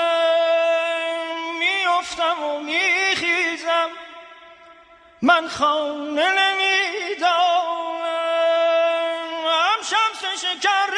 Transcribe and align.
میفتم 1.58 2.42
و 2.42 2.58
میخیزم. 2.60 3.90
من 5.22 5.48
خانه 5.48 6.30
نمی‌دانم 6.30 7.32
هم 9.46 9.82
شمس 9.82 10.24
شکر 10.40 10.92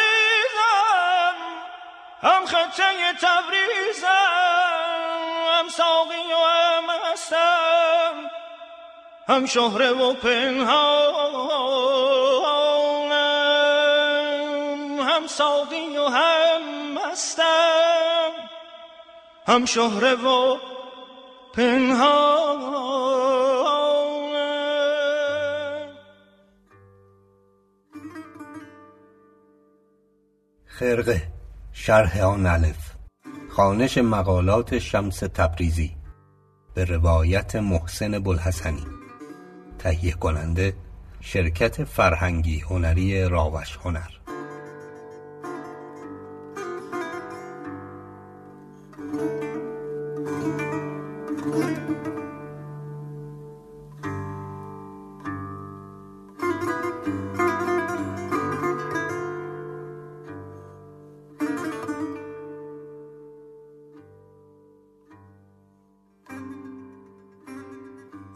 هم 2.23 2.47
خطه 2.47 3.13
تبریزم 3.13 4.45
هم 5.65 5.69
ساقی 5.69 6.33
هم 6.33 6.74
هستم. 7.25 8.31
هم 9.29 9.47
شهره 9.47 9.91
و 9.91 10.15
پنهانم. 10.15 10.71
هم 15.01 15.27
ساقی 15.27 15.99
و 15.99 16.09
هم 16.09 16.63
هستم 17.11 18.33
هم 19.47 19.65
شهره 19.65 20.15
و 20.15 20.57
پنهانم. 21.55 22.85
خرقه 30.67 31.23
شرح 31.73 32.25
آن 32.25 32.47
الف. 32.47 32.77
خانش 33.51 33.99
مقالات 33.99 34.79
شمس 34.79 35.19
تبریزی. 35.19 36.04
به 36.75 36.85
روایت 36.85 37.57
محسن 37.57 38.19
بلحسنی 38.19 38.87
تهیه 39.79 40.13
کننده 40.13 40.75
شرکت 41.21 41.85
فرهنگی 41.85 42.61
هنری 42.61 43.29
راوش 43.29 43.79
هنر. 43.85 44.14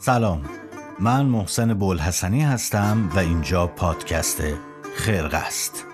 سلام. 0.08 0.42
من 1.00 1.26
محسن 1.26 1.74
بولحسنی 1.74 2.42
هستم 2.42 3.10
و 3.14 3.18
اینجا 3.18 3.66
پادکست 3.66 4.42
خرق 4.96 5.34
است. 5.34 5.84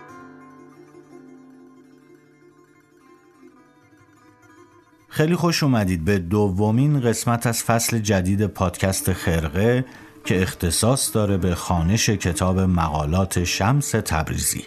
خیلی 5.09 5.35
خوش 5.35 5.63
اومدید 5.63 6.05
به 6.05 6.19
دومین 6.19 7.01
قسمت 7.01 7.47
از 7.47 7.63
فصل 7.63 7.99
جدید 7.99 8.47
پادکست 8.47 9.13
خرقه 9.13 9.85
که 10.25 10.43
اختصاص 10.43 11.15
داره 11.15 11.37
به 11.37 11.55
خانش 11.55 12.11
کتاب 12.11 12.59
مقالات 12.59 13.45
شمس 13.45 13.91
تبریزی. 13.91 14.63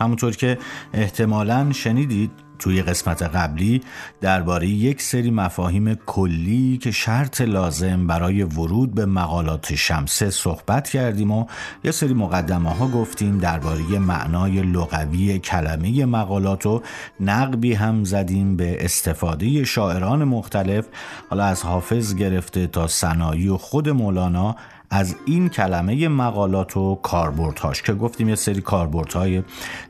همونطور 0.00 0.36
که 0.36 0.58
احتمالا 0.92 1.72
شنیدید 1.72 2.30
توی 2.58 2.82
قسمت 2.82 3.22
قبلی 3.22 3.82
درباره 4.20 4.66
یک 4.66 5.02
سری 5.02 5.30
مفاهیم 5.30 5.94
کلی 5.94 6.78
که 6.78 6.90
شرط 6.90 7.40
لازم 7.40 8.06
برای 8.06 8.42
ورود 8.42 8.94
به 8.94 9.06
مقالات 9.06 9.74
شمسه 9.74 10.30
صحبت 10.30 10.90
کردیم 10.90 11.30
و 11.30 11.46
یه 11.84 11.90
سری 11.90 12.14
مقدمه 12.14 12.70
ها 12.70 12.88
گفتیم 12.88 13.38
درباره 13.38 13.98
معنای 13.98 14.62
لغوی 14.62 15.38
کلمه 15.38 16.04
مقالات 16.04 16.66
و 16.66 16.82
نقبی 17.20 17.74
هم 17.74 18.04
زدیم 18.04 18.56
به 18.56 18.84
استفاده 18.84 19.64
شاعران 19.64 20.24
مختلف. 20.24 20.86
حالا 21.30 21.44
از 21.44 21.62
حافظ 21.62 22.14
گرفته 22.14 22.66
تا 22.66 22.86
سنایی 22.86 23.48
و 23.48 23.56
خود 23.56 23.88
مولانا 23.88 24.56
از 24.90 25.16
این 25.26 25.48
کلمه 25.48 26.08
مقالات 26.08 26.76
و 26.76 26.94
کاربردهاش 26.94 27.82
که 27.82 27.94
گفتیم 27.94 28.28
یه 28.28 28.34
سری 28.34 28.60
کاربردهای 28.60 29.42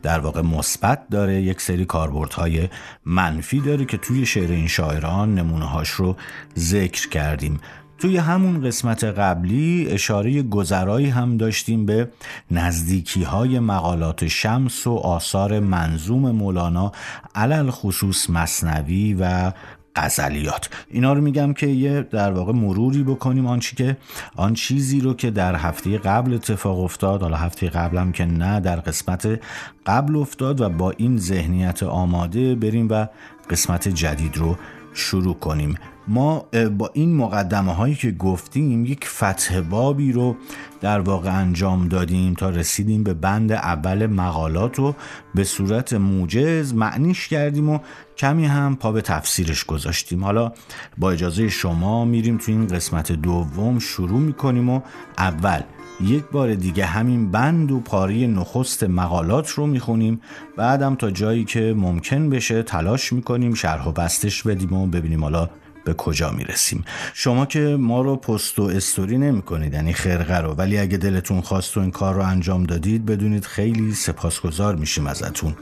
در 0.03 0.19
واقع 0.19 0.43
مثبت 0.43 1.09
داره 1.09 1.43
یک 1.43 1.61
سری 1.61 1.85
کاربردهای 1.85 2.69
منفی 3.05 3.61
داره 3.61 3.85
که 3.85 3.97
توی 3.97 4.27
شعر 4.27 4.51
این 4.51 4.69
شاعران 4.69 5.35
نمونه 5.35 5.83
رو 5.97 6.17
ذکر 6.57 7.09
کردیم. 7.09 7.61
توی 7.99 8.17
همون 8.17 8.63
قسمت 8.63 9.05
قبلی 9.05 9.89
اشاره 9.91 10.43
گذرایی 10.43 11.07
هم 11.07 11.37
داشتیم 11.37 11.87
به 11.87 12.09
نزدیکی 12.51 13.23
های 13.23 13.59
مقالات 13.59 14.27
شمس 14.27 14.87
و 14.87 14.95
آثار 14.95 15.61
منظوم 15.61 16.31
مولانا 16.31 16.93
علل 17.35 17.71
خصوص 17.71 18.31
مصنوی 18.31 19.15
و 19.21 19.53
غزلیات. 19.99 20.71
اینا 20.91 21.13
رو 21.13 21.21
میگم 21.21 21.53
که 21.53 21.67
یه 21.67 22.03
در 22.03 22.33
واقع 22.33 22.53
مروری 22.53 23.03
بکنیم 23.03 23.47
آن 23.47 23.61
که 23.61 23.97
آن 24.37 24.55
چیزی 24.55 25.01
رو 25.01 25.15
که 25.15 25.31
در 25.31 25.57
هفته 25.57 25.99
قبل 25.99 26.35
اتفاق 26.35 26.79
افتاد 26.79 27.23
حالا 27.23 27.37
هفته 27.37 27.69
قبلم 27.69 28.13
که 28.13 28.25
نه 28.25 28.61
در 28.61 28.77
قسمت 28.77 29.41
قبل 29.87 30.17
افتاد 30.17 30.61
و 30.61 30.69
با 30.69 30.91
این 30.91 31.19
ذهنیت 31.19 31.83
آماده 31.83 32.55
بریم 32.55 32.89
و 32.91 33.07
قسمت 33.51 33.89
جدید 33.89 34.37
رو 34.37 34.57
شروع 34.95 35.35
کنیم. 35.35 35.75
ما 36.09 36.47
با 36.79 36.91
این 36.95 37.17
مقدمه 37.17 37.75
هایی 37.75 37.95
که 37.95 38.11
گفتیم 38.11 38.85
یک 38.85 39.09
فتح 39.09 39.61
بابی 39.61 40.13
رو 40.13 40.37
در 40.81 41.01
واقع 41.01 41.41
انجام 41.41 41.89
دادیم 41.89 42.35
تا 42.35 42.51
رسیدیم 42.51 43.05
به 43.05 43.15
بند 43.15 43.53
اول 43.53 44.07
مقالات 44.07 44.77
رو 44.77 44.95
به 45.35 45.45
صورت 45.45 45.93
موجز 45.93 46.75
معنیش 46.75 47.29
کردیم 47.29 47.69
و 47.69 47.79
کمی 48.17 48.47
هم 48.47 48.77
پا 48.77 48.93
به 48.93 49.01
تفسیرش 49.01 49.65
گذاشتیم. 49.65 50.25
حالا 50.25 50.53
با 50.99 51.11
اجازه 51.11 51.49
شما 51.49 52.05
میریم 52.05 52.39
تو 52.39 52.53
این 52.53 52.67
قسمت 52.67 53.13
دوم 53.13 53.79
شروع 53.79 54.21
می‌کنیم 54.21 54.69
و 54.69 54.81
اول 55.19 55.61
یک 56.01 56.25
بار 56.33 56.55
دیگه 56.55 56.87
همین 56.87 57.31
بند 57.31 57.73
و 57.73 57.81
پاره 57.81 58.15
نخست 58.15 58.85
مقالات 58.85 59.51
رو 59.51 59.67
می‌خونیم. 59.67 60.21
بعدم 60.57 60.95
تا 60.95 61.11
جایی 61.11 61.45
که 61.45 61.75
ممکن 61.77 62.31
بشه 62.31 62.63
تلاش 62.63 63.13
می‌کنیم 63.13 63.55
شرح 63.55 63.89
و 63.89 63.93
بستش 63.93 64.43
بدیم 64.43 64.73
و 64.73 64.87
ببینیم 64.87 65.25
حالا 65.25 65.51
به 65.84 65.94
کجا 65.94 66.31
می‌رسیم؟ 66.31 66.84
شما 67.15 67.47
که 67.47 67.61
ما 67.61 68.00
رو 68.00 68.16
پست 68.16 68.59
و 68.59 68.62
استوری 68.62 69.19
نمی 69.19 69.43
کنید 69.43 69.75
یعنی 69.75 69.93
خرقه 69.93 70.39
رو. 70.39 70.53
ولی 70.53 70.78
اگه 70.78 70.97
دلتون 70.97 71.41
خواست 71.41 71.77
و 71.77 71.81
این 71.81 71.91
کار 71.91 72.15
رو 72.15 72.22
انجام 72.22 72.65
دادید 72.65 73.06
بدونید 73.06 73.44
خیلی 73.44 73.93
سپاسگزار 73.93 74.77
میشیم 74.77 75.06
ازتون. 75.06 75.55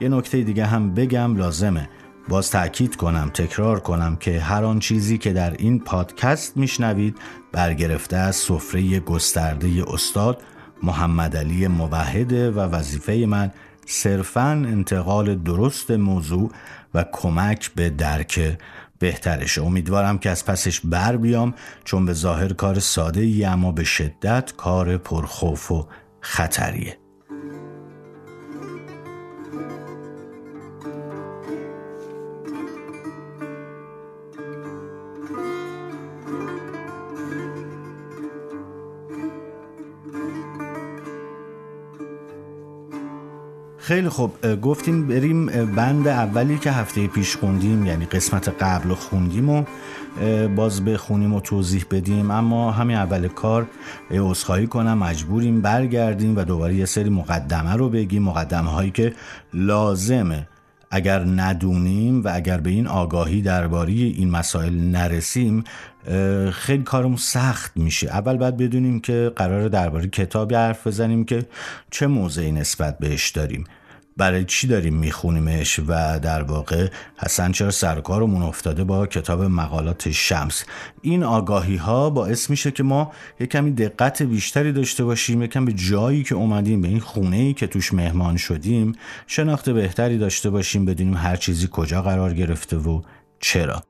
یه 0.00 0.08
نکته 0.08 0.42
دیگه 0.42 0.66
هم 0.66 0.94
بگم 0.94 1.36
لازمه. 1.36 1.88
باز 2.28 2.50
تاکید 2.50 2.96
کنم 2.96 3.30
تکرار 3.34 3.80
کنم 3.80 4.16
که 4.16 4.40
هر 4.40 4.64
آن 4.64 4.78
چیزی 4.78 5.18
که 5.18 5.32
در 5.32 5.50
این 5.50 5.80
پادکست 5.80 6.56
میشنوید 6.56 7.18
برگرفته 7.52 8.16
از 8.16 8.36
سفره 8.36 9.00
گسترده 9.00 9.84
استاد 9.86 10.42
محمد 10.82 11.36
علی 11.36 11.68
موحده 11.68 12.50
و 12.50 12.58
وظیفه 12.58 13.12
من 13.28 13.50
صرفا 13.86 14.50
انتقال 14.50 15.34
درست 15.34 15.90
موضوع 15.90 16.50
و 16.94 17.04
کمک 17.12 17.70
به 17.74 17.90
درک 17.90 18.58
بهترشه 19.00 19.62
امیدوارم 19.62 20.18
که 20.18 20.30
از 20.30 20.44
پسش 20.44 20.80
بر 20.80 21.16
بیام 21.16 21.54
چون 21.84 22.06
به 22.06 22.12
ظاهر 22.12 22.52
کار 22.52 22.78
ساده 22.78 23.20
ای 23.20 23.44
اما 23.44 23.72
به 23.72 23.84
شدت 23.84 24.52
کار 24.56 24.96
پرخوف 24.96 25.72
و 25.72 25.86
خطریه. 26.20 26.99
خیلی 43.90 44.08
خوب. 44.08 44.56
گفتیم 44.56 45.06
بریم 45.06 45.46
بند 45.46 46.08
اولی 46.08 46.58
که 46.58 46.70
هفته 46.70 47.06
پیش 47.06 47.36
خوندیم 47.36 47.86
یعنی 47.86 48.04
قسمت 48.04 48.48
قبل 48.48 48.94
خوندیم 48.94 49.48
و 49.50 49.64
باز 50.56 50.84
بخونیم 50.84 51.34
و 51.34 51.40
توضیح 51.40 51.84
بدیم. 51.90 52.30
اما 52.30 52.70
همین 52.70 52.96
اول 52.96 53.28
کار 53.28 53.66
عذرخواهی 54.10 54.66
کنم 54.66 54.98
مجبوریم 54.98 55.60
برگردیم 55.60 56.36
و 56.36 56.44
دوباره 56.44 56.74
یه 56.74 56.84
سری 56.84 57.10
مقدمه 57.10 57.72
رو 57.72 57.88
بگیم. 57.88 58.22
مقدمه 58.22 58.70
هایی 58.70 58.90
که 58.90 59.14
لازمه. 59.54 60.48
اگر 60.90 61.24
ندونیم 61.24 62.24
و 62.24 62.30
اگر 62.34 62.60
به 62.60 62.70
این 62.70 62.86
آگاهی 62.86 63.42
درباره 63.42 63.92
این 63.92 64.30
مسائل 64.30 64.74
نرسیم 64.74 65.64
خیلی 66.52 66.82
کارمون 66.82 67.16
سخت 67.16 67.72
میشه. 67.76 68.08
اول 68.08 68.36
باید 68.36 68.56
بدونیم 68.56 69.00
که 69.00 69.32
قرار 69.36 69.68
درباره 69.68 70.08
کتابی 70.08 70.54
حرف 70.54 70.86
بزنیم 70.86 71.24
که 71.24 71.46
چه 71.90 72.06
موضعی 72.06 72.52
نسبت 72.52 72.98
بهش 72.98 73.30
داریم. 73.30 73.64
برای 74.20 74.44
چی 74.44 74.66
داریم 74.66 74.94
میخونیمش 74.94 75.78
و 75.78 76.18
در 76.18 76.42
واقع 76.42 76.88
حسن 77.16 77.52
چرا 77.52 77.70
سرکارمون 77.70 78.42
افتاده 78.42 78.84
با 78.84 79.06
کتاب 79.06 79.42
مقالات 79.42 80.10
شمس؟ 80.10 80.64
این 81.02 81.24
آگاهی 81.24 81.76
ها 81.76 82.10
باعث 82.10 82.50
میشه 82.50 82.70
که 82.70 82.82
ما 82.82 83.12
یه 83.40 83.46
کمی 83.46 83.70
دقت 83.70 84.22
بیشتری 84.22 84.72
داشته 84.72 85.04
باشیم 85.04 85.42
یکم 85.42 85.64
به 85.64 85.72
جایی 85.72 86.22
که 86.22 86.34
اومدیم 86.34 86.80
به 86.80 86.88
این 86.88 87.00
خونه 87.00 87.36
ای 87.36 87.54
که 87.54 87.66
توش 87.66 87.94
مهمان 87.94 88.36
شدیم 88.36 88.92
شناخت 89.26 89.70
بهتری 89.70 90.18
داشته 90.18 90.50
باشیم 90.50 90.84
بدونیم 90.84 91.16
هر 91.16 91.36
چیزی 91.36 91.68
کجا 91.72 92.02
قرار 92.02 92.34
گرفته 92.34 92.76
و 92.76 93.02
چرا. 93.40 93.82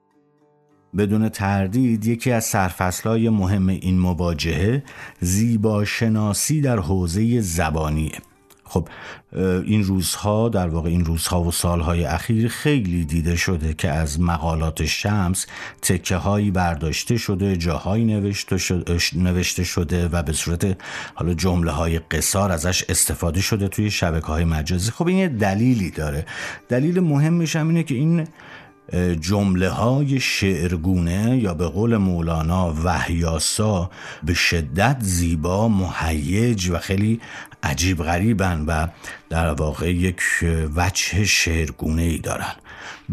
بدون 0.97 1.29
تردید 1.29 2.07
یکی 2.07 2.33
از 2.33 2.45
سرفصلهای 2.45 3.29
مهم 3.29 3.69
این 3.69 3.99
مواجهه 3.99 4.83
زیبا 5.21 5.85
شناسی 5.85 6.61
در 6.61 6.79
حوزه 6.79 7.41
زبانیه. 7.41 8.30
خب 8.71 8.89
این 9.65 9.85
روزها 9.85 10.49
در 10.49 10.69
واقع 10.69 10.89
این 10.89 11.05
روزها 11.05 11.43
و 11.43 11.53
سالهای 11.53 12.05
اخیر 12.05 12.49
خیلی 12.49 13.05
دیده 13.05 13.37
شده 13.37 13.75
که 13.75 13.91
از 13.91 14.21
مقالات 14.21 14.85
شمس 14.85 15.47
تکه 15.83 16.17
هایی 16.17 16.51
برداشته 16.51 17.17
شده 17.17 17.57
جاهایی 17.57 18.05
نوشته 19.15 19.65
شده, 19.65 20.09
و 20.09 20.23
به 20.23 20.33
صورت 20.33 20.77
حالا 21.15 21.35
جمله 21.35 21.71
های 21.71 21.99
قصار 21.99 22.53
ازش 22.53 22.85
استفاده 22.89 23.41
شده 23.41 23.69
توی 23.69 23.91
شبکه 23.91 24.27
های 24.27 24.45
مجازی. 24.45 24.91
خب 24.91 25.07
این 25.07 25.19
یه 25.19 25.29
دلیلی 25.29 25.91
داره. 25.91 26.27
دلیل 26.69 27.01
مهمش 27.01 27.57
هم 27.57 27.69
اینه 27.69 27.83
که 27.83 27.95
این 27.95 28.27
جمله 29.21 29.69
های 29.69 30.21
شعرگونه 30.21 31.39
یا 31.39 31.55
به 31.55 31.67
قول 31.67 31.97
مولانا 31.97 32.75
وحیاسا 32.85 33.91
به 34.23 34.35
شدت 34.35 34.97
زیبا 35.01 35.69
مهیج 35.69 36.69
و 36.69 36.79
خیلی 36.79 37.21
عجیب 37.63 38.03
غریبن 38.03 38.65
و 38.67 38.87
در 39.31 39.53
واقع 39.53 39.93
یک 39.93 40.21
وجه 40.77 41.25
شعرگونه 41.25 42.03
ای 42.03 42.19
دارن. 42.19 42.55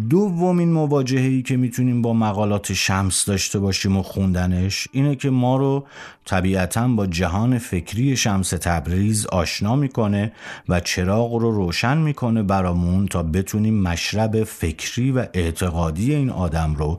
دومین 0.10 0.72
مواجهه 0.72 1.28
ای 1.28 1.42
که 1.42 1.58
می‌تونیم 1.58 2.02
با 2.02 2.14
مقالات 2.14 2.74
شمس 2.74 3.26
داشته 3.26 3.60
باشیم 3.60 3.98
و 3.98 4.04
خوندنش 4.04 4.88
اینه 4.92 5.16
که 5.16 5.30
ما 5.30 5.58
رو 5.58 5.88
طبیعتا 6.26 6.88
با 6.88 7.08
جهان 7.08 7.58
فکری 7.58 8.18
شمس 8.18 8.50
تبریز 8.50 9.26
آشنا 9.26 9.76
می‌کنه 9.76 10.32
و 10.70 10.80
چراغ 10.80 11.34
رو 11.34 11.52
روشن 11.52 11.98
می‌کنه 11.98 12.44
برامون 12.44 13.08
تا 13.08 13.24
بتونیم 13.24 13.82
مشرب 13.82 14.44
فکری 14.44 15.12
و 15.12 15.26
اعتقادی 15.34 16.16
این 16.16 16.30
آدم 16.30 16.76
رو 16.76 16.98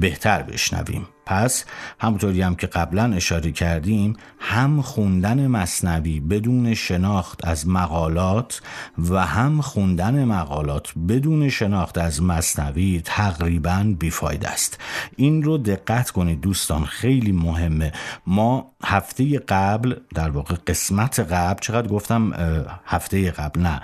بهتر 0.00 0.42
بشنویم. 0.42 1.06
پس 1.32 1.64
همونطوری 2.00 2.42
هم 2.42 2.54
که 2.54 2.66
قبلا 2.66 3.12
اشاره 3.12 3.52
کردیم 3.52 4.16
هم 4.38 4.82
خوندن 4.82 5.46
مصنوی 5.46 6.20
بدون 6.20 6.74
شناخت 6.74 7.44
از 7.44 7.68
مقالات 7.68 8.62
و 9.10 9.26
هم 9.26 9.60
خوندن 9.60 10.24
مقالات 10.24 10.92
بدون 11.08 11.48
شناخت 11.48 11.98
از 11.98 12.22
مصنوی 12.22 13.02
تقریبا 13.04 13.94
بیفاید 13.98 14.44
است. 14.44 14.78
این 15.16 15.42
رو 15.42 15.58
دقت 15.58 16.10
کنید 16.10 16.40
دوستان 16.40 16.84
خیلی 16.84 17.32
مهمه. 17.32 17.92
ما 18.26 18.72
هفته 18.84 19.38
قبل 19.38 19.94
در 20.14 20.30
واقع 20.30 20.54
قسمت 20.66 21.20
قبل 21.20 21.60
چقدر 21.60 21.88
گفتم 21.88 22.32
هفته 22.86 23.30
قبل 23.30 23.60
نه 23.60 23.80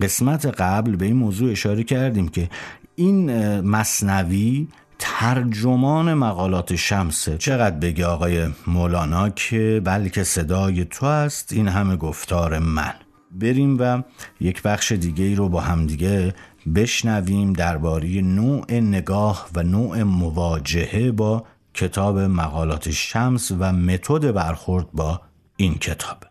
قسمت 0.00 0.46
قبل 0.46 0.96
به 0.96 1.06
این 1.06 1.16
موضوع 1.16 1.50
اشاره 1.52 1.84
کردیم 1.84 2.28
که 2.28 2.48
این 2.96 3.60
مصنوی 3.60 4.68
ترجمان 5.02 6.14
مقالات 6.14 6.76
شمسه 6.76 7.38
چقدر 7.38 7.76
بگه 7.76 8.06
آقای 8.06 8.48
مولانا 8.66 9.28
که 9.28 9.82
بلکه 9.84 10.24
صدای 10.24 10.84
تو 10.84 11.06
است 11.06 11.52
این 11.52 11.68
همه 11.68 11.96
گفتار 11.96 12.58
من. 12.58 12.94
بریم 13.30 13.76
و 13.80 14.02
یک 14.40 14.62
بخش 14.62 14.92
دیگه 14.92 15.24
ای 15.24 15.34
رو 15.34 15.48
با 15.48 15.60
همدیگه 15.60 16.34
بشنویم 16.74 17.52
درباره 17.52 18.08
نوع 18.20 18.72
نگاه 18.72 19.48
و 19.54 19.62
نوع 19.62 20.02
مواجهه 20.02 21.10
با 21.10 21.44
کتاب 21.74 22.18
مقالات 22.18 22.90
شمس 22.90 23.50
و 23.50 23.72
متد 23.72 24.32
برخورد 24.32 24.92
با 24.92 25.20
این 25.56 25.74
کتاب. 25.74 26.29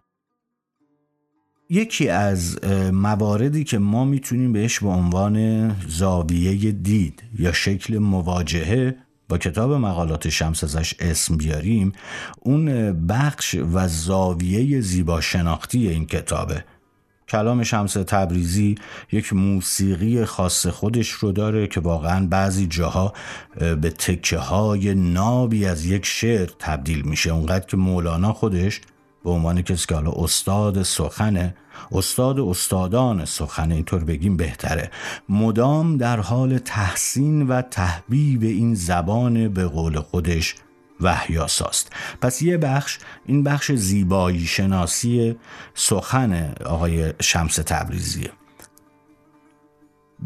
یکی 1.71 2.09
از 2.09 2.65
مواردی 2.93 3.63
که 3.63 3.77
ما 3.77 4.05
می‌تونیم 4.05 4.53
بهش 4.53 4.79
به 4.79 4.87
عنوان 4.87 5.69
زاویه 5.87 6.71
دید 6.71 7.23
یا 7.39 7.51
شکل 7.51 7.97
مواجهه 7.97 8.95
با 9.29 9.37
کتاب 9.37 9.71
مقالات 9.71 10.29
شمس 10.29 10.63
ازش 10.63 10.93
اسم 10.99 11.37
بیاریم 11.37 11.91
اون 12.39 12.91
بخش 13.07 13.55
و 13.73 13.87
زاویه 13.87 14.81
زیبا 14.81 15.21
شناختی 15.21 15.87
این 15.87 16.05
کتابه. 16.05 16.63
کلام 17.27 17.63
شمس 17.63 17.93
تبریزی 17.93 18.75
یک 19.11 19.33
موسیقی 19.33 20.25
خاص 20.25 20.67
خودش 20.67 21.09
رو 21.09 21.31
داره 21.31 21.67
که 21.67 21.79
واقعا 21.79 22.27
بعضی 22.27 22.67
جاها 22.67 23.13
به 23.59 23.89
تکه 23.89 24.37
های 24.37 24.95
نابی 24.95 25.65
از 25.65 25.85
یک 25.85 26.05
شعر 26.05 26.49
تبدیل 26.59 27.01
میشه. 27.01 27.33
اونقدر 27.33 27.65
که 27.65 27.77
مولانا 27.77 28.33
خودش 28.33 28.81
به 29.23 29.29
عنوان 29.29 29.61
کسی 29.61 29.87
که 29.87 29.95
حالا 29.95 30.11
استاد 30.11 30.83
سخنه 30.83 31.55
استاد 31.91 32.39
استادان 32.39 33.25
سخن 33.25 33.71
اینطور 33.71 34.03
بگیم 34.03 34.37
بهتره. 34.37 34.91
مدام 35.29 35.97
در 35.97 36.19
حال 36.19 36.57
تحسین 36.57 37.47
و 37.47 37.61
تحبیب 37.61 38.43
این 38.43 38.75
زبان 38.75 39.47
به 39.47 39.65
قول 39.65 39.99
خودش 39.99 40.55
وحیاساست 41.01 41.91
پس 42.21 42.41
یه 42.41 42.57
بخش 42.57 42.99
این 43.25 43.43
بخش 43.43 43.71
زیبایی 43.71 44.45
شناسی 44.45 45.35
سخن 45.73 46.53
آقای 46.65 47.13
شمس 47.21 47.55
تبریزیه. 47.55 48.31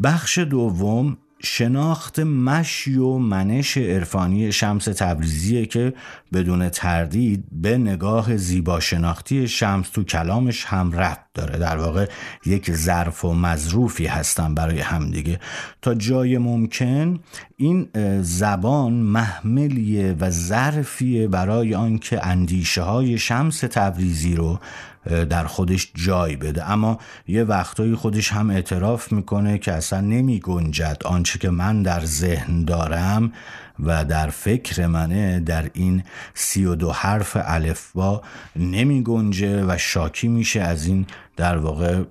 بخش 0.02 0.38
دوم 0.38 1.16
شناخت 1.44 2.18
مشی 2.18 2.96
و 2.96 3.18
منش 3.18 3.76
عرفانی 3.76 4.52
شمس 4.52 4.84
تبریزیه 4.84 5.66
که 5.66 5.94
بدون 6.32 6.68
تردید 6.68 7.44
به 7.52 7.78
نگاه 7.78 8.36
زیبا 8.36 8.80
شناختی 8.80 9.48
شمس 9.48 9.88
تو 9.88 10.04
کلامش 10.04 10.64
هم 10.64 10.92
رفت 10.92 11.20
داره. 11.34 11.58
در 11.58 11.76
واقع 11.76 12.08
یک 12.46 12.72
ظرف 12.72 13.24
و 13.24 13.34
مظروفی 13.34 14.06
هستن 14.06 14.54
برای 14.54 14.80
همدیگه 14.80 15.40
تا 15.82 15.94
جای 15.94 16.38
ممکن 16.38 17.20
این 17.56 17.88
زبان 18.22 18.92
محملیه 18.92 20.16
و 20.20 20.30
ظرفیه 20.30 21.28
برای 21.28 21.74
آنکه 21.74 22.26
اندیشه 22.26 22.82
های 22.82 23.18
شمس 23.18 23.60
تبریزی 23.60 24.34
رو 24.34 24.58
در 25.06 25.44
خودش 25.44 25.92
جای 25.94 26.36
بده. 26.36 26.70
اما 26.70 26.98
یه 27.28 27.44
وقتایی 27.44 27.94
خودش 27.94 28.32
هم 28.32 28.50
اعتراف 28.50 29.12
می‌کنه 29.12 29.58
که 29.58 29.72
اصلا 29.72 30.00
نمی 30.00 30.40
گنجد 30.40 31.02
آنچه 31.04 31.38
که 31.38 31.50
من 31.50 31.82
در 31.82 32.04
ذهن 32.04 32.64
دارم 32.64 33.32
و 33.80 34.04
در 34.04 34.30
فکر 34.30 34.86
منه 34.86 35.40
در 35.40 35.70
این 35.72 36.02
سی 36.34 36.64
و 36.64 36.74
دو 36.74 36.92
حرف 36.92 37.36
الفبا 37.40 38.22
نمی 38.56 39.02
گنجه 39.02 39.64
و 39.64 39.78
شاکی 39.78 40.28
میشه 40.28 40.60
از 40.60 40.86
این 40.86 41.06
در 41.36 41.56
واقع 41.56 42.02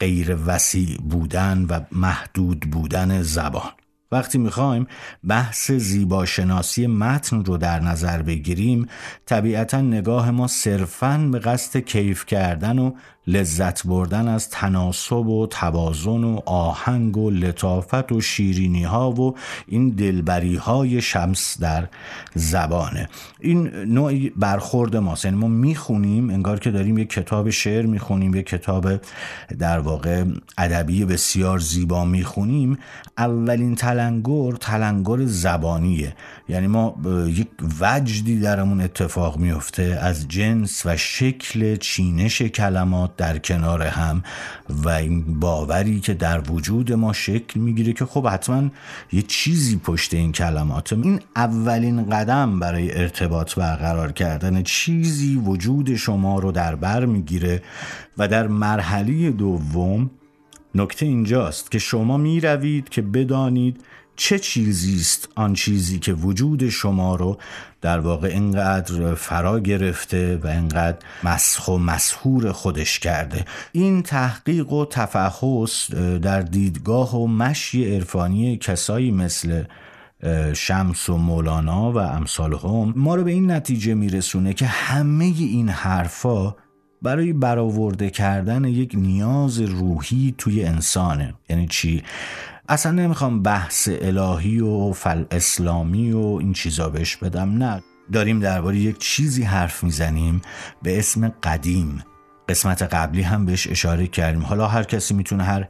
غیر 0.00 0.36
وسیع 0.46 0.98
بودن 0.98 1.66
و 1.68 1.80
محدود 1.92 2.60
بودن 2.60 3.22
زبان. 3.22 3.81
وقتی 4.12 4.38
می‌خوایم 4.38 4.86
بحث 5.28 5.70
زیباشناسی 5.70 6.86
متن 6.86 7.44
رو 7.44 7.56
در 7.56 7.80
نظر 7.80 8.22
بگیریم 8.22 8.88
طبیعتا 9.26 9.80
نگاه 9.80 10.30
ما 10.30 10.46
صرفا 10.46 11.28
به 11.32 11.38
قصد 11.38 11.80
کیف 11.80 12.26
کردن 12.26 12.78
و 12.78 12.92
لذت 13.26 13.86
بردن 13.86 14.28
از 14.28 14.50
تناسب 14.50 15.28
و 15.28 15.46
توازن 15.46 16.24
و 16.24 16.40
آهنگ 16.46 17.16
و 17.16 17.30
لطافت 17.30 18.12
و 18.12 18.20
شیرینی 18.20 18.84
ها 18.84 19.10
و 19.10 19.36
این 19.66 19.88
دلبری 19.88 20.56
های 20.56 21.02
شمس 21.02 21.60
در 21.60 21.88
زبانه. 22.34 23.08
این 23.40 23.68
نوعی 23.68 24.32
برخورد 24.36 24.96
ماست. 24.96 25.24
یعنی 25.24 25.36
ما 25.36 25.48
می‌خونیم 25.48 26.30
انگار 26.30 26.58
که 26.58 26.70
داریم 26.70 26.98
یک 26.98 27.10
کتاب 27.10 27.50
شعر 27.50 27.86
می‌خونیم 27.86 28.34
یک 28.34 28.46
کتاب 28.46 28.88
در 29.58 29.78
واقع 29.78 30.24
ادبی 30.58 31.04
بسیار 31.04 31.58
زیبا 31.58 32.04
می‌خونیم 32.04 32.78
اولین 33.18 33.74
تلنگر 33.74 34.52
تلنگر 34.60 35.24
زبانیه. 35.24 36.16
یعنی 36.48 36.66
ما 36.66 36.96
یک 37.26 37.48
وجدی 37.80 38.40
درمون 38.40 38.80
اتفاق 38.80 39.38
میفته 39.38 39.98
از 40.02 40.28
جنس 40.28 40.86
و 40.86 40.96
شکل 40.96 41.76
چینش 41.76 42.42
کلمات 42.42 43.11
در 43.16 43.38
کنار 43.38 43.82
هم 43.82 44.22
و 44.68 44.88
این 44.88 45.40
باوری 45.40 46.00
که 46.00 46.14
در 46.14 46.50
وجود 46.50 46.92
ما 46.92 47.12
شکل 47.12 47.60
می‌گیره 47.60 47.92
که 47.92 48.04
خب 48.04 48.26
حتما 48.26 48.70
یه 49.12 49.22
چیزی 49.22 49.76
پشت 49.76 50.14
این 50.14 50.32
کلمات. 50.32 50.92
این 50.92 51.20
اولین 51.36 52.10
قدم 52.10 52.60
برای 52.60 52.98
ارتباط 52.98 53.54
برقرار 53.54 54.12
کردن 54.12 54.62
چیزی 54.62 55.36
وجود 55.36 55.94
شما 55.94 56.38
رو 56.38 56.52
در 56.52 56.74
بر 56.74 57.04
می‌گیره 57.04 57.62
و 58.18 58.28
در 58.28 58.46
مرحله 58.46 59.30
دوم 59.30 60.10
نکته 60.74 61.06
اینجاست 61.06 61.70
که 61.70 61.78
شما 61.78 62.16
می 62.16 62.40
روید 62.40 62.88
که 62.88 63.02
بدانید 63.02 63.80
چه 64.16 64.38
چیزی 64.38 64.96
است 64.96 65.28
آن 65.34 65.54
چیزی 65.54 65.98
که 65.98 66.12
وجود 66.12 66.68
شما 66.68 67.16
رو 67.16 67.38
در 67.82 67.98
واقع 67.98 68.28
اینقدر 68.28 69.14
فرا 69.14 69.60
گرفته 69.60 70.36
و 70.36 70.46
اینقدر 70.46 70.96
مسخ 71.24 71.68
و 71.68 71.78
مسهور 71.78 72.52
خودش 72.52 72.98
کرده. 72.98 73.44
این 73.72 74.02
تحقیق 74.02 74.72
و 74.72 74.84
تفحص 74.84 75.90
در 76.22 76.40
دیدگاه 76.40 77.16
و 77.16 77.26
مشی 77.26 77.94
عرفانی 77.94 78.56
کسایی 78.56 79.10
مثل 79.10 79.64
شمس 80.54 81.08
و 81.08 81.16
مولانا 81.16 81.92
و 81.92 81.98
امثال 81.98 82.54
هم 82.54 82.92
ما 82.96 83.14
رو 83.14 83.24
به 83.24 83.30
این 83.30 83.50
نتیجه 83.50 83.94
میرسونه 83.94 84.54
که 84.54 84.66
همه 84.66 85.24
این 85.24 85.68
حرفا 85.68 86.54
برای 87.02 87.32
برآورده 87.32 88.10
کردن 88.10 88.64
یک 88.64 88.94
نیاز 88.94 89.60
روحی 89.60 90.34
توی 90.38 90.64
انسانه. 90.64 91.34
یعنی 91.48 91.66
چی؟ 91.66 92.02
اصلا 92.68 92.92
نمی‌خوام 92.92 93.42
بحث 93.42 93.88
الهی 93.92 94.60
و 94.60 94.92
فل 94.92 95.24
اسلامی 95.30 96.12
و 96.12 96.18
این 96.40 96.52
چیزا 96.52 96.88
بهش 96.88 97.16
بدم 97.16 97.62
نه. 97.62 97.82
داریم 98.12 98.40
درباره 98.40 98.78
یک 98.78 98.98
چیزی 98.98 99.42
حرف 99.42 99.84
می‌زنیم 99.84 100.42
به 100.82 100.98
اسم 100.98 101.28
قدیم. 101.42 102.04
قسمت 102.48 102.82
قبلی 102.82 103.22
هم 103.22 103.46
بهش 103.46 103.66
اشاره 103.66 104.06
کردیم. 104.06 104.42
حالا 104.42 104.66
هر 104.66 104.82
کسی 104.82 105.14
می‌تونه 105.14 105.44
هر 105.44 105.68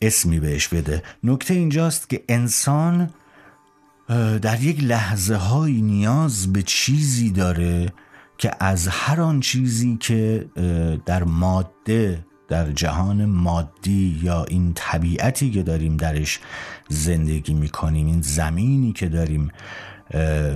اسمی 0.00 0.40
بهش 0.40 0.68
بده. 0.68 1.02
نکته 1.24 1.54
اینجاست 1.54 2.10
که 2.10 2.24
انسان 2.28 3.10
در 4.42 4.62
یک 4.62 4.84
لحظه 4.84 5.34
های 5.36 5.80
نیاز 5.80 6.52
به 6.52 6.62
چیزی 6.62 7.30
داره 7.30 7.92
که 8.38 8.50
از 8.60 8.88
هر 8.88 9.20
آن 9.20 9.40
چیزی 9.40 9.96
که 9.96 10.46
در 11.06 11.24
ماده 11.24 12.26
در 12.48 12.72
جهان 12.72 13.24
مادی 13.24 14.20
یا 14.22 14.44
این 14.44 14.72
طبیعتی 14.74 15.50
که 15.50 15.62
داریم 15.62 15.96
درش 15.96 16.40
زندگی 16.88 17.54
می‌کنیم 17.54 18.06
این 18.06 18.20
زمینی 18.20 18.92
که 18.92 19.08
داریم 19.08 19.50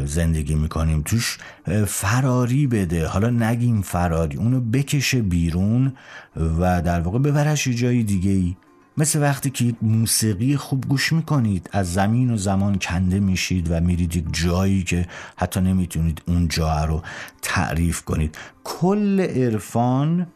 زندگی 0.05 0.55
می‌کنیم 0.55 1.03
توش 1.03 1.39
فراری 1.87 2.67
بده. 2.67 3.07
حالا 3.07 3.31
نگیم 3.31 3.83
فراری 3.83 4.37
اونو 4.37 4.61
بکشه 4.61 5.23
بیرون 5.23 5.93
و 6.37 6.83
در 6.83 7.01
واقع 7.01 7.19
ببرش 7.19 7.69
جای 7.69 8.03
دیگه 8.03 8.31
ای 8.31 8.57
مثل 8.97 9.23
وقتی 9.23 9.51
که 9.51 9.75
موسیقی 9.83 10.57
خوب 10.57 10.89
گوش 10.89 11.13
می‌کنید 11.13 11.71
از 11.73 11.93
زمین 11.93 12.31
و 12.31 12.37
زمان 12.37 12.79
کنده 12.79 13.21
میشید 13.21 13.71
و 13.71 13.81
میرید 13.81 14.17
یک 14.17 14.25
جایی 14.33 14.83
که 14.83 15.07
حتی 15.37 15.61
نمی‌تونید 15.61 16.23
اون 16.29 16.49
جا 16.49 16.85
رو 16.85 17.03
تعریف 17.43 18.03
کنید. 18.03 18.39
کل 18.65 19.21
عرفان 19.21 20.27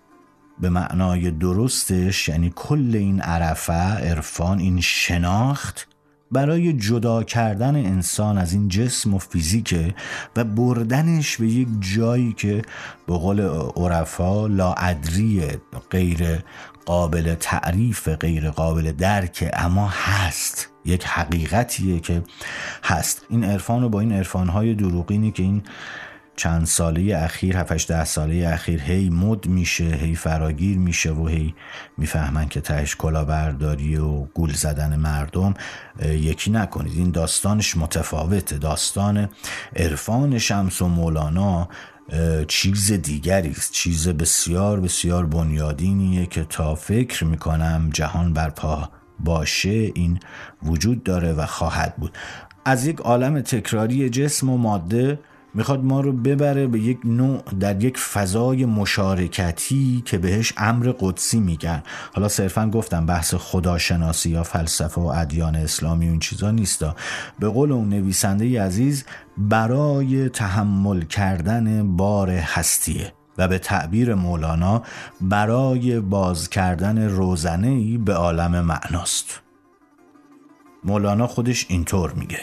به 0.61 0.71
معنای 0.71 1.31
درستش 1.31 2.29
یعنی 2.29 2.53
کل 2.57 2.91
این 2.95 3.21
عرفه 3.21 3.73
عرفان 3.73 4.59
این 4.59 4.81
شناخت 4.81 5.89
برای 6.33 6.73
جدا 6.73 7.23
کردن 7.23 7.77
انسان 7.77 8.39
از 8.39 8.53
این 8.53 8.69
جسم 8.69 9.15
و 9.15 9.19
فیزیکه 9.19 9.95
و 10.37 10.45
بردنش 10.45 11.37
به 11.37 11.47
یک 11.47 11.69
جایی 11.81 12.33
که 12.33 12.63
به 13.07 13.15
قول 13.15 13.41
عرفا 13.77 14.47
لاعدری 14.47 15.43
غیر 15.91 16.43
قابل 16.87 17.35
تعریف 17.35 18.09
غیر 18.09 18.51
قابل 18.51 18.93
درک 18.93 19.51
اما 19.53 19.89
هست. 19.89 20.69
یک 20.85 21.05
حقیقتیه 21.05 22.01
که 22.01 22.23
هست. 22.85 23.27
این 23.31 23.45
عرفان 23.45 23.83
رو 23.83 23.89
با 23.89 24.01
این 24.01 24.13
عرفانهای 24.13 24.75
دروغینی 24.75 25.31
که 25.31 25.43
این 25.43 25.63
چند 26.37 26.67
ساله 26.67 27.17
اخیر 27.17 27.57
هفتش 27.57 27.87
ده 27.91 28.05
ساله 28.05 28.49
اخیر 28.49 28.83
هی 28.83 29.11
مد 29.11 29.47
میشه 29.47 29.85
هی 29.85 30.15
فراگیر 30.15 30.79
میشه 30.79 31.13
و 31.13 31.27
هی 31.27 31.55
می‌فهمن 31.99 32.49
که 32.49 32.61
تهش 32.61 32.97
کلاهبرداری 32.97 33.97
و 33.97 34.25
گول 34.25 34.53
زدن 34.53 34.97
مردم 34.97 35.55
یکی 36.03 36.51
نکنید. 36.51 36.99
این 36.99 37.11
داستانش 37.11 37.77
متفاوته. 37.77 38.59
داستان 38.59 39.29
عرفان 39.77 40.39
شمس 40.39 40.83
و 40.83 40.89
مولانا 40.89 41.69
چیز 42.49 42.93
دیگری 42.93 43.51
است. 43.51 43.73
چیز 43.73 44.09
بسیار 44.09 44.81
بسیار 44.81 45.27
بنیادینیه 45.27 46.27
که 46.27 46.45
تا 46.45 46.75
فکر 46.75 47.25
می‌کنم 47.25 47.91
جهان 47.93 48.33
برپا 48.33 48.91
باشه 49.21 49.69
این 49.95 50.21
وجود 50.63 51.03
داره 51.03 51.33
و 51.33 51.47
خواهد 51.47 51.97
بود. 51.97 52.13
از 52.65 52.87
یک 52.87 52.97
عالم 52.97 53.41
تکراری 53.41 54.11
جسم 54.11 54.51
و 54.51 54.57
ماده 54.57 55.19
می‌خواد 55.57 55.85
ما 55.85 56.01
رو 56.01 56.13
ببره 56.13 56.67
به 56.67 56.81
یک 56.81 56.99
نوع 57.05 57.43
در 57.61 57.85
یک 57.85 57.99
فضای 57.99 58.65
مشارکتی 58.65 60.03
که 60.05 60.19
بهش 60.19 60.53
امر 60.57 60.95
قدسی 61.01 61.41
میگن. 61.41 61.83
حالا 62.15 62.29
صرفا 62.29 62.71
گفتم 62.71 63.07
بحث 63.07 63.35
خداشناسی 63.35 64.31
یا 64.31 64.43
فلسفه 64.43 65.01
و 65.01 65.05
ادیان 65.05 65.57
اسلامی 65.57 66.09
اون 66.09 66.19
چیزا 66.19 66.51
نیستا. 66.51 66.97
به 67.39 67.49
قول 67.49 67.73
اون 67.73 67.89
نویسنده 67.89 68.63
عزیز 68.63 69.05
برای 69.39 70.29
تحمل 70.29 71.03
کردن 71.03 71.97
بار 71.97 72.31
هستیه 72.31 73.13
و 73.39 73.49
به 73.49 73.59
تعبیر 73.59 74.15
مولانا 74.15 74.83
برای 75.21 76.01
باز 76.01 76.49
کردن 76.49 77.09
روزنه 77.09 77.99
به 77.99 78.15
عالم 78.15 78.61
معناست. 78.61 79.41
مولانا 80.85 81.27
خودش 81.27 81.67
اینطور 81.69 82.13
میگه 82.13 82.41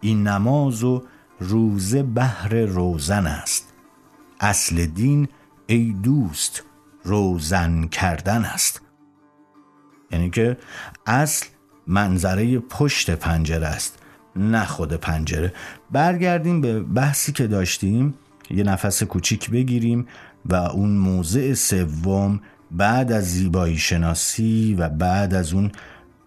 این 0.00 0.28
نماز 0.28 0.84
و 0.84 1.02
روزه 1.40 2.02
بهر 2.02 2.54
روزن 2.54 3.26
است. 3.26 3.72
اصل 4.40 4.86
دین 4.86 5.28
ای 5.66 5.96
دوست 6.02 6.62
روزن 7.04 7.86
کردن 7.86 8.44
است. 8.44 8.80
یعنی 10.10 10.30
که 10.30 10.56
اصل 11.06 11.46
منظره 11.86 12.58
پشت 12.58 13.10
پنجره 13.10 13.66
است 13.66 13.98
نه 14.36 14.64
خود 14.64 14.92
پنجره. 14.92 15.52
برگردیم 15.90 16.60
به 16.60 16.80
بحثی 16.80 17.32
که 17.32 17.46
داشتیم 17.46 18.14
یه 18.50 18.64
نفس 18.64 19.02
کوچیک 19.02 19.50
بگیریم 19.50 20.06
و 20.44 20.54
اون 20.54 20.90
موضع 20.90 21.54
سوم 21.54 22.40
بعد 22.70 23.12
از 23.12 23.24
زیبایی 23.24 23.78
شناسی 23.78 24.76
و 24.78 24.88
بعد 24.88 25.34
از 25.34 25.52
اون 25.52 25.72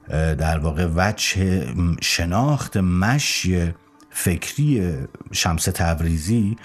در 0.10 0.60
واقع 0.60 0.88
وجه 0.96 1.66
شناخت 2.02 2.78
مشی 2.78 3.74
فکری 4.24 4.94
شمس 5.32 5.64
تبریزی 5.64 6.58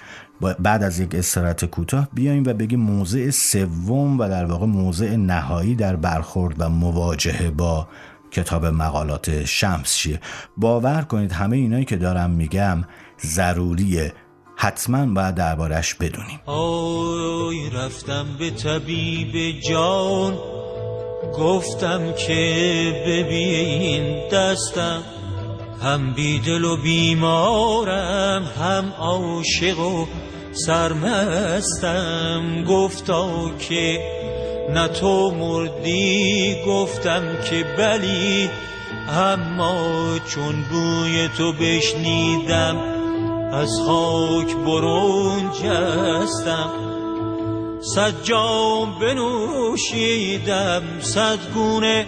بعد 0.59 0.83
از 0.83 0.99
یک 0.99 1.15
استراحت 1.15 1.65
کوتاه 1.65 2.07
بیایم 2.13 2.43
و 2.45 2.53
بگیم 2.53 2.79
موضع 2.79 3.29
سوم 3.29 4.19
و 4.19 4.29
در 4.29 4.45
واقع 4.45 4.65
موضع 4.65 5.15
نهایی 5.15 5.75
در 5.75 5.95
برخورد 5.95 6.55
و 6.59 6.69
مواجهه 6.69 7.49
با 7.49 7.87
کتاب 8.31 8.65
مقالات 8.65 9.45
شمس 9.45 9.95
چیه؟ 9.95 10.19
باور 10.57 11.01
کنید 11.01 11.31
همه 11.31 11.57
اینایی 11.57 11.85
که 11.85 11.95
دارم 11.95 12.29
میگم 12.29 12.83
ضروریه 13.25 14.13
حتما 14.55 15.05
باید 15.05 15.35
دربارش 15.35 15.93
بدونیم. 15.93 16.39
آی 16.45 17.69
رفتم 17.69 18.25
به 18.39 18.51
طبیب 18.51 19.59
جان 19.69 20.37
گفتم 21.37 22.13
که 22.13 23.03
ببین 23.07 24.29
دستم. 24.29 25.14
هم 25.83 26.13
بیدل 26.13 26.65
و 26.65 26.77
بیمارم 26.77 28.43
هم 28.43 28.93
عاشق 28.99 29.79
و 29.79 30.05
سرمستم. 30.51 32.63
گفتا 32.63 33.51
که 33.69 33.99
نه 34.69 34.87
تو 34.87 35.31
مردی 35.31 36.55
گفتم 36.67 37.23
که 37.49 37.65
بلی. 37.77 38.49
اما 39.09 40.19
چون 40.29 40.65
بوی 40.71 41.29
تو 41.37 41.53
بشنیدم 41.53 42.77
از 43.53 43.69
خاک 43.87 44.55
برون 44.55 45.51
جستم. 45.51 46.69
صد 47.95 48.23
جام 48.23 48.99
بنوشیدم 48.99 50.83
صد 50.99 51.39
گونه 51.53 52.05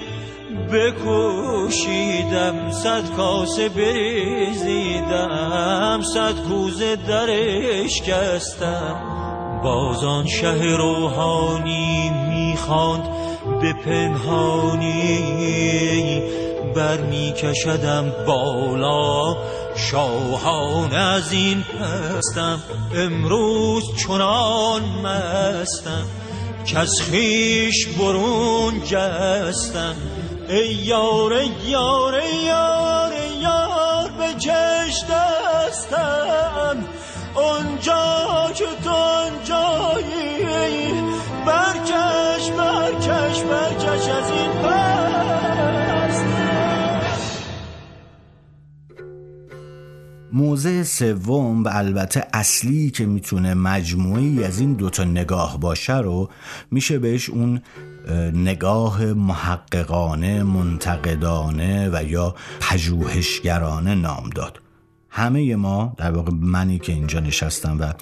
بکوشیدم 0.74 2.56
صد 2.72 3.16
کاسه 3.18 3.70
بریزیدم 3.70 5.22
صد 6.14 6.36
کوزه 6.50 6.96
درش 6.96 8.02
کستم. 8.02 8.96
بازان 9.64 10.28
شه 10.28 10.76
روحانی 10.78 12.10
می‌خواند 12.10 13.10
به 13.62 13.74
پنهانی 13.74 15.18
بر 16.76 16.98
میکشدم 16.98 18.14
بالا. 18.28 19.38
شاهان 19.76 20.94
از 20.94 21.32
این 21.32 21.64
پستم 21.64 22.60
امروز 22.96 23.84
چنان 24.08 24.82
مستم. 25.04 26.08
که 26.66 26.80
خیش 26.80 27.88
برون 27.88 28.82
جستم. 28.86 29.96
ای 30.50 30.74
یار 30.74 31.34
ای 31.34 31.50
یار 31.68 32.14
ای 32.14 32.36
یار 32.46 33.12
ای 33.12 33.42
یار 33.42 34.12
به 34.18 34.40
چش 34.40 35.04
دستم. 35.04 36.78
اونجا 37.36 38.52
که 38.56 38.66
تو 38.84 38.90
اونجایی 38.90 40.94
برکش 41.46 42.52
برکش 42.52 43.42
برکش 43.42 44.10
از 44.10 44.32
این 44.32 44.52
پست 44.52 46.26
موضع 50.34 50.84
سوم 50.84 51.64
و 51.64 51.70
البته 51.72 52.28
اصلی 52.34 52.92
که 52.92 53.06
می‌تونه 53.06 53.54
مجموعی 53.54 54.44
از 54.44 54.60
این 54.60 54.74
دوتا 54.74 55.04
نگاه 55.04 55.60
باشه 55.60 55.98
رو 55.98 56.30
میشه 56.72 57.00
بهش 57.00 57.30
اون 57.30 57.62
نگاه 58.34 59.06
محققانه 59.06 60.44
منتقدانه 60.44 61.90
و 61.94 62.04
یا 62.04 62.36
پژوهشگرانه 62.60 63.96
نام 63.96 64.30
داد. 64.30 64.62
همه 65.18 65.56
ما 65.56 65.94
در 65.98 66.12
واقع 66.12 66.32
منی 66.32 66.80
که 66.80 66.94
اینجا 66.94 67.20
نشستم 67.20 67.78
و 67.80 67.94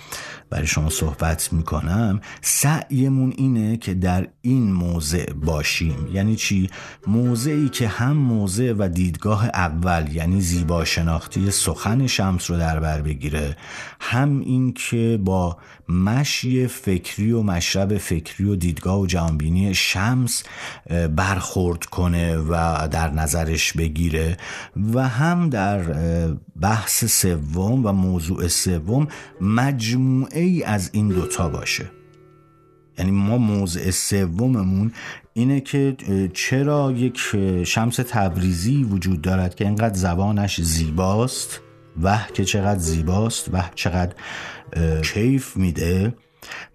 برای 0.50 0.68
شما 0.68 0.90
صحبت 0.90 1.54
می‌کنم 1.54 2.22
سعیمون 2.42 3.34
اینه 3.38 3.78
که 3.78 3.94
در 3.94 4.28
این 4.42 4.72
موضع 4.72 5.34
باشیم 5.34 6.10
یعنی 6.14 6.36
چی؟ 6.36 6.70
موضعی 7.08 7.70
که 7.70 7.88
هم 7.88 8.18
موضع 8.18 8.74
و 8.78 8.88
دیدگاه 8.88 9.46
اول 9.46 10.08
یعنی 10.12 10.42
زیبا 10.42 10.86
شناختی 10.86 11.52
سخن 11.52 12.08
شمس 12.08 12.52
رو 12.52 12.58
در 12.58 12.80
بر 12.80 13.02
بگیره 13.02 13.58
هم 14.00 14.40
این 14.40 14.74
که 14.74 15.20
با 15.24 15.58
مشی 15.90 16.68
فکری 16.68 17.32
و 17.32 17.42
مشرب 17.42 17.98
فکری 17.98 18.46
و 18.46 18.56
دیدگاه 18.56 19.00
و 19.00 19.06
جهانبینی 19.06 19.76
شمس 19.76 20.44
برخورد 21.16 21.86
کنه 21.86 22.38
و 22.38 22.88
در 22.92 23.10
نظرش 23.10 23.74
بگیره 23.74 24.38
و 24.94 25.08
هم 25.08 25.50
در 25.50 25.82
بحث 26.62 27.05
سوم 27.06 27.86
و 27.86 27.92
موضوع 27.92 28.48
سوم 28.48 29.08
مجموعه 29.42 30.42
ای 30.42 30.64
از 30.64 30.90
این 30.94 31.08
دوتا 31.08 31.50
باشه. 31.50 31.92
یعنی 32.98 33.12
ما 33.12 33.38
موضع 33.38 33.92
سوممون 33.92 34.92
اینه 35.34 35.62
که 35.62 35.98
چرا 36.34 36.92
یک 36.92 37.18
شمس 37.64 37.96
تبریزی 37.96 38.84
وجود 38.84 39.22
دارد 39.22 39.56
که 39.56 39.66
اینقدر 39.66 39.96
زبانش 39.96 40.62
زیباست؟ 40.62 41.62
و 42.04 42.20
که 42.34 42.46
چقدر 42.46 42.80
زیباست؟ 42.80 43.50
و 43.54 43.64
چقدر 43.76 44.16
کیف 45.02 45.58
میده؟ 45.58 46.14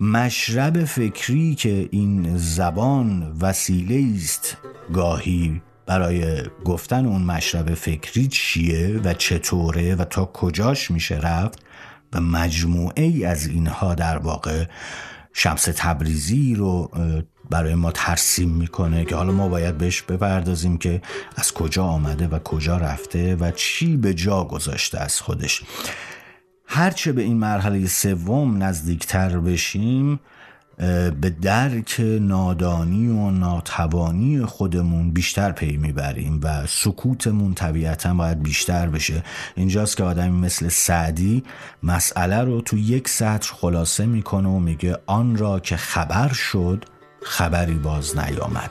مشرب 0.00 0.84
فکری 0.84 1.54
که 1.54 1.88
این 1.90 2.36
زبان 2.36 3.36
وسیله 3.40 4.16
است 4.16 4.56
گاهی 4.92 5.62
برای 5.90 6.42
گفتن 6.64 7.06
اون 7.06 7.22
مشرب 7.22 7.74
فکری 7.74 8.28
چیه 8.28 9.00
و 9.04 9.14
چطوره 9.14 9.94
و 9.94 10.04
تا 10.04 10.24
کجاش 10.24 10.90
میشه 10.90 11.14
رفت 11.16 11.58
و 12.12 12.20
مجموعه 12.20 13.04
ای 13.04 13.24
از 13.24 13.46
اینها 13.46 13.94
در 13.94 14.18
واقع 14.18 14.64
شمس 15.32 15.68
تبریزی 15.76 16.54
رو 16.54 16.90
برای 17.50 17.74
ما 17.74 17.92
ترسیم 17.92 18.50
می‌کنه 18.50 19.04
که 19.04 19.16
حالا 19.16 19.32
ما 19.32 19.48
باید 19.48 19.78
بهش 19.78 20.02
بپردازیم 20.02 20.78
که 20.78 21.02
از 21.36 21.52
کجا 21.52 21.84
آمده 21.84 22.28
و 22.28 22.38
کجا 22.38 22.76
رفته 22.76 23.36
و 23.36 23.50
چی 23.50 23.96
به 23.96 24.14
جا 24.14 24.44
گذاشته 24.44 25.00
از 25.00 25.20
خودش. 25.20 25.62
هرچه 26.66 27.12
به 27.12 27.22
این 27.22 27.36
مرحله 27.36 27.86
سوم 27.86 28.62
نزدیکتر 28.62 29.38
بشیم 29.38 30.20
به 31.20 31.30
درک 31.42 31.96
نادانی 32.20 33.08
و 33.08 33.30
ناتوانی 33.30 34.44
خودمون 34.44 35.10
بیشتر 35.10 35.52
پی 35.52 35.76
می‌بریم 35.76 36.40
و 36.42 36.66
سکوتمون 36.66 37.54
طبیعتا 37.54 38.14
باید 38.14 38.42
بیشتر 38.42 38.88
بشه. 38.88 39.24
اینجاست 39.54 39.96
که 39.96 40.04
آدمی 40.04 40.38
مثل 40.38 40.68
سعدی 40.68 41.44
مسئله 41.82 42.40
رو 42.40 42.60
تو 42.60 42.78
یک 42.78 43.08
سطر 43.08 43.52
خلاصه 43.52 44.06
می‌کنه 44.06 44.48
و 44.48 44.58
میگه 44.58 44.98
آن 45.06 45.36
را 45.36 45.60
که 45.60 45.76
خبر 45.76 46.32
شد 46.32 46.84
خبری 47.22 47.74
باز 47.74 48.18
نیامد. 48.18 48.70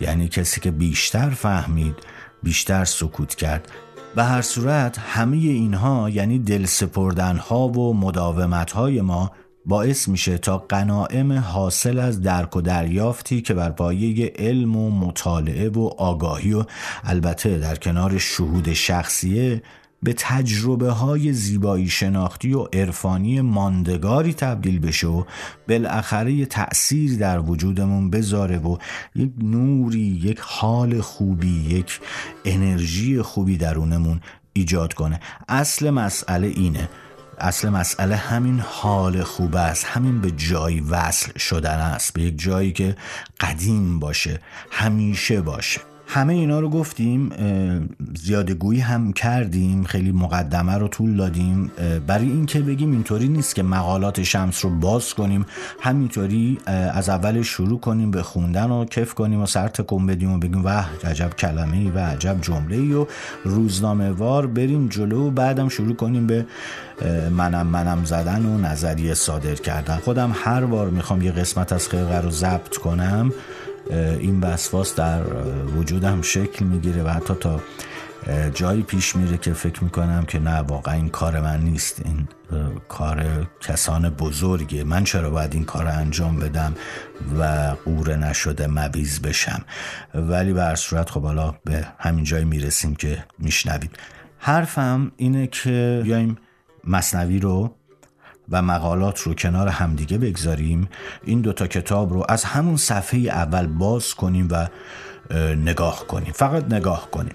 یعنی 0.00 0.28
کسی 0.28 0.60
که 0.60 0.70
بیشتر 0.70 1.30
فهمید 1.30 1.96
بیشتر 2.42 2.84
سکوت 2.84 3.34
کرد. 3.34 3.68
به 4.16 4.24
هر 4.24 4.42
صورت 4.42 4.98
همه 4.98 5.36
اینها 5.36 6.10
یعنی 6.10 6.38
دل 6.38 6.64
سپردن 6.64 7.36
ها 7.36 7.68
و 7.68 7.94
مداومت 7.94 8.72
های 8.72 9.00
ما 9.00 9.32
باعث 9.66 10.08
میشه 10.08 10.38
تا 10.38 10.58
قناعم 10.58 11.32
حاصل 11.32 11.98
از 11.98 12.20
درک 12.20 12.56
و 12.56 12.60
دریافتی 12.60 13.42
که 13.42 13.54
بر 13.54 13.70
پایه 13.70 14.32
علم 14.38 14.76
و 14.76 14.90
مطالعه 14.90 15.68
و 15.68 15.90
آگاهی 15.98 16.52
و 16.52 16.64
البته 17.04 17.58
در 17.58 17.74
کنار 17.74 18.18
شهود 18.18 18.72
شخصیه 18.72 19.62
به 20.02 20.14
تجربه 20.18 20.90
های 20.90 21.32
زیبایی 21.32 21.88
شناختی 21.88 22.54
و 22.54 22.62
عرفانی 22.62 23.40
ماندگاری 23.40 24.34
تبدیل 24.34 24.78
بشه 24.78 25.06
و 25.06 25.24
بالاخره 25.68 26.46
تأثیر 26.46 27.18
در 27.18 27.40
وجودمون 27.40 28.10
بذاره 28.10 28.58
و 28.58 28.76
یک 29.14 29.30
نوری 29.38 30.00
یک 30.00 30.38
حال 30.40 31.00
خوبی 31.00 31.64
یک 31.68 32.00
انرژی 32.44 33.22
خوبی 33.22 33.56
درونمون 33.56 34.20
ایجاد 34.52 34.94
کنه. 34.94 35.20
اصل 35.48 35.90
مسئله 35.90 36.46
اینه. 36.46 36.88
اصل 37.38 37.68
مسئله 37.68 38.16
همین 38.16 38.60
حال 38.60 39.22
خوب 39.22 39.56
است 39.56 39.84
همین 39.84 40.20
به 40.20 40.30
جایی 40.30 40.80
وصل 40.80 41.38
شدن 41.38 41.78
است 41.78 42.12
به 42.12 42.22
یک 42.22 42.38
جایی 42.38 42.72
که 42.72 42.96
قدیم 43.40 43.98
باشه 43.98 44.40
همیشه 44.70 45.40
باشه. 45.40 45.80
همه 46.08 46.32
اینا 46.32 46.60
رو 46.60 46.68
گفتیم 46.68 47.30
زیادگویی 48.18 48.80
هم 48.80 49.12
کردیم 49.12 49.84
خیلی 49.84 50.12
مقدمه 50.12 50.74
رو 50.74 50.88
طول 50.88 51.16
دادیم 51.16 51.70
برای 52.06 52.26
اینکه 52.26 52.60
بگیم 52.60 52.92
اینطوری 52.92 53.28
نیست 53.28 53.54
که 53.54 53.62
مقالات 53.62 54.22
شمس 54.22 54.64
رو 54.64 54.70
باز 54.70 55.14
کنیم 55.14 55.46
همینطوری 55.80 56.58
از 56.66 57.08
اول 57.08 57.42
شروع 57.42 57.80
کنیم 57.80 58.10
به 58.10 58.22
خوندن 58.22 58.70
و 58.70 58.84
کف 58.84 59.14
کنیم 59.14 59.42
و 59.42 59.46
سر 59.46 59.68
تکون 59.68 60.06
بدیم 60.06 60.32
و 60.32 60.38
بگیم 60.38 60.64
وح 60.64 60.88
عجب 61.04 61.30
کلمه 61.36 61.90
و 61.90 61.98
عجب 61.98 62.36
جمله 62.40 62.76
ای 62.76 62.92
و 62.92 63.06
روزنامه 63.44 64.10
وار 64.10 64.46
بریم 64.46 64.88
جلو 64.88 65.26
و 65.26 65.30
بعدم 65.30 65.68
شروع 65.68 65.96
کنیم 65.96 66.26
به 66.26 66.46
منم 67.30 67.66
منم 67.66 68.04
زدن 68.04 68.46
و 68.46 68.58
نظریه 68.58 69.14
صادر 69.14 69.54
کردن. 69.54 69.96
خودم 69.96 70.32
هر 70.34 70.64
بار 70.64 70.90
می‌خوام 70.90 71.22
یه 71.22 71.32
قسمت 71.32 71.72
از 71.72 71.88
خرقه 71.88 72.20
رو 72.20 72.30
ضبط 72.30 72.76
کنم 72.76 73.32
این 73.90 74.40
وسواس 74.40 74.94
در 74.94 75.22
وجودم 75.76 76.22
شکل 76.22 76.64
می‌گیره 76.64 77.02
و 77.02 77.08
حتی 77.08 77.34
تا 77.34 77.60
جایی 78.54 78.82
پیش 78.82 79.16
میره 79.16 79.38
که 79.38 79.52
فکر 79.52 79.84
می‌کنم 79.84 80.24
که 80.24 80.38
نه 80.38 80.56
واقعا 80.56 80.94
این 80.94 81.08
کار 81.08 81.40
من 81.40 81.60
نیست. 81.60 82.02
این 82.04 82.28
کار 82.88 83.46
کسان 83.60 84.10
بزرگه 84.10 84.84
من 84.84 85.04
چرا 85.04 85.30
باید 85.30 85.54
این 85.54 85.64
کار 85.64 85.86
انجام 85.86 86.38
بدم 86.38 86.74
و 87.38 87.42
قوره 87.84 88.16
نشده 88.16 88.66
مبیز 88.66 89.22
بشم؟ 89.22 89.64
ولی 90.14 90.52
به 90.52 90.74
صورت 90.74 91.10
خب 91.10 91.22
حالا 91.22 91.54
به 91.64 91.86
همین 91.98 92.24
جایی 92.24 92.44
می‌رسیم 92.44 92.94
که 92.94 93.24
میشنوید 93.38 93.90
حرفم 94.38 95.12
اینه 95.16 95.46
که 95.46 96.00
بیایم 96.04 96.38
مصنوی 96.84 97.38
رو 97.38 97.75
و 98.50 98.62
مقالات 98.62 99.20
رو 99.20 99.34
کنار 99.34 99.68
همدیگه 99.68 100.18
بگذاریم 100.18 100.88
این 101.24 101.40
دوتا 101.40 101.66
کتاب 101.66 102.12
رو 102.12 102.24
از 102.28 102.44
همون 102.44 102.76
صفحه 102.76 103.20
اول 103.20 103.66
باز 103.66 104.14
کنیم 104.14 104.48
و 104.50 104.68
نگاه 105.56 106.06
کنیم. 106.06 106.32
فقط 106.32 106.72
نگاه 106.72 107.10
کنیم. 107.10 107.34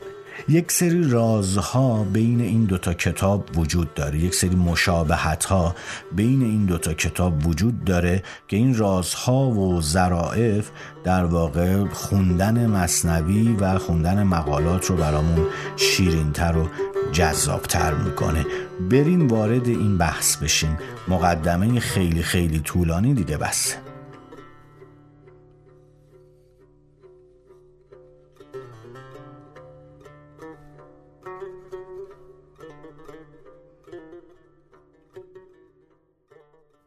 یک 0.50 0.71
سری 0.71 1.10
رازها 1.10 2.04
بین 2.04 2.41
این 2.41 2.65
دوتا 2.65 2.93
کتاب 2.93 3.58
وجود 3.58 3.93
داره. 3.93 4.19
یک 4.19 4.36
سری 4.36 4.56
مشابهت 4.56 5.45
ها 5.45 5.76
بین 6.15 6.41
این 6.41 6.65
دوتا 6.65 6.93
کتاب 6.93 7.47
وجود 7.47 7.84
داره 7.84 8.24
که 8.47 8.58
این 8.58 8.78
رازها 8.78 9.50
و 9.50 9.82
ظرائف 9.82 10.69
در 11.04 11.26
واقع 11.26 11.88
خوندن 11.88 12.67
مصنوی 12.67 13.56
و 13.60 13.78
خوندن 13.78 14.24
مقالات 14.24 14.86
رو 14.86 14.95
برامون 14.95 15.45
شیرینتر 15.76 16.58
و 16.58 16.67
جذابتر 17.12 17.93
می‌کنه. 17.93 18.45
بریم 18.89 19.28
وارد 19.28 19.67
این 19.67 19.98
بحث 19.98 20.36
بشیم. 20.36 20.78
مقدمه 21.08 21.80
خیلی 21.80 22.24
خیلی 22.24 22.60
طولانی 22.60 23.13
دیگه 23.13 23.38
بس. 23.38 23.76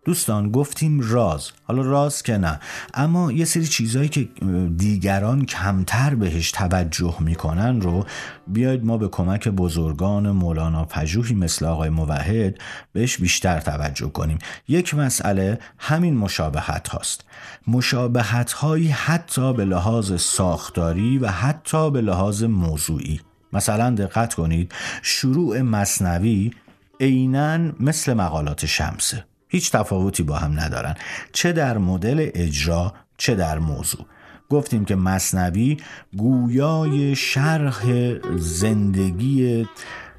دوستان 0.04 0.50
گفتیم 0.50 1.00
راز. 1.00 1.50
حالا 1.64 1.82
راز 1.82 2.22
که 2.22 2.38
نه. 2.38 2.60
اما 2.94 3.32
یه 3.32 3.44
سری 3.44 3.66
چیزهایی 3.66 4.08
که 4.08 4.28
دیگران 4.76 5.44
کمتر 5.44 6.14
بهش 6.14 6.50
توجه 6.50 7.16
می‌کنن 7.20 7.80
رو 7.80 8.06
بیاید 8.46 8.84
ما 8.84 8.98
به 8.98 9.08
کمک 9.08 9.48
بزرگان 9.48 10.30
مولانا 10.30 10.84
پژوهی 10.84 11.34
مثل 11.34 11.64
آقای 11.64 11.88
موحد 11.88 12.58
بهش 12.92 13.18
بیشتر 13.18 13.60
توجه 13.60 14.10
کنیم. 14.10 14.38
یک 14.68 14.94
مسئله 14.94 15.58
همین 15.78 16.16
مشابهت 16.16 16.88
هاست. 16.88 17.24
مشابهت 17.66 18.52
هایی 18.52 18.88
حتی 18.88 19.52
به 19.52 19.64
لحاظ 19.64 20.20
ساختاری 20.20 21.18
و 21.18 21.28
حتی 21.28 21.90
به 21.90 22.00
لحاظ 22.00 22.42
موضوعی. 22.42 23.20
مثلا 23.52 23.90
دقت 23.90 24.34
کنید 24.34 24.72
شروع 25.02 25.60
مصنوی 25.60 26.50
عینا 27.00 27.58
مثل 27.80 28.14
مقالات 28.14 28.66
شمسه 28.66 29.24
هیچ 29.54 29.72
تفاوتی 29.72 30.22
با 30.22 30.36
هم 30.36 30.60
ندارن. 30.60 30.94
چه 31.32 31.52
در 31.52 31.78
مدل 31.78 32.30
اجرا 32.34 32.94
چه 33.16 33.34
در 33.34 33.58
موضوع. 33.58 34.06
گفتیم 34.50 34.84
که 34.84 34.96
مصنوی 34.96 35.76
گویای 36.16 37.16
شرح 37.16 37.84
زندگی 38.36 39.66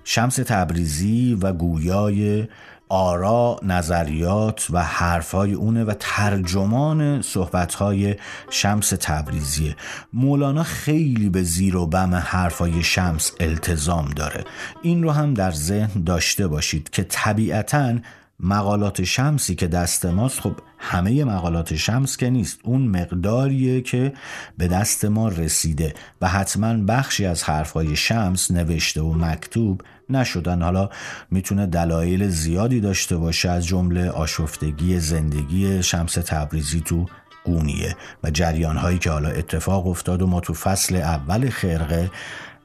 شمس 0.03 0.35
تبریزی 0.35 1.37
و 1.41 1.53
گویای 1.53 2.47
آرا 2.89 3.59
نظریات 3.63 4.67
و 4.69 4.83
حرفهای 4.83 5.53
اونه 5.53 5.83
و 5.83 5.93
ترجمان 5.99 7.21
صحبتهای 7.21 8.15
شمس 8.49 8.89
تبریزیه. 8.89 9.75
مولانا 10.13 10.63
خیلی 10.63 11.29
به 11.29 11.43
زیر 11.43 11.75
و 11.75 11.87
بم 11.87 12.15
حرفهای 12.15 12.83
شمس 12.83 13.31
التزام 13.39 14.09
داره. 14.09 14.43
این 14.81 15.03
رو 15.03 15.11
هم 15.11 15.33
در 15.33 15.51
ذهن 15.51 16.03
داشته 16.03 16.47
باشید 16.47 16.89
که 16.89 17.03
طبیعتاً 17.03 17.93
مقالات 18.39 19.03
شمسی 19.03 19.55
که 19.55 19.67
دست 19.67 20.05
ماست 20.05 20.39
خب 20.39 20.55
همه 20.77 21.23
مقالات 21.23 21.75
شمس 21.75 22.17
که 22.17 22.29
نیست 22.29 22.59
اون 22.63 22.87
مقداریه 22.87 23.81
که 23.81 24.13
به 24.57 24.67
دست 24.67 25.05
ما 25.05 25.27
رسیده 25.27 25.93
و 26.21 26.27
حتما 26.27 26.73
بخشی 26.73 27.25
از 27.25 27.43
حرفهای 27.43 27.95
شمس 27.95 28.51
نوشته 28.51 29.01
و 29.01 29.13
مکتوب 29.13 29.81
نشدن. 30.09 30.61
حالا 30.61 30.89
می‌تونه 31.31 31.65
دلایل 31.65 32.27
زیادی 32.27 32.79
داشته 32.79 33.17
باشه 33.17 33.49
از 33.49 33.65
جمله 33.65 34.09
آشفتگی 34.09 34.99
زندگی 34.99 35.83
شمس 35.83 36.13
تبریزی 36.13 36.81
تو 36.81 37.05
قونیه 37.45 37.95
و 38.23 38.29
جریان 38.29 38.77
هایی 38.77 38.97
که 38.97 39.11
حالا 39.11 39.29
اتفاق 39.29 39.87
افتاد 39.87 40.21
و 40.21 40.27
ما 40.27 40.39
تو 40.39 40.53
فصل 40.53 40.95
اول 40.95 41.49
خرقه 41.49 42.11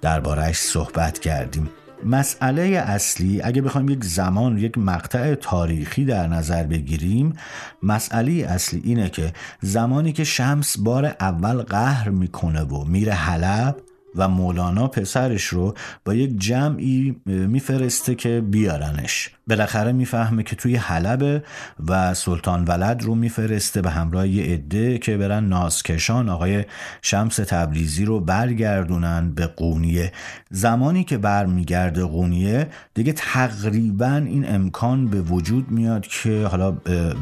دربارهش 0.01 0.57
صحبت 0.57 1.19
کردیم. 1.19 1.71
مسئله 2.05 2.63
اصلی 2.63 3.43
اگه 3.43 3.63
بخوایم 3.63 3.89
یک 3.89 4.05
زمان 4.05 4.59
یک 4.59 4.79
مقطع 4.79 5.35
تاریخی 5.35 6.05
در 6.05 6.27
نظر 6.27 6.63
بگیریم 6.63 7.37
مسئله 7.83 8.33
اصلی 8.33 8.81
اینه 8.85 9.09
که 9.09 9.33
زمانی 9.61 10.13
که 10.13 10.25
شمس 10.25 10.79
بار 10.79 11.05
اول 11.21 11.63
قهر 11.63 12.09
می‌کنه 12.09 12.63
و 12.63 12.85
میره 12.85 13.13
حلب 13.13 13.77
و 14.17 14.29
مولانا 14.29 14.89
پسرش 14.89 15.45
رو 15.45 15.75
با 16.05 16.15
یک 16.15 16.39
جمعی 16.39 17.17
میفرسته 17.27 18.15
که 18.15 18.41
بیارنش. 18.41 19.31
بالاخره 19.49 19.93
می‌فهمه 19.93 20.43
که 20.43 20.57
توی 20.57 20.77
حلب 20.77 21.45
و 21.89 22.15
سلطان 22.15 22.65
ولد 22.65 23.03
رو 23.03 23.15
میفرسته 23.15 23.83
به 23.83 23.91
همراه 23.91 24.29
یه 24.29 24.55
عده 24.55 24.99
که 24.99 25.17
برن 25.17 25.45
نازکشان. 25.45 26.29
آقای 26.29 26.65
شمس 27.03 27.37
تبریزی 27.37 28.05
رو 28.05 28.21
برگردونن 28.21 29.31
به 29.31 29.47
قونیه. 29.47 30.13
زمانی 30.51 31.05
که 31.05 31.19
برمیگرده 31.19 32.05
قونیه 32.05 32.69
دیگه 32.95 33.13
تقریبا 33.13 34.23
این 34.27 34.55
امکان 34.55 35.07
به 35.07 35.21
وجود 35.21 35.71
میاد 35.71 36.07
که 36.07 36.47
حالا 36.51 36.71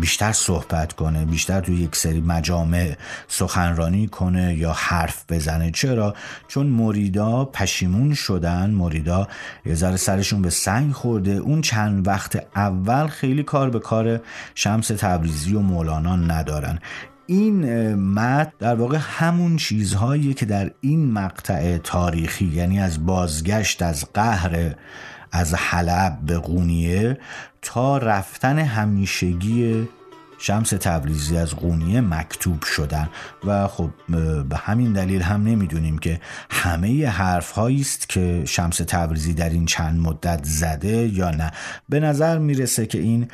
بیشتر 0.00 0.32
صحبت 0.32 0.92
کنه 0.92 1.24
بیشتر 1.24 1.60
توی 1.60 1.76
یک 1.76 1.96
سری 1.96 2.20
مجامع 2.20 2.96
سخنرانی 3.28 4.06
کنه 4.06 4.54
یا 4.54 4.72
حرف 4.72 5.24
بزنه. 5.28 5.70
چرا؟ 5.70 6.14
چون 6.48 6.66
مریدا 6.78 7.44
پشیمون 7.44 8.14
شدن. 8.14 8.70
مریدا 8.70 9.28
یه 9.66 9.74
ذره 9.74 9.96
سرشون 9.96 10.42
به 10.42 10.50
سنگ 10.50 10.92
خورده. 10.92 11.30
اون 11.30 11.60
چند 11.60 12.06
وقت 12.06 12.46
اول 12.56 13.06
خیلی 13.06 13.42
کار 13.42 13.70
به 13.70 13.78
کار 13.78 14.20
شمس 14.54 14.88
تبریزی 14.88 15.54
و 15.54 15.60
مولانا 15.60 16.16
ندارن. 16.16 16.78
این 17.26 17.94
متن 17.94 18.52
در 18.58 18.74
واقع 18.74 18.98
همون 19.00 19.56
چیزهایی 19.56 20.34
که 20.34 20.46
در 20.46 20.70
این 20.80 21.12
مقطع 21.12 21.78
تاریخی 21.78 22.46
یعنی 22.46 22.80
از 22.80 23.06
بازگشت 23.06 23.82
از 23.82 24.04
قهر 24.14 24.74
از 25.32 25.54
حلب 25.54 26.18
به 26.26 26.38
قونیه 26.38 27.18
تا 27.62 27.98
رفتن 27.98 28.58
همیشگی 28.58 29.88
شمس 30.38 30.70
تبریزی 30.70 31.36
از 31.36 31.54
قونیه 31.54 32.00
مکتوب 32.00 32.62
شدن 32.62 33.08
و 33.44 33.68
خب 33.68 33.90
به 34.48 34.56
همین 34.56 34.92
دلیل 34.92 35.22
هم 35.22 35.42
نمی‌دونیم 35.42 35.98
که 35.98 36.20
همه 36.50 37.06
حرف 37.06 37.58
است 37.58 38.08
که 38.08 38.42
شمس 38.46 38.76
تبریزی 38.76 39.34
در 39.34 39.48
این 39.48 39.66
چند 39.66 40.00
مدت 40.00 40.44
زده 40.44 41.08
یا 41.08 41.30
نه. 41.30 41.50
به 41.88 42.00
نظر 42.00 42.38
می‌رسه 42.38 42.86
که 42.86 42.98
این 42.98 43.28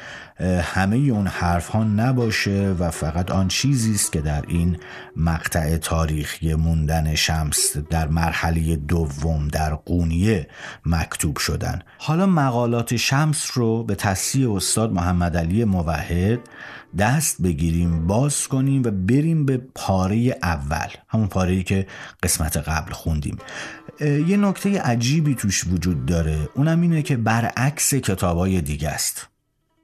همه 0.62 0.97
اون 0.97 1.27
حرف 1.27 1.69
ها 1.69 1.85
نباشه 1.85 2.77
و 2.79 2.90
فقط 2.90 3.31
آن 3.31 3.49
چیزی 3.49 3.95
است 3.95 4.12
که 4.12 4.21
در 4.21 4.45
این 4.49 4.77
مقطع 5.17 5.77
تاریخی 5.77 6.55
موندن 6.55 7.14
شمس 7.14 7.77
در 7.90 8.09
مرحله 8.09 8.77
دوم 8.77 9.49
در 9.49 9.75
قونیه 9.75 10.49
مکتوب 10.87 11.38
شدن. 11.38 11.83
حالا 11.99 12.27
مقالات 12.27 12.97
شمس 12.97 13.51
رو 13.55 13.85
به 13.85 13.95
تصحیح 13.95 14.53
استاد 14.53 14.93
محمد 14.93 15.37
علی 15.37 15.64
موحد 15.64 16.38
دست 16.98 17.42
بگیریم 17.42 18.07
باز 18.07 18.48
کنیم 18.48 18.83
و 18.83 18.90
بریم 18.90 19.46
به 19.46 19.62
پاره 19.74 20.38
اول. 20.42 20.88
همون 21.09 21.26
پاره 21.26 21.62
که 21.62 21.87
قسمت 22.22 22.57
قبل 22.57 22.92
خوندیم. 22.92 23.38
یه 24.00 24.37
نکته 24.37 24.80
عجیبی 24.80 25.35
توش 25.35 25.64
وجود 25.66 26.07
داره. 26.07 26.48
اونم 26.54 26.80
اینه 26.80 27.02
که 27.02 27.16
برعکس 27.16 27.94
کتابای 27.94 28.61
دیگه 28.61 28.88
است. 28.88 29.28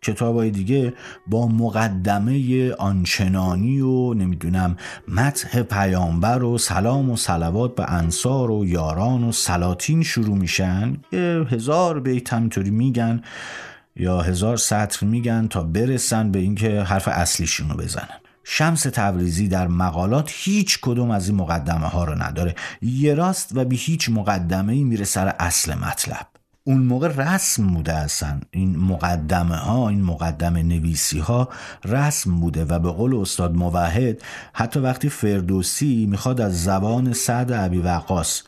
کتابای 0.03 0.51
دیگه 0.51 0.93
با 1.27 1.49
مقدمه 1.49 2.73
آنچنانی 2.73 3.81
و 3.81 4.15
نمی‌دونم 4.15 4.77
متح 5.09 5.63
پیامبر 5.63 6.43
و 6.43 6.59
سلام 6.59 7.11
و 7.11 7.17
سلوات 7.17 7.75
به 7.75 7.93
انصار 7.93 8.51
و 8.51 8.67
یاران 8.67 9.25
و 9.25 9.33
سلاطین 9.33 10.03
شروع 10.03 10.37
میشن. 10.37 10.97
یه 11.13 11.47
هزار 11.51 12.01
بیت 12.01 12.33
همینطوری 12.33 12.71
میگن. 12.71 13.23
یا 14.01 14.21
هزار 14.21 14.57
سطر 14.57 15.07
میگن 15.07 15.47
تا 15.47 15.63
برسن 15.63 16.31
به 16.31 16.39
اینکه 16.39 16.83
حرف 16.83 17.09
اصلیشون 17.09 17.69
رو 17.71 17.77
بزنن. 17.77 18.21
شمس 18.45 18.83
تبریزی 18.83 19.49
در 19.49 19.69
مقالات 19.69 20.31
هیچ 20.35 20.79
کدوم 20.81 21.11
از 21.11 21.29
این 21.29 21.39
مقدمه 21.39 21.87
ها 21.87 22.05
رو 22.05 22.23
نداره. 22.23 22.55
یه 22.83 23.15
راست 23.15 23.51
و 23.55 23.65
به 23.65 23.77
هیچ 23.77 24.09
مقدمه 24.09 24.73
ای 24.73 24.85
میره 24.85 25.05
سر 25.05 25.35
اصل 25.39 25.75
مطلب. 25.75 26.27
اون 26.65 26.83
موقع 26.83 27.09
رسم 27.09 27.67
بوده 27.67 27.93
اصلا. 27.93 28.41
این 28.51 28.77
مقدمه 28.77 29.57
ها 29.57 29.89
این 29.89 30.03
مقدمه 30.03 30.63
نویسی 30.63 31.19
ها 31.19 31.49
رسم 31.85 32.41
بوده 32.41 32.65
و 32.65 32.79
به 32.79 32.91
قول 32.91 33.15
استاد 33.15 33.55
موحد 33.55 34.23
حتی 34.53 34.81
وقتی 34.81 35.09
فردوسی 35.09 36.07
می‌خواد 36.07 36.41
از 36.41 36.65
زبان 36.65 37.13
سعد 37.13 37.53
عبی 37.53 37.79
وقاس 37.79 38.43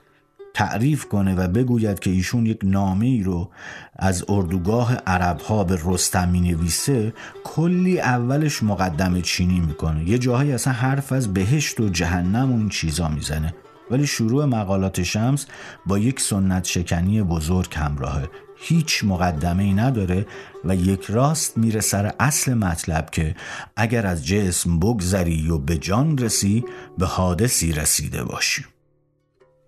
تعریف 0.54 1.04
کنه 1.04 1.34
و 1.34 1.48
بگوید 1.48 1.98
که 1.98 2.10
ایشون 2.10 2.46
یک 2.46 2.58
نامه 2.62 3.06
ای 3.06 3.22
رو 3.22 3.50
از 3.96 4.24
اردوگاه 4.28 4.94
عرب 4.94 5.40
ها 5.40 5.64
به 5.64 5.78
رستم 5.84 6.28
می 6.28 6.40
نویسه 6.40 7.14
کلی 7.44 8.00
اولش 8.00 8.62
مقدمه 8.62 9.20
چینی 9.22 9.60
می‌کنه. 9.60 10.08
یه 10.08 10.18
جاهایی 10.18 10.52
اصلا 10.52 10.72
حرف 10.72 11.12
از 11.12 11.34
بهشت 11.34 11.80
و 11.80 11.88
جهنم 11.88 12.52
و 12.52 12.56
این 12.56 12.68
چیزا 12.68 13.08
می‌زنه. 13.08 13.54
ولی 13.90 14.06
شروع 14.06 14.44
مقالات 14.44 15.02
شمس 15.02 15.46
با 15.86 15.98
یک 15.98 16.20
سنت 16.20 16.64
شکنی 16.64 17.22
بزرگ 17.22 17.74
همراهه. 17.74 18.28
هیچ 18.56 19.04
مقدمه 19.04 19.62
ای 19.62 19.72
نداره 19.74 20.26
و 20.64 20.76
یک 20.76 21.04
راست 21.04 21.58
میره 21.58 21.80
سر 21.80 22.12
اصل 22.20 22.54
مطلب 22.54 23.10
که 23.10 23.34
اگر 23.76 24.06
از 24.06 24.26
جسم 24.26 24.78
بگذری 24.78 25.50
و 25.50 25.58
به 25.58 25.78
جان 25.78 26.18
رسی 26.18 26.64
به 26.98 27.06
حادثی 27.06 27.72
رسیده 27.72 28.24
باشی. 28.24 28.64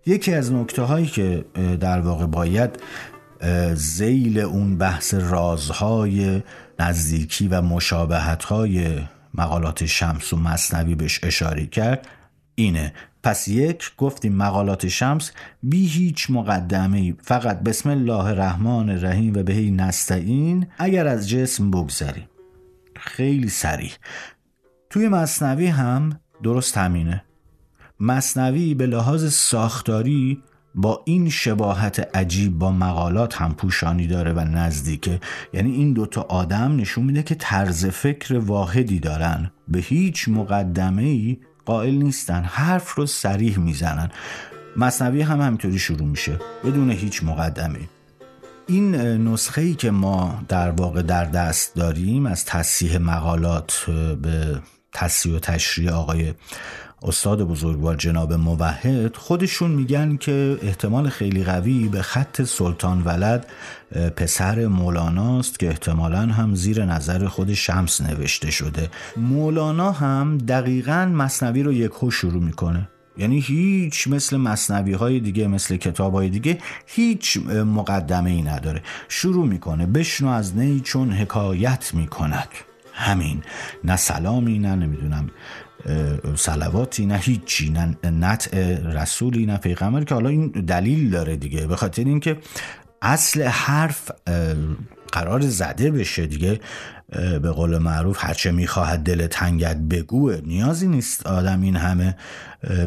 یکی 0.07 0.35
از 0.35 0.53
نکته 0.53 0.83
هایی 0.83 1.07
که 1.07 1.45
در 1.81 2.01
واقع 2.01 2.27
باید 2.27 2.71
زیل 3.75 4.38
اون 4.38 4.79
بحث 4.79 5.14
رازهای 5.14 6.43
نزدیکی 6.81 7.49
و 7.49 7.62
مشابهت 7.62 8.45
های 8.45 8.99
مقالات 9.35 9.87
شمس 9.87 10.33
و 10.33 10.37
مصنوی 10.37 10.95
بهش 10.95 11.21
اشاره 11.23 11.67
کرد 11.67 12.09
اینه. 12.55 12.93
پس 13.23 13.49
یک 13.49 13.93
گفتیم 13.97 14.35
مقالات 14.35 14.88
شمس 14.88 15.33
بی 15.62 15.87
هیچ 15.87 16.31
مقدمه 16.31 17.14
فقط 17.23 17.61
بسم 17.61 17.90
الله 17.90 18.25
الرحمن 18.25 18.90
الرحیم 18.90 19.33
و 19.37 19.43
بهی 19.43 19.71
نستعین 19.71 20.67
اگر 20.79 21.07
از 21.07 21.29
جسم 21.29 21.71
بگذریم. 21.71 22.29
خیلی 22.97 23.49
سریع 23.49 23.93
توی 24.90 25.09
مصنوی 25.09 25.67
هم 25.67 26.21
درست 26.43 26.79
همینه. 26.79 27.25
مصنوی 28.05 28.75
به 28.75 28.87
لحاظ 28.87 29.33
ساختاری 29.35 30.43
با 30.75 31.03
این 31.05 31.31
شباهت 31.31 32.17
عجیب 32.17 32.59
با 32.59 32.73
مقالات 32.73 33.37
هم 33.37 33.55
پوشانی 33.55 34.07
داره 34.07 34.33
و 34.33 34.40
نزدیکه. 34.40 35.21
یعنی 35.53 35.71
این 35.73 35.93
دوتا 35.93 36.21
آدم 36.21 36.77
نشون 36.77 37.05
میده 37.05 37.23
که 37.23 37.35
طرز 37.35 37.87
فکر 37.87 38.38
واحدی 38.38 39.01
دارن. 39.01 39.51
به 39.69 39.79
هیچ 39.79 40.29
مقدمه 40.29 41.03
ای 41.03 41.38
قائل 41.64 41.95
نیستن. 41.95 42.43
حرف 42.43 42.95
رو 42.95 43.07
سریح 43.07 43.59
می‌زنن. 43.59 44.11
مصنوی 44.77 45.23
هم 45.23 45.40
همینطوری 45.40 45.79
شروع 45.79 46.09
میشه. 46.09 46.38
بدون 46.64 46.90
هیچ 46.90 47.25
مقدمه. 47.25 47.79
این 48.67 48.95
نسخه 48.95 49.61
ای 49.61 49.75
که 49.75 49.90
ما 49.90 50.43
در 50.49 50.71
واقع 50.71 51.03
در 51.03 51.25
دست 51.25 51.75
داریم 51.75 52.27
از 52.27 52.45
تصحیح 52.45 52.99
مقالات 52.99 53.85
به 54.23 54.61
تصحیح 54.93 55.37
و 55.37 55.38
تشریح 55.38 55.93
آقای 55.93 56.35
استاد 57.05 57.43
بزرگوار 57.43 57.97
جناب 57.97 58.33
موحد 58.33 59.17
خودشون 59.17 59.71
میگن 59.71 60.17
که 60.17 60.59
احتمال 60.62 61.09
خیلی 61.09 61.45
قوی 61.45 61.88
به 61.88 62.03
خط 62.03 62.43
سلطان 62.43 63.03
ولد 63.03 63.47
پسر 64.17 64.67
مولاناست 64.67 65.59
که 65.59 65.69
احتمالا 65.69 66.21
هم 66.21 66.55
زیر 66.55 66.85
نظر 66.85 67.27
خود 67.27 67.55
شمس 67.55 68.01
نوشته 68.01 68.51
شده. 68.51 68.90
مولانا 69.17 69.93
هم 69.93 70.38
دقیقا 70.38 71.12
مصنوی 71.14 71.62
رو 71.62 71.73
یک 71.73 71.93
شروع 72.12 72.43
می‌کنه. 72.43 72.88
یعنی 73.19 73.40
هیچ 73.40 74.09
مثل 74.09 74.37
مصنوی 74.37 74.93
های 74.93 75.21
دیگه 75.21 75.47
مثل 75.47 75.77
کتاب 75.77 76.14
های 76.14 76.29
دیگه 76.29 76.59
هیچ 76.87 77.37
مقدمه 77.47 78.31
ای 78.31 78.43
نداره. 78.43 78.83
شروع 79.09 79.47
می‌کنه. 79.47 79.87
بشنو 79.87 80.29
از 80.29 80.57
نی 80.57 80.81
چون 80.81 81.12
حکایت 81.12 81.95
می‌کند. 81.95 82.49
همین. 82.97 83.43
نه 83.85 83.97
سلامی 83.97 84.59
نه 84.59 84.75
نمی‌دونم 84.75 85.31
سلواتی 86.37 87.07
نه 87.07 87.16
هیچی 87.16 87.70
نه 87.70 88.11
نطع 88.11 88.81
رسولی 88.81 89.47
نه 89.47 89.57
پیغمبر 89.57 90.05
که 90.05 90.14
حالا 90.14 90.29
این 90.29 90.49
دلیل 90.49 91.11
داره 91.11 91.37
دیگه. 91.37 91.66
به 91.66 91.77
خاطر 91.77 92.05
اینکه 92.05 92.37
اصل 93.03 93.42
حرف 93.42 94.11
قرار 95.12 95.40
زده 95.40 95.90
بشه 95.90 96.27
دیگه. 96.27 96.61
به 97.43 97.51
قول 97.51 97.79
معروف 97.79 98.25
هرچه 98.25 98.53
می‌خواهد 98.53 99.01
دل 99.03 99.27
تنگت 99.27 99.77
بگوه. 99.77 100.40
نیازی 100.47 100.87
نیست 100.87 101.27
آدم 101.27 101.62
این 101.62 101.77
همه 101.77 102.17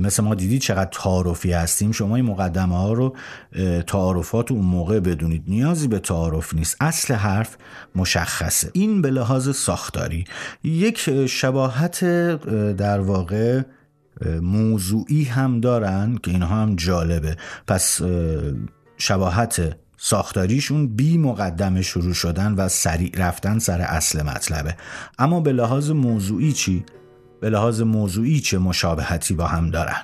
مثل 0.02 0.24
ما 0.24 0.36
دیدید 0.36 0.62
چقدر 0.62 0.90
تعارفی 0.92 1.52
هستیم. 1.52 1.92
شما 1.92 2.16
این 2.16 2.26
مقدمه 2.26 2.78
ها 2.78 2.94
رو 2.94 3.16
تعارفات 3.88 4.52
اون 4.52 4.66
موقع 4.66 5.00
بدونید. 5.00 5.44
نیازی 5.48 5.88
به 5.88 6.00
تعارف 6.00 6.54
نیست. 6.54 6.78
اصل 6.80 7.14
حرف 7.14 7.58
مشخصه. 7.96 8.70
این 8.74 9.02
به 9.02 9.12
لحاظ 9.12 9.56
ساختاری 9.56 10.26
یک 10.64 11.26
شباهت 11.26 12.06
در 12.76 13.00
واقع 13.00 13.62
موضوعی 14.42 15.24
هم 15.24 15.60
دارن 15.60 16.18
که 16.24 16.32
اینها 16.32 16.62
هم 16.62 16.76
جالبه. 16.76 17.36
پس 17.68 18.02
شباهت 18.98 19.76
ساختاریشون 19.98 20.88
بی 20.88 21.18
مقدمه 21.18 21.82
شروع 21.82 22.14
شدن 22.14 22.54
و 22.54 22.68
سریع 22.70 23.12
رفتن 23.18 23.60
سر 23.60 23.82
اصل 23.82 24.22
مطلبه 24.24 24.76
اما 25.20 25.40
به 25.40 25.52
لحاظ 25.52 25.92
موضوعی 25.92 26.54
چی؟ 26.54 26.86
به 27.42 27.50
لحاظ 27.50 27.82
موضوعی 27.82 28.40
چه 28.40 28.58
مشابهتی 28.58 29.34
با 29.34 29.48
هم 29.48 29.70
دارن؟ 29.70 30.02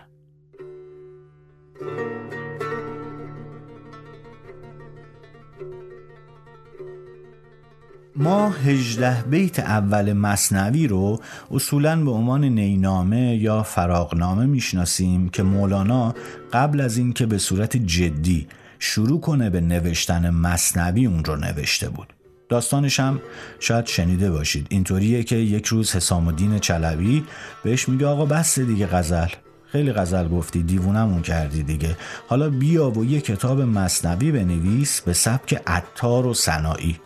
ما 8.15 8.49
هجده 8.49 9.23
بیت 9.29 9.59
اول 9.59 10.13
مصنوی 10.13 10.87
رو 10.87 11.19
اصولا 11.51 12.03
به 12.03 12.11
عنوان 12.11 12.43
نینامه 12.43 13.35
یا 13.35 13.63
فراغنامه 13.63 14.45
می‌شناسیم 14.45 15.29
که 15.29 15.43
مولانا 15.43 16.15
قبل 16.53 16.81
از 16.81 16.97
اینکه 16.97 17.25
به 17.25 17.37
صورت 17.37 17.77
جدی 17.77 18.47
شروع 18.85 19.21
کنه 19.21 19.49
به 19.49 19.61
نوشتن 19.61 20.29
مصنوی 20.29 21.05
اون 21.05 21.25
رو 21.25 21.35
نوشته 21.35 21.89
بود. 21.89 22.13
داستانش 22.49 22.99
هم 22.99 23.19
شاید 23.59 23.85
شنیده 23.85 24.31
باشید. 24.31 24.67
اینطوریه 24.69 25.23
که 25.23 25.35
یک 25.35 25.65
روز 25.65 25.95
حسام 25.95 26.27
الدین 26.27 26.59
چلوی 26.59 27.23
بهش 27.63 27.89
میگه 27.89 28.05
آقا 28.05 28.25
بس 28.25 28.59
دیگه 28.59 28.87
غزل. 28.87 29.27
خیلی 29.65 29.93
غزل 29.93 30.27
گفتی 30.27 30.63
دیوونمون 30.63 31.21
کردی 31.21 31.63
دیگه. 31.63 31.97
حالا 32.27 32.49
بیا 32.49 32.91
و 32.91 33.05
یه 33.05 33.21
کتاب 33.21 33.61
مصنوی 33.61 34.31
بنویس 34.31 35.01
به 35.01 35.13
سبک 35.13 35.61
عطار 35.67 36.25
و 36.25 36.33
سنایی 36.33 36.99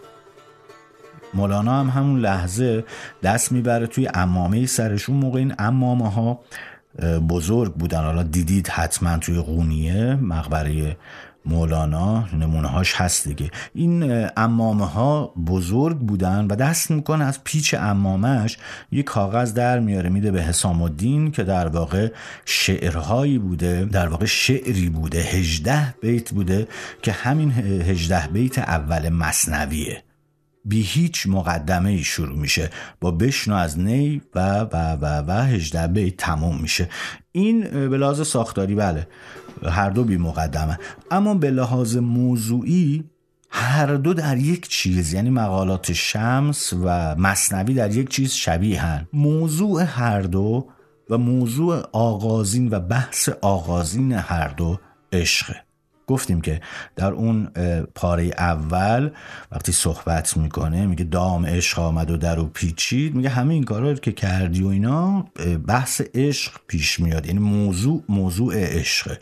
مولانا 1.33 1.79
هم 1.79 1.89
همون 1.89 2.19
لحظه 2.19 2.83
دست 3.23 3.51
می‌بره 3.51 3.87
توی 3.87 4.09
امامه 4.13 4.65
سرشون 4.65 5.15
موقع 5.15 5.39
این 5.39 5.53
امامه 5.59 6.11
ها 6.11 6.39
بزرگ 7.29 7.73
بودن. 7.73 8.03
حالا 8.03 8.23
دیدید 8.23 8.67
حتما 8.67 9.17
توی 9.17 9.39
قونیه 9.39 10.15
مقبره 10.15 10.97
مولانا 11.47 12.27
نمونه 12.39 12.67
هاش 12.67 12.93
هست 12.95 13.27
دیگه. 13.27 13.51
این 13.73 14.27
امامه 14.37 14.85
ها 14.85 15.33
بزرگ 15.47 15.97
بودن 15.97 16.47
و 16.49 16.55
دست 16.55 16.91
می‌کنه 16.91 17.25
از 17.25 17.43
پیچ 17.43 17.75
امامش 17.79 18.57
یه 18.91 19.03
کاغذ 19.03 19.53
در 19.53 19.79
میاره 19.79 20.09
میده 20.09 20.31
به 20.31 20.41
حسام 20.41 20.81
الدین 20.81 21.31
که 21.31 21.43
در 21.43 21.67
واقع 21.67 22.11
شعرهایی 22.45 23.37
بوده 23.37 23.85
در 23.85 24.07
واقع 24.07 24.25
شعری 24.25 24.89
بوده 24.89 25.19
هجده 25.19 25.95
بیت 26.01 26.31
بوده 26.31 26.67
که 27.01 27.11
همین 27.11 27.51
هجده 27.51 28.27
بیت 28.33 28.59
اول 28.59 29.09
مصنویه 29.09 30.03
بی 30.65 30.81
هیچ 30.81 31.27
مقدمه 31.27 31.89
ای 31.89 32.03
شروع 32.03 32.37
میشه. 32.37 32.69
با 32.99 33.11
بشنو 33.11 33.55
از 33.55 33.79
نی 33.79 34.21
و 34.35 34.59
و 34.59 34.95
و 35.01 35.23
و 35.27 35.45
هجده 35.45 35.87
بیت 35.87 36.17
تموم 36.17 36.61
میشه. 36.61 36.89
این 37.31 37.61
به 37.89 37.97
لحاظ 37.97 38.27
ساختاری 38.27 38.75
بله. 38.75 39.07
هر 39.65 39.89
دو 39.89 40.03
بی 40.03 40.17
مقدمه 40.17 40.79
اما 41.11 41.33
به 41.33 41.51
لحاظ 41.51 41.97
موضوعی 41.97 43.03
هر 43.49 43.95
دو 43.95 44.13
در 44.13 44.37
یک 44.37 44.67
چیز 44.67 45.13
یعنی 45.13 45.29
مقالات 45.29 45.93
شمس 45.93 46.73
و 46.73 47.15
مصنوی 47.15 47.73
در 47.73 47.95
یک 47.95 48.09
چیز 48.09 48.33
شبیه 48.33 48.81
هن. 48.81 49.07
موضوع 49.13 49.83
هر 49.83 50.21
دو 50.21 50.67
و 51.09 51.17
موضوع 51.17 51.89
آغازین 51.91 52.69
و 52.71 52.79
بحث 52.79 53.29
آغازین 53.41 54.11
هر 54.11 54.47
دو 54.47 54.79
عشقه. 55.13 55.55
گفتیم 56.07 56.41
که 56.41 56.61
در 56.95 57.11
اون 57.11 57.45
پاره 57.95 58.23
اول 58.37 59.09
وقتی 59.51 59.71
صحبت 59.71 60.37
می‌کنه 60.37 60.85
میگه 60.85 61.03
دام 61.03 61.45
عشق 61.45 61.79
آمد 61.79 62.11
و 62.11 62.17
در 62.17 62.39
و 62.39 62.45
پیچید. 62.45 63.15
میگه 63.15 63.29
همه 63.29 63.53
این 63.53 63.63
کارا 63.63 63.93
که 63.93 64.11
کردی 64.11 64.63
و 64.63 64.67
اینا 64.67 65.25
بحث 65.67 66.01
عشق 66.13 66.51
پیش 66.67 66.99
میاد. 66.99 67.25
یعنی 67.25 67.39
موضوع 67.39 68.03
موضوع 68.09 68.53
عشقه. 68.57 69.19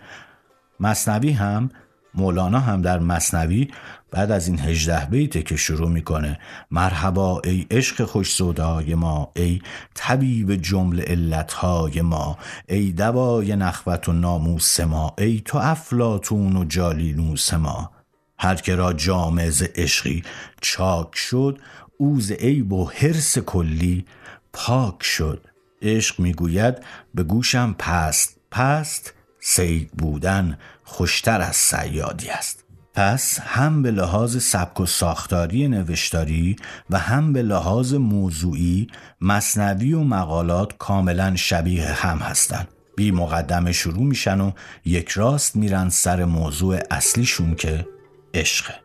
مصنوی 0.79 1.31
هم 1.31 1.69
مولانا 2.15 2.59
هم 2.59 2.81
در 2.81 2.99
مصنوی 2.99 3.67
بعد 4.11 4.31
از 4.31 4.47
این 4.47 4.59
هجده 4.59 5.07
بیته 5.11 5.41
که 5.41 5.55
شروع 5.55 5.89
می‌کنه 5.89 6.39
مرحبا 6.71 7.41
ای 7.43 7.65
عشق 7.71 8.05
خوش 8.05 8.33
سودای 8.33 8.95
ما 8.95 9.31
ای 9.35 9.61
طبیب 9.93 10.55
جمله 10.55 11.03
علتهای 11.03 12.01
ما 12.01 12.37
ای 12.67 12.91
دوای 12.91 13.55
نخوت 13.55 14.09
و 14.09 14.13
ناموس 14.13 14.79
ما 14.79 15.13
ای 15.17 15.41
تو 15.45 15.57
افلاتون 15.57 16.57
و 16.57 16.65
جالینوس 16.65 17.53
ما. 17.53 17.91
هر 18.37 18.55
که 18.55 18.75
را 18.75 18.93
جامز 18.93 19.63
عشقی 19.75 20.23
چاک 20.61 21.15
شد 21.15 21.59
اوز 21.97 22.31
عیب 22.31 22.73
و 22.73 22.89
حرس 22.89 23.37
کلی 23.37 24.05
پاک 24.53 25.03
شد. 25.03 25.47
عشق 25.81 26.19
می‌گوید 26.19 26.75
به 27.15 27.23
گوشم 27.23 27.75
پست 27.79 28.37
پست 28.51 29.14
سید 29.47 29.91
بودن 29.91 30.57
خوشتر 30.83 31.41
از 31.41 31.55
سیادی 31.55 32.29
است. 32.29 32.63
پس 32.93 33.39
هم 33.39 33.81
به 33.81 33.91
لحاظ 33.91 34.43
سبک 34.43 34.79
و 34.79 34.85
ساختاری 34.85 35.67
نوشتاری 35.67 36.55
و 36.89 36.97
هم 36.99 37.33
به 37.33 37.41
لحاظ 37.41 37.93
موضوعی 37.93 38.87
مصنوی 39.21 39.93
و 39.93 40.03
مقالات 40.03 40.77
کاملا 40.77 41.35
شبیه 41.35 41.87
هم 41.87 42.17
هستند. 42.17 42.67
بی 42.95 43.11
مقدمه 43.11 43.71
شروع 43.71 44.03
میشن 44.03 44.41
و 44.41 44.51
یک 44.85 45.09
راست 45.09 45.55
میرن 45.55 45.89
سر 45.89 46.25
موضوع 46.25 46.79
اصلیشون 46.91 47.55
که 47.55 47.87
عشقه 48.33 48.84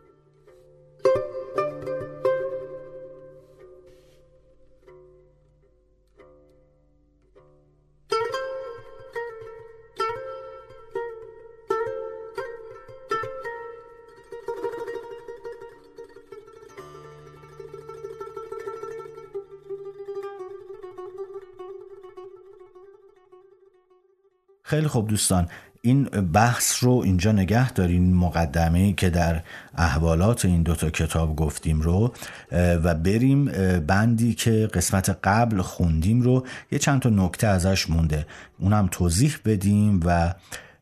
خیلی 24.71 24.87
خوب 24.87 25.07
دوستان 25.07 25.47
این 25.81 26.03
بحث 26.03 26.83
رو 26.83 26.91
اینجا 26.91 27.31
نگه 27.31 27.71
دارین 27.71 28.13
مقدمه 28.13 28.93
که 28.93 29.09
در 29.09 29.41
احوالات 29.75 30.45
این 30.45 30.63
دوتا 30.63 30.89
کتاب 30.89 31.35
گفتیم 31.35 31.81
رو 31.81 32.13
و 32.51 32.95
بریم 32.95 33.45
بندی 33.87 34.33
که 34.33 34.69
قسمت 34.73 35.17
قبل 35.23 35.61
خوندیم 35.61 36.21
رو. 36.21 36.45
یه 36.71 36.79
چند 36.79 37.01
تا 37.01 37.09
نکته 37.09 37.47
ازش 37.47 37.89
مونده. 37.89 38.25
اونم 38.59 38.87
توضیح 38.91 39.35
بدیم 39.45 39.99
و 40.05 40.33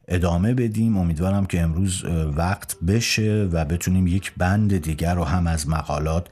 ادامه 0.08 0.54
بدیم. 0.54 0.98
امیدوارم 0.98 1.46
که 1.46 1.62
امروز 1.62 2.06
وقت 2.36 2.76
بشه 2.88 3.50
و 3.52 3.66
بتونیم 3.66 4.08
یک 4.08 4.34
بند 4.38 4.78
دیگر 4.78 5.16
رو 5.16 5.24
هم 5.24 5.48
از 5.48 5.70
مقالات 5.70 6.28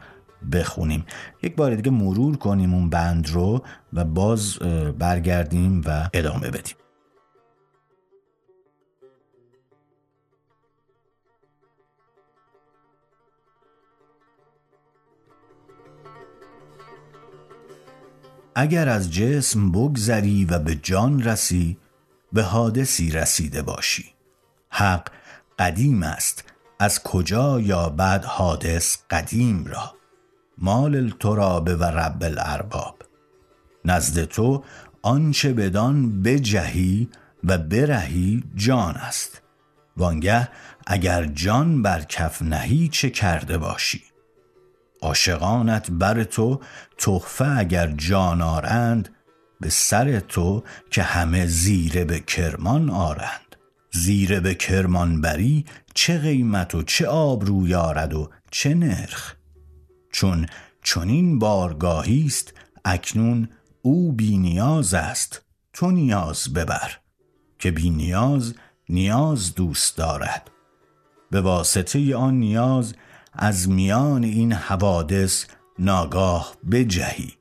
بخونیم. 0.52 1.06
یک 1.44 1.56
بار 1.56 1.76
دیگه 1.76 1.92
مرور 1.92 2.38
کنیم 2.38 2.74
اون 2.74 2.90
بند 2.90 3.30
رو 3.30 3.64
و 3.94 4.04
باز 4.04 4.58
برگردیم 5.00 5.82
و 5.86 6.10
ادامه 6.14 6.50
بدیم. 6.50 6.76
اگر 18.60 18.90
از 18.90 19.14
جسم 19.14 19.72
بگذری 19.72 20.46
و 20.46 20.60
به 20.60 20.76
جان 20.76 21.24
رسی 21.24 21.78
به 22.34 22.44
حادثی 22.44 23.12
رسیده 23.12 23.62
باشی. 23.62 24.06
حق 24.70 25.10
قدیم 25.60 26.04
است. 26.04 26.44
از 26.80 27.04
کجا 27.04 27.60
یا 27.60 27.90
بعد 27.90 28.26
حادث 28.26 28.98
قدیم 29.10 29.66
را؟ 29.66 29.96
مال 30.58 30.96
التراب 30.96 31.68
و 31.68 31.84
رب 31.84 32.24
الارباب. 32.24 33.02
نزد 33.86 34.26
تو 34.26 34.64
آنچه 35.02 35.54
بدان 35.54 36.24
بجهی 36.24 37.10
و 37.44 37.58
برهی 37.58 38.44
جان 38.56 38.96
است. 38.96 39.42
وانگه 39.98 40.50
اگر 40.88 41.26
جان 41.26 41.82
بر 41.82 42.02
کف 42.02 42.42
نهی 42.42 42.88
چه 42.88 43.10
کرده 43.10 43.58
باشی؟ 43.58 44.04
عاشقانت 45.02 45.92
بر 45.92 46.24
تو 46.24 46.62
تحفه 46.98 47.58
اگر 47.58 47.88
جان 47.88 48.42
آرند 48.42 49.10
به 49.62 49.70
سر 49.70 50.20
تو 50.20 50.64
که 50.92 51.04
همه 51.04 51.46
زیره 51.46 52.06
به 52.06 52.20
کرمان 52.20 52.90
آرند. 52.90 53.56
زیره 53.92 54.40
به 54.40 54.56
کرمان 54.56 55.22
بری 55.22 55.66
چه 55.94 56.18
قیمت 56.18 56.76
و 56.76 56.84
چه 56.84 57.08
آبرو 57.08 57.68
یارد 57.68 58.14
و 58.14 58.30
چه 58.52 58.74
نرخ؟ 58.74 59.36
چون 60.12 60.46
چنین 60.84 61.40
بارگاهی 61.40 62.26
است 62.26 62.54
اکنون 62.86 63.50
او 63.82 64.12
بی 64.12 64.38
نیاز 64.38 64.94
است 64.94 65.42
تو 65.74 65.92
نیاز 65.92 66.54
ببر 66.54 66.92
که 67.60 67.72
بی 67.72 67.90
نیاز 67.90 68.56
نیاز 68.90 69.56
دوست 69.56 69.98
دارد. 69.98 70.52
به 71.32 71.42
واسطه 71.42 72.16
آن 72.16 72.34
نیاز 72.34 72.94
از 73.38 73.70
میان 73.70 74.24
این 74.24 74.54
حوادث 74.54 75.46
ناگاه 75.80 76.56
بجهی. 76.72 77.34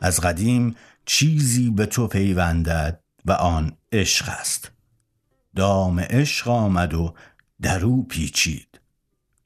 از 0.00 0.20
قدیم 0.20 0.74
چیزی 1.06 1.70
به 1.70 1.86
تو 1.86 2.06
پیوندد 2.06 3.00
و 3.24 3.32
آن 3.32 3.72
عشق 3.92 4.28
است. 4.28 4.72
دام 5.56 6.00
عشق 6.00 6.48
آمد 6.48 6.94
و 6.94 7.14
درو 7.62 8.02
پیچید 8.02 8.80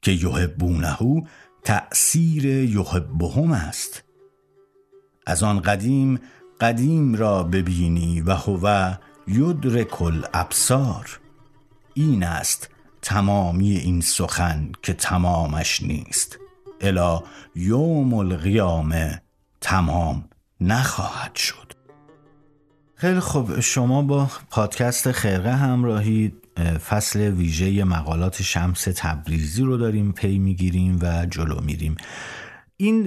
که 0.01 0.11
یحبونهو 0.11 1.21
تأثیر 1.63 2.45
یحبهم 2.45 3.51
است. 3.51 4.03
از 5.27 5.43
آن 5.43 5.61
قدیم 5.61 6.19
قدیم 6.61 7.15
را 7.15 7.43
ببینی 7.43 8.21
و 8.21 8.33
هو 8.33 8.93
یدرک 9.27 10.01
الابصار. 10.01 11.19
این 11.93 12.23
است 12.23 12.69
تمامی 13.03 13.71
این 13.71 14.01
سخن 14.01 14.71
که 14.81 14.93
تمامش 14.93 15.81
نیست. 15.81 16.39
الا 16.81 17.23
یوم 17.55 18.13
القیامه 18.13 19.21
تمام 19.61 20.23
نخواهد 20.61 21.35
شد. 21.35 21.73
خیلی 22.95 23.19
خوب 23.19 23.59
شما 23.59 24.01
با 24.01 24.29
پادکست 24.49 25.11
خرقه 25.11 25.55
همراهید 25.55 26.33
فصل 26.89 27.19
ویژه 27.19 27.83
مقالات 27.83 28.41
شمس 28.41 28.87
تبریزی 28.95 29.63
رو 29.63 29.77
داریم 29.77 30.11
پی 30.11 30.39
می‌گیریم 30.39 30.99
و 31.01 31.25
جلو 31.25 31.61
میریم. 31.61 31.95
این 32.77 33.01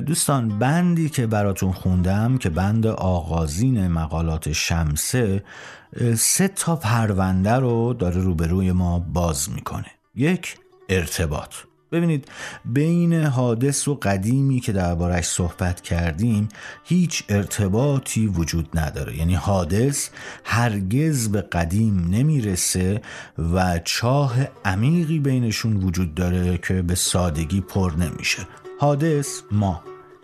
دوستان 0.00 0.58
بندی 0.58 1.08
که 1.08 1.26
براتون 1.26 1.72
خوندم 1.72 2.38
که 2.38 2.50
بند 2.50 2.86
آغازین 2.86 3.88
مقالات 3.88 4.52
شمسه 4.52 5.44
سه 6.16 6.48
تا 6.48 6.76
پرونده 6.76 7.52
رو 7.52 7.94
داره 7.94 8.20
روبروی 8.20 8.72
ما 8.72 8.98
باز 8.98 9.50
می‌کنه. 9.50 9.86
یک 10.14 10.56
ارتباط. 10.88 11.54
ببینید 11.92 12.28
بین 12.64 13.14
حادث 13.14 13.88
و 13.88 13.94
قدیمی 13.94 14.60
که 14.60 14.72
دربارش 14.72 15.24
صحبت 15.24 15.80
کردیم 15.80 16.48
هیچ 16.84 17.24
ارتباطی 17.28 18.26
وجود 18.26 18.78
نداره. 18.78 19.16
یعنی 19.16 19.34
حادث 19.34 20.08
هرگز 20.44 21.28
به 21.28 21.40
قدیم 21.40 22.08
نمی‌رسه 22.10 23.00
و 23.52 23.78
چاه 23.84 24.34
عمیقی 24.64 25.18
بینشون 25.18 25.76
وجود 25.76 26.14
داره 26.14 26.58
که 26.58 26.82
به 26.82 26.94
سادگی 26.94 27.60
پر 27.60 27.92
نمیشه. 27.98 28.46
حادث 28.82 29.42
ما. 29.50 29.82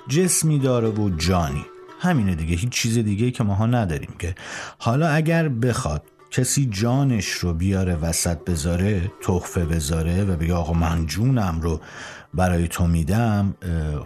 جسمی 0.09 0.59
داره 0.59 0.89
و 0.89 1.11
جانی. 1.11 1.67
همینه 2.01 2.35
دیگه 2.35 2.57
هیچ 2.57 2.71
چیز 2.71 2.99
دیگه 2.99 3.31
که 3.31 3.45
ماها 3.45 3.67
نداریم 3.67 4.15
که. 4.19 4.35
حالا 4.79 5.09
اگر 5.09 5.49
بخواد 5.49 6.03
کسی 6.31 6.67
جانش 6.67 7.29
رو 7.29 7.55
بیاره 7.55 7.95
وسط 7.95 8.39
بذاره 8.45 9.13
تحفه 9.23 9.65
بذاره 9.65 10.25
و 10.25 10.37
بگه 10.37 10.55
آقا 10.55 10.73
من 10.73 11.07
جونم 11.07 11.61
رو 11.61 11.81
برای 12.35 12.69
تو 12.69 12.87
میدم 12.87 13.55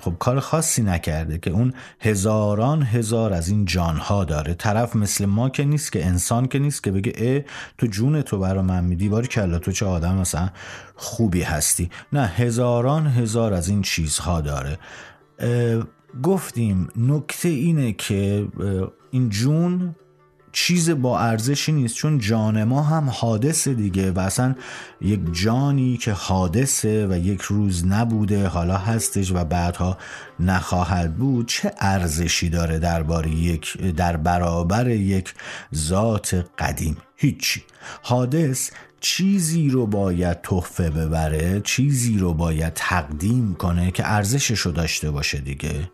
خب 0.00 0.14
کار 0.18 0.40
خاصی 0.40 0.82
نکرده 0.82 1.38
که 1.38 1.50
اون 1.50 1.74
هزاران 2.00 2.82
هزار 2.82 3.32
از 3.32 3.48
این 3.48 3.64
جانها 3.64 4.24
داره. 4.24 4.54
طرف 4.54 4.96
مثل 4.96 5.26
ما 5.26 5.48
که 5.48 5.64
نیست 5.64 5.92
که 5.92 6.06
انسان 6.06 6.46
که 6.46 6.58
نیست 6.58 6.82
که 6.84 6.90
بگه 6.90 7.12
اه 7.16 7.42
تو 7.78 7.86
جون 7.86 8.22
تو 8.22 8.38
برای 8.38 8.62
من 8.62 8.84
میدی. 8.84 9.08
باری 9.08 9.26
کلا 9.26 9.58
تو 9.58 9.72
چه 9.72 9.86
آدم 9.86 10.14
مثلا 10.14 10.48
خوبی 10.94 11.42
هستی. 11.42 11.90
نه 12.12 12.26
هزاران 12.26 13.06
هزار 13.06 13.52
از 13.52 13.68
این 13.68 13.82
چیزها 13.82 14.40
داره. 14.40 14.78
گفتیم 16.22 16.88
نکته 16.96 17.48
اینه 17.48 17.92
که 17.92 18.48
این 19.10 19.28
جون 19.28 19.94
چیز 20.52 20.90
با 20.90 21.20
ارزشی 21.20 21.72
نیست 21.72 21.94
چون 21.94 22.18
جان 22.18 22.64
ما 22.64 22.82
هم 22.82 23.10
حادث 23.10 23.68
دیگه 23.68 24.10
و 24.10 24.18
اصلا 24.18 24.54
یک 25.00 25.20
جانی 25.32 25.96
که 25.96 26.12
حادثه 26.12 27.06
و 27.10 27.18
یک 27.18 27.40
روز 27.40 27.86
نبوده 27.86 28.46
حالا 28.46 28.76
هستش 28.76 29.32
و 29.32 29.44
بعدها 29.44 29.98
نخواهد 30.40 31.16
بود. 31.16 31.48
چه 31.48 31.72
ارزشی 31.78 32.48
داره 32.48 32.78
درباره 32.78 33.30
یک 33.30 33.76
در 33.76 34.16
برابر 34.16 34.88
یک 34.88 35.34
ذات 35.74 36.46
قدیم؟ 36.58 36.96
هیچی. 37.16 37.62
حادث 38.02 38.70
چیزی 39.00 39.68
رو 39.68 39.86
باید 39.86 40.40
تحفه 40.40 40.90
ببره 40.90 41.60
چیزی 41.64 42.18
رو 42.18 42.34
باید 42.34 42.72
تقدیم 42.74 43.54
کنه 43.54 43.90
که 43.90 44.12
ارزشش 44.12 44.60
رو 44.60 44.72
داشته 44.72 45.10
باشه 45.10 45.38
دیگه. 45.38 45.90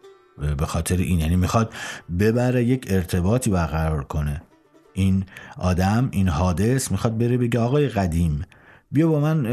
به 0.59 0.66
خاطر 0.66 0.97
این 0.97 1.18
یعنی 1.18 1.37
می‌خواد 1.37 1.73
ببره 2.18 2.64
یک 2.64 2.87
ارتباطی 2.90 3.51
برقرار 3.51 4.05
کنه. 4.05 4.42
این 4.99 5.25
آدم 5.59 6.09
این 6.13 6.29
حادث 6.29 6.91
می‌خواد 6.91 7.19
بره 7.19 7.39
بگه 7.39 7.61
آقای 7.61 7.89
قدیم 7.89 8.43
بیا 8.91 9.09
با 9.09 9.21
من 9.21 9.45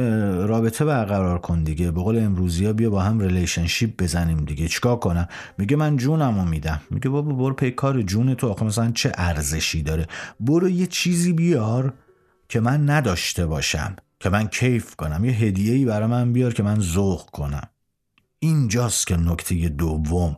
رابطه 0.47 0.85
برقرار 0.85 1.39
کن 1.39 1.63
دیگه 1.63 1.91
به 1.91 2.01
قول 2.01 2.17
امروزی 2.17 2.65
ها 2.65 2.73
بیا 2.73 2.89
با 2.89 3.01
هم 3.01 3.19
relationship 3.19 4.03
بزنیم 4.03 4.45
دیگه. 4.45 4.67
چیکار 4.67 4.95
کنم؟ 4.95 5.27
میگه 5.57 5.75
من 5.75 5.97
جونمو 5.97 6.45
میدم. 6.45 6.81
میگه 6.89 7.09
بابا 7.09 7.33
برو 7.33 7.53
پی 7.53 7.71
کار 7.71 8.01
جون 8.01 8.33
تو. 8.33 8.49
آخه 8.49 8.65
مثلا 8.65 8.91
چه 8.91 9.11
ارزشی 9.15 9.81
داره؟ 9.81 10.07
برو 10.39 10.69
یه 10.69 10.87
چیزی 10.87 11.33
بیار 11.33 11.93
که 12.49 12.59
من 12.59 12.89
نداشته 12.89 13.45
باشم 13.45 13.95
که 14.19 14.29
من 14.29 14.47
کیف 14.47 14.95
کنم. 14.95 15.25
یه 15.25 15.31
هدیه 15.31 15.73
ای 15.73 15.85
برای 15.85 16.07
من 16.07 16.33
بیار 16.33 16.53
که 16.53 16.63
من 16.63 16.79
ذوق 16.79 17.25
کنم. 17.25 17.67
اینجاست 18.39 19.07
که 19.07 19.17
نکته 19.17 19.69
دوم 19.69 20.35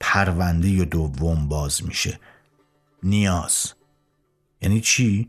پرونده 0.00 0.84
دوم 0.84 1.48
باز 1.48 1.84
میشه. 1.84 2.20
نیاز. 3.02 3.79
یعنی 4.62 4.80
چی؟ 4.80 5.28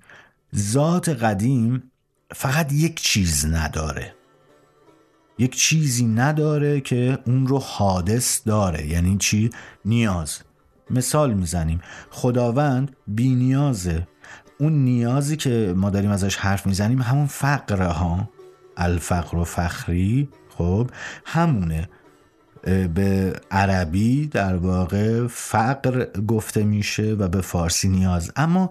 ذات 0.56 1.10
قدیم 1.10 1.92
فقط 2.36 2.74
یک 2.74 3.02
چیز 3.02 3.46
نداره. 3.46 4.14
یک 5.38 5.56
چیزی 5.56 6.06
نداره 6.06 6.82
که 6.82 7.20
اون 7.26 7.48
رو 7.48 7.60
حادث 7.60 8.42
داره. 8.46 8.88
یعنی 8.88 9.18
چی؟ 9.18 9.50
نیاز. 9.86 10.40
مثال 10.90 11.34
می‌زنیم. 11.34 11.82
خداوند 12.10 12.96
بی 13.08 13.36
نیازه 13.36 14.08
اون 14.58 14.74
نیازی 14.74 15.38
که 15.38 15.74
ما 15.78 15.90
داریم 15.90 16.12
ازش 16.12 16.36
حرف 16.36 16.66
می‌زنیم 16.66 17.02
همون 17.02 17.28
فقره 17.28 17.88
ها. 17.88 18.30
الفقر 18.78 19.38
و 19.38 19.44
فخری 19.44 20.30
خب 20.50 20.90
همونه. 21.26 21.90
به 22.94 23.40
عربی 23.52 24.28
در 24.28 24.56
واقع 24.56 25.28
فقر 25.28 26.06
گفته 26.22 26.64
میشه 26.64 27.14
و 27.14 27.28
به 27.28 27.42
فارسی 27.42 27.90
نیاز. 27.90 28.32
اما 28.36 28.70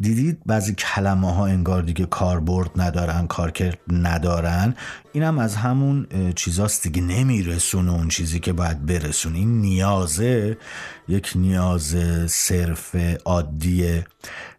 دیدید 0.00 0.38
بعضی 0.46 0.74
کلمه 0.74 1.34
ها 1.34 1.46
انگار 1.46 1.82
دیگه 1.82 2.06
کاربرد 2.06 2.70
ندارن 2.76 3.26
کارکرد 3.26 3.78
ندارن. 3.88 4.74
اینم 5.12 5.38
از 5.38 5.56
همون 5.56 6.06
چیزاست 6.36 6.82
دیگه 6.82 7.02
نمیرسونه 7.02 7.92
اون 7.92 8.08
چیزی 8.08 8.40
که 8.40 8.52
باید 8.52 8.86
برسونه. 8.86 9.38
این 9.38 9.60
نیازه 9.60 10.58
یک 11.08 11.32
نیاز 11.34 11.96
صرف 12.26 12.96
عادی 13.24 14.02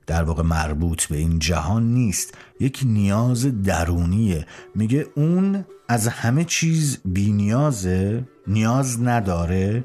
در 0.07 0.23
واقع 0.23 0.43
مربوط 0.43 1.05
به 1.05 1.17
این 1.17 1.39
جهان 1.39 1.93
نیست. 1.93 2.37
یک 2.59 2.81
نیاز 2.85 3.63
درونیه. 3.63 4.45
میگه 4.75 5.07
اون 5.15 5.65
از 5.87 6.07
همه 6.07 6.43
چیز 6.43 6.97
بی 7.05 7.31
نیازه 7.31 8.23
نیاز 8.47 9.01
نداره. 9.01 9.83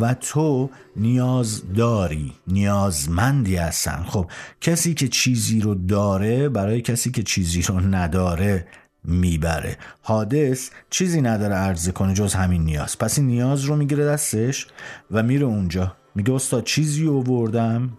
و 0.00 0.14
تو 0.14 0.70
نیاز 0.96 1.72
داری 1.74 2.32
نیازمندی 2.46 3.56
هستن. 3.56 4.04
خب 4.08 4.30
کسی 4.60 4.94
که 4.94 5.08
چیزی 5.08 5.60
رو 5.60 5.74
داره 5.74 6.48
برای 6.48 6.80
کسی 6.80 7.10
که 7.10 7.22
چیزی 7.22 7.62
رو 7.62 7.80
نداره 7.80 8.66
می‌بره. 9.04 9.76
حادث 10.02 10.70
چیزی 10.90 11.20
نداره 11.20 11.54
عرضه 11.54 11.92
کنه 11.92 12.14
جز 12.14 12.34
همین 12.34 12.64
نیاز. 12.64 12.98
پس 12.98 13.18
این 13.18 13.26
نیاز 13.26 13.64
رو 13.64 13.76
می‌گیره 13.76 14.04
دستش 14.04 14.66
و 15.10 15.22
میره 15.22 15.46
اونجا. 15.46 15.96
میگه 16.14 16.32
استاد 16.32 16.64
چیزی 16.64 17.08
آوردم 17.08 17.98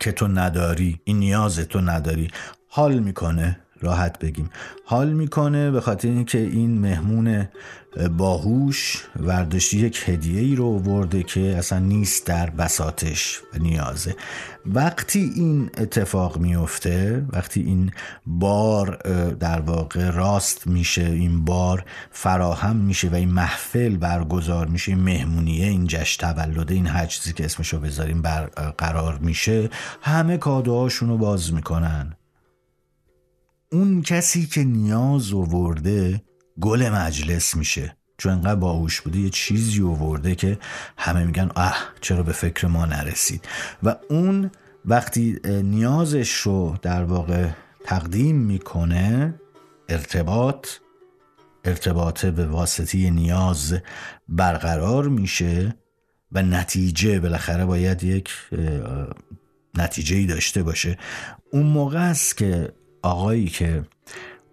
که 0.00 0.12
تو 0.12 0.28
نداری 0.28 1.00
این 1.04 1.18
نیاز 1.18 1.58
تو 1.58 1.80
نداری. 1.80 2.28
حال 2.68 2.98
می‌کنه. 2.98 3.60
راحت 3.80 4.18
بگیم. 4.18 4.50
حال 4.84 5.12
می‌کنه 5.12 5.70
به 5.70 5.80
خاطر 5.80 6.08
اینکه 6.08 6.38
این 6.38 6.78
مهمون 6.78 7.48
باهوش 8.16 9.04
ورداشتی 9.20 9.78
یک 9.78 10.04
هدیه 10.06 10.40
ای 10.40 10.56
رو 10.56 10.78
ورده 10.78 11.22
که 11.22 11.40
اصلا 11.40 11.78
نیست 11.78 12.26
در 12.26 12.50
بساتش 12.50 13.40
و 13.54 13.58
نیازه. 13.58 14.16
وقتی 14.66 15.32
این 15.36 15.70
اتفاق 15.78 16.38
میفته 16.38 17.26
وقتی 17.32 17.60
این 17.60 17.90
بار 18.26 18.96
در 19.40 19.60
واقع 19.60 20.10
راست 20.10 20.66
میشه 20.66 21.04
این 21.04 21.44
بار 21.44 21.84
فراهم 22.10 22.76
میشه 22.76 23.08
و 23.08 23.14
این 23.14 23.30
محفل 23.30 23.96
برگزار 23.96 24.66
میشه 24.66 24.92
این 24.92 25.00
مهمونیه 25.00 25.66
این 25.66 25.86
جشن 25.86 26.32
تولده 26.32 26.74
این 26.74 26.86
هر 26.86 27.06
چیزی 27.06 27.32
که 27.32 27.44
اسمشو 27.44 27.80
بذاریم 27.80 28.22
برقرار 28.22 29.18
میشه 29.18 29.70
همه 30.02 30.36
کادوهاشون 30.36 31.08
رو 31.08 31.18
باز 31.18 31.52
می‌کنن. 31.52 32.16
اون 33.72 34.02
کسی 34.02 34.46
که 34.46 34.64
نیاز 34.64 35.32
ورده 35.32 36.22
گل 36.60 36.88
مجلس 36.88 37.56
میشه. 37.56 37.96
چون 38.18 38.32
انقدر 38.32 38.54
باهوش 38.54 39.00
بوده 39.00 39.18
یه 39.18 39.30
چیزی 39.30 39.80
ورده 39.80 40.34
که 40.34 40.58
همه 40.98 41.24
میگن 41.24 41.50
اه 41.56 41.76
چرا 42.00 42.22
به 42.22 42.32
فکر 42.32 42.66
ما 42.66 42.86
نرسید. 42.86 43.48
و 43.82 43.96
اون 44.08 44.50
وقتی 44.84 45.38
نیازش 45.44 46.32
رو 46.32 46.76
در 46.82 47.04
واقع 47.04 47.48
تقدیم 47.84 48.36
می‌کنه 48.36 49.34
ارتباط 49.88 50.68
ارتباط 51.64 52.26
به 52.26 52.46
واسطه 52.46 53.10
نیاز 53.10 53.74
برقرار 54.28 55.08
میشه 55.08 55.76
و 56.32 56.42
نتیجه 56.42 57.20
بالاخره 57.20 57.64
باید 57.64 58.04
یک 58.04 58.30
نتیجه 59.74 60.16
ای 60.16 60.26
داشته 60.26 60.62
باشه. 60.62 60.98
اون 61.52 61.66
موقع 61.66 62.10
است 62.10 62.36
که 62.36 62.72
آقایی 63.02 63.48
که 63.48 63.84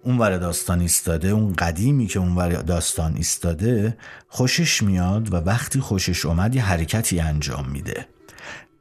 اون 0.04 0.18
ور 0.18 0.38
داستان 0.38 0.80
ایستاده 0.80 1.28
اون 1.28 1.54
قدیمی 1.54 2.08
که 2.08 2.20
اون 2.20 2.36
ور 2.36 2.50
داستان 2.50 3.16
ایستاده 3.16 3.98
خوشش 4.28 4.84
میاد 4.84 5.34
و 5.34 5.38
وقتی 5.38 5.80
خوشش 5.80 6.26
اومد 6.26 6.56
یه 6.56 6.66
حرکتی 6.66 7.20
انجام 7.20 7.70
میده. 7.70 8.08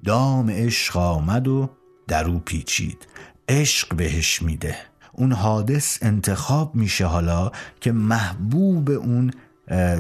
دام 0.04 0.50
عشق 0.50 0.96
آمد 0.96 1.48
و 1.48 1.70
درو 2.08 2.38
پیچید. 2.38 3.06
عشق 3.48 3.94
بهش 3.94 4.42
میده. 4.42 4.76
اون 5.12 5.32
حادث 5.32 5.98
انتخاب 6.02 6.74
میشه 6.74 7.06
حالا 7.06 7.50
که 7.80 7.92
محبوب 7.92 8.90
اون 8.90 9.30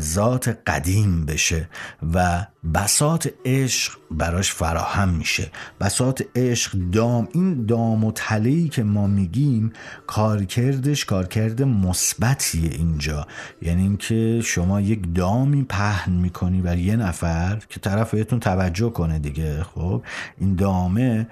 ذات 0.00 0.58
قدیم 0.66 1.26
بشه 1.26 1.68
و 2.14 2.46
بسات 2.74 3.30
عشق 3.44 3.92
براش 4.10 4.52
فراهم 4.52 5.08
میشه. 5.08 5.50
بسات 5.80 6.24
عشق 6.36 6.72
دام 6.72 7.28
این 7.32 7.66
دام 7.66 8.04
و 8.04 8.12
تلهی 8.12 8.68
که 8.68 8.82
ما 8.82 9.06
میگیم 9.06 9.72
کارکردش 10.06 11.04
کارکرد 11.04 11.62
مثبتیه 11.62 12.70
اینجا. 12.70 13.26
یعنی 13.62 13.82
اینکه 13.82 14.40
شما 14.44 14.80
یک 14.80 15.14
دامی 15.14 15.62
پهن 15.62 16.12
می‌کنی 16.12 16.62
بر 16.62 16.78
یه 16.78 16.96
نفر 16.96 17.62
که 17.68 17.80
طرف 17.80 18.14
بهتون 18.14 18.40
توجه 18.40 18.90
کنه 18.90 19.18
دیگه. 19.18 19.62
خب 19.62 20.02
این 20.38 20.54
دامه 20.54 21.28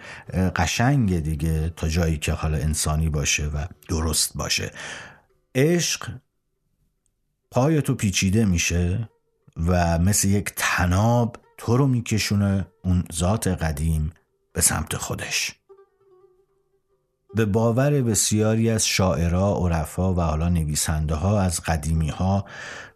قشنگه 0.56 1.20
دیگه 1.20 1.72
تا 1.76 1.88
جایی 1.88 2.16
که 2.16 2.32
حالا 2.32 2.56
انسانی 2.58 3.08
باشه 3.08 3.46
و 3.46 3.64
درست 3.88 4.36
باشه. 4.36 4.70
عشق 5.54 6.10
پای 7.54 7.82
تو 7.82 7.94
پیچیده 7.94 8.44
میشه 8.44 9.08
و 9.56 9.98
مثل 9.98 10.28
یک 10.28 10.52
تناب 10.56 11.36
تو 11.58 11.76
رو 11.76 11.86
میکشونه 11.86 12.66
اون 12.84 13.04
ذات 13.12 13.48
قدیم 13.48 14.12
به 14.52 14.60
سمت 14.60 14.96
خودش. 14.96 15.52
به 17.34 17.44
باور 17.44 18.02
بسیاری 18.02 18.70
از 18.70 18.86
شاعرها، 18.86 19.68
عرفا 19.68 20.14
و 20.14 20.20
حالا 20.20 20.48
نویسنده 20.48 21.14
ها 21.14 21.40
از 21.40 21.60
قدیمی 21.60 22.08
ها 22.08 22.44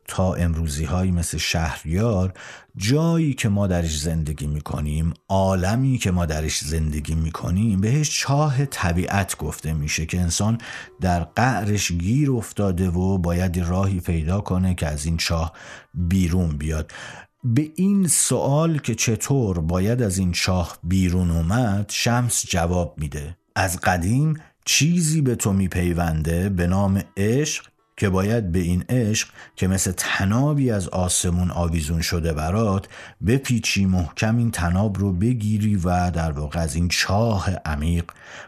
تا 0.09 0.35
امروزی 0.35 0.85
هایی 0.85 1.11
مثل 1.11 1.39
شهریار 1.39 2.33
جایی 2.77 3.35
که 3.35 3.49
ما 3.49 3.67
درش 3.67 3.99
زندگی 3.99 4.47
می‌کنیم 4.47 5.15
عالمی 5.29 5.99
که 5.99 6.11
ما 6.11 6.27
درش 6.27 6.65
زندگی 6.65 7.15
می‌کنیم 7.15 7.81
بهش 7.81 8.21
چاه 8.21 8.67
طبیعت 8.67 9.37
گفته 9.37 9.73
میشه 9.73 10.07
که 10.07 10.21
انسان 10.21 10.59
در 11.01 11.21
قعرش 11.21 11.93
گیر 11.93 12.31
افتاده 12.31 12.89
و 12.91 13.19
باید 13.19 13.59
راهی 13.59 14.01
پیدا 14.01 14.41
کنه 14.41 14.75
که 14.75 14.87
از 14.87 15.07
این 15.07 15.17
چاه 15.17 15.53
بیرون 15.95 16.57
بیاد. 16.57 16.93
به 17.45 17.71
این 17.77 18.07
سوال 18.07 18.79
که 18.79 18.95
چطور 18.95 19.61
باید 19.61 20.03
از 20.03 20.19
این 20.19 20.33
چاه 20.33 20.79
بیرون 20.83 21.31
اومد 21.31 21.91
شمس 21.95 22.45
جواب 22.49 22.95
میده. 22.99 23.37
از 23.57 23.81
قدیم 23.81 24.41
چیزی 24.65 25.23
به 25.23 25.35
تو 25.35 25.53
میپیونده 25.53 26.49
به 26.49 26.67
نام 26.67 27.03
عشق 27.17 27.65
که 27.99 28.09
باید 28.09 28.53
به 28.53 28.59
این 28.59 28.85
عشق 28.89 29.29
که 29.57 29.69
مثل 29.69 29.93
تنابی 29.97 30.71
از 30.71 30.89
آسمون 30.89 31.51
آویزون 31.51 32.01
شده 32.01 32.33
برات 32.33 32.89
بپیچی 33.27 33.87
محکم 33.87 34.37
این 34.37 34.51
تناب 34.51 34.99
رو 34.99 35.13
بگیری 35.13 35.77
و 35.77 36.11
در 36.11 36.33
واقع 36.33 36.61
از 36.61 36.75
این 36.75 36.89
چاه 36.89 37.51
عمیق 37.65 38.05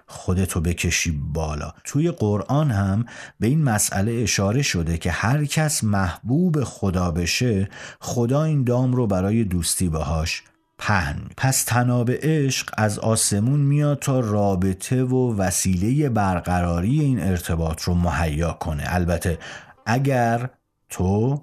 خودتو 0.06 0.60
بکشی 0.60 1.10
بالا. 1.10 1.72
توی 1.84 2.10
قرآن 2.10 2.70
هم 2.70 3.04
به 3.40 3.46
این 3.46 3.62
مسئله 3.62 4.12
اشاره 4.12 4.62
شده 4.62 4.98
که 4.98 5.10
هر 5.10 5.44
کس 5.44 5.84
محبوب 5.84 6.64
خدا 6.64 7.10
بشه 7.10 7.68
خدا 8.00 8.44
این 8.44 8.64
دام 8.64 8.92
رو 8.92 9.06
برای 9.06 9.44
دوستی 9.44 9.88
باهاش 9.88 10.42
پهن. 10.80 11.16
پس 11.36 11.64
تناب 11.64 12.10
عشق 12.10 12.70
از 12.78 12.98
آسمون 12.98 13.60
میاد 13.60 13.98
تا 13.98 14.20
رابطه 14.20 15.04
و 15.04 15.36
وسیله 15.36 16.08
برقراری 16.08 17.00
این 17.00 17.20
ارتباط 17.22 17.82
رو 17.82 17.94
مهیا 17.94 18.52
کنه. 18.52 18.84
البته 18.86 19.38
اگر 19.86 20.50
تو 20.88 21.40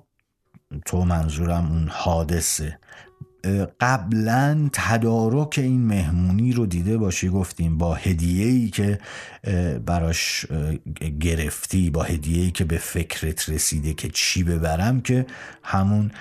تو 0.85 1.05
منظورم 1.05 1.71
اون 1.71 1.87
حادثه 1.91 2.79
قبلا 3.79 4.69
تدارک 4.73 5.55
این 5.57 5.87
مهمونی 5.87 6.53
رو 6.53 6.65
دیده 6.65 6.97
باشی. 6.97 7.29
گفتیم 7.29 7.77
با 7.77 7.93
هدیه 7.93 8.45
ای 8.45 8.69
که 8.69 8.99
براش 9.85 10.45
گرفتی 11.19 11.89
با 11.89 12.03
هدیه 12.03 12.43
ای 12.43 12.51
که 12.51 12.65
به 12.65 12.77
فکرت 12.77 13.49
رسیده 13.49 13.93
که 13.93 14.09
چی 14.13 14.43
ببرم 14.43 15.01
که 15.01 15.25
همون 15.63 16.11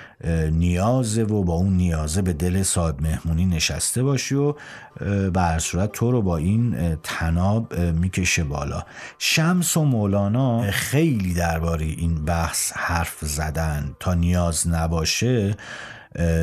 نیازه 0.51 1.23
و 1.23 1.45
با 1.45 1.55
اون 1.55 1.77
نیازه 1.77 2.23
به 2.23 2.33
دل 2.33 2.63
صاحب 2.63 3.03
مهمونی 3.03 3.47
نشسته 3.47 4.03
باشی 4.03 4.35
و 4.35 4.55
به 5.31 5.59
صورت 5.59 5.93
تو 5.93 6.11
رو 6.11 6.23
با 6.23 6.37
این 6.37 6.97
تناب 7.03 7.79
می‌کشه 7.79 8.45
بالا. 8.45 8.83
شمس 9.19 9.77
و 9.77 9.85
مولانا 9.85 10.71
خیلی 10.71 11.35
درباره 11.35 11.85
این 11.87 12.25
بحث 12.25 12.73
حرف 12.73 13.17
زدن 13.21 13.97
تا 14.01 14.15
نیاز 14.15 14.69
نباشه 14.69 15.57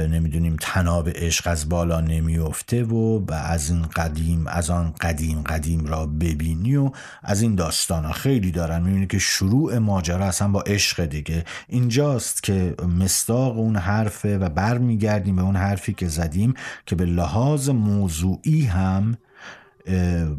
نمی‌دونیم 0.10 0.56
تناب 0.62 1.10
عشق 1.10 1.48
از 1.48 1.70
بالا 1.70 2.02
نمیفته 2.02 2.84
و 2.84 3.22
از 3.32 3.70
این 3.70 3.82
قدیم 3.82 4.48
از 4.48 4.70
آن 4.70 4.94
قدیم 5.02 5.42
قدیم 5.42 5.86
را 5.86 6.06
ببینی 6.06 6.76
و 6.76 6.92
از 7.24 7.42
این 7.42 7.56
داستان 7.56 8.06
ها 8.06 8.12
خیلی 8.12 8.52
دارن. 8.52 8.82
می‌بینی 8.82 9.08
که 9.08 9.20
شروع 9.20 9.78
ماجرا 9.78 10.26
اصلا 10.26 10.48
با 10.48 10.62
عشق 10.62 11.06
دیگه. 11.06 11.46
اینجاست 11.68 12.44
که 12.44 12.76
مستاق 13.00 13.58
اون 13.58 13.76
حرفه 13.76 14.38
و 14.38 14.50
برمیگردیم 14.50 15.36
به 15.36 15.42
اون 15.42 15.56
حرفی 15.56 15.94
که 15.94 16.08
زدیم 16.08 16.54
که 16.86 16.96
به 16.96 17.06
لحاظ 17.06 17.70
موضوعی 17.70 18.66
هم 18.66 19.18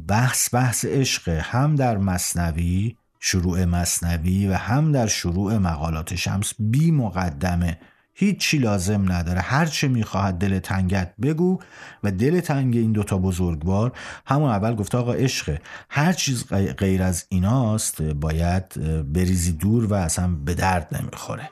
بحث 0.08 0.54
بحث 0.54 0.84
عشق 0.84 1.28
هم 1.28 1.74
در 1.74 1.96
مصنوی 1.96 2.96
شروع 3.20 3.64
مصنوی 3.64 4.48
و 4.48 4.54
هم 4.54 4.92
در 4.92 5.06
شروع 5.06 5.58
مقالات 5.58 6.14
شمس 6.14 6.52
بی 6.58 6.90
مقدمه. 6.90 7.78
هیچی 8.14 8.58
لازم 8.58 9.12
نداره. 9.12 9.40
هر 9.40 9.66
چه 9.66 9.88
می‌خواهد 9.88 10.38
دل 10.38 10.58
تنگت 10.58 11.14
بگو 11.22 11.58
و 12.02 12.10
دل 12.10 12.40
تنگ 12.40 12.76
این 12.76 12.92
دوتا 12.92 13.18
بزرگوار 13.18 13.92
همون 14.26 14.50
اول 14.50 14.74
گفته 14.74 14.98
آقا 14.98 15.12
عشقه 15.12 15.60
هر 15.90 16.12
چیز 16.12 16.46
غیر 16.52 17.02
از 17.02 17.26
ایناست 17.28 18.02
باید 18.02 18.68
بریزی 19.12 19.52
دور 19.52 19.84
و 19.84 19.94
اصلا 19.94 20.28
به 20.44 20.54
درد 20.54 20.96
نمی‌خوره. 21.00 21.50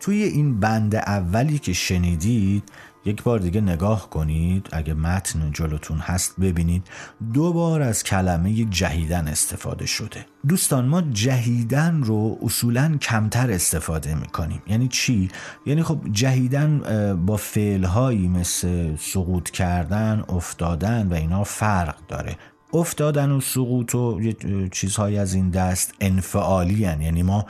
توی 0.00 0.22
این 0.22 0.60
بند 0.60 0.96
اولی 0.96 1.58
که 1.58 1.72
شنیدید 1.72 2.64
یک 3.04 3.22
بار 3.22 3.38
دیگه 3.38 3.60
نگاه 3.60 4.10
کنید. 4.10 4.68
اگه 4.72 4.94
متن 4.94 5.50
جلوتون 5.52 5.98
هست 5.98 6.40
ببینید. 6.40 6.88
دو 7.32 7.52
بار 7.52 7.82
از 7.82 8.04
کلمه 8.04 8.64
جهیدن 8.64 9.28
استفاده 9.28 9.86
شده. 9.86 10.26
دوستان 10.48 10.86
ما 10.86 11.02
جهیدن 11.02 12.02
رو 12.02 12.38
اصولا 12.42 12.96
کمتر 13.00 13.50
استفاده 13.50 14.14
می‌کنیم. 14.14 14.62
یعنی 14.66 14.88
چی؟ 14.88 15.28
یعنی 15.66 15.82
خب 15.82 16.00
جهیدن 16.12 16.78
با 17.26 17.36
فعلهایی 17.36 18.28
مثل 18.28 18.96
سقوط 18.96 19.50
کردن 19.50 20.24
افتادن 20.28 21.08
و 21.08 21.14
اینا 21.14 21.44
فرق 21.44 21.96
داره. 22.08 22.36
افتادن 22.74 23.30
و 23.30 23.40
سقوط 23.40 23.94
و 23.94 24.20
چیزهایی 24.72 25.18
از 25.18 25.34
این 25.34 25.50
دست 25.50 25.94
انفعالی 26.00 26.74
یعنی 26.74 27.22
ما 27.22 27.46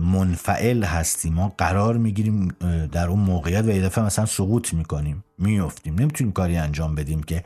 منفعل 0.00 0.84
هستیم. 0.84 1.34
ما 1.34 1.54
قرار 1.58 1.96
می‌گیریم 1.96 2.48
در 2.92 3.08
اون 3.08 3.20
موقعیت 3.20 3.64
و 3.64 3.68
یه 3.68 3.82
دفعه 3.82 4.04
مثلا 4.04 4.26
سقوط 4.26 4.74
می‌کنیم 4.74 5.24
میفتیم 5.38 5.94
نمی‌تونیم 5.98 6.32
کاری 6.32 6.56
انجام 6.56 6.94
بدیم 6.94 7.22
که. 7.22 7.44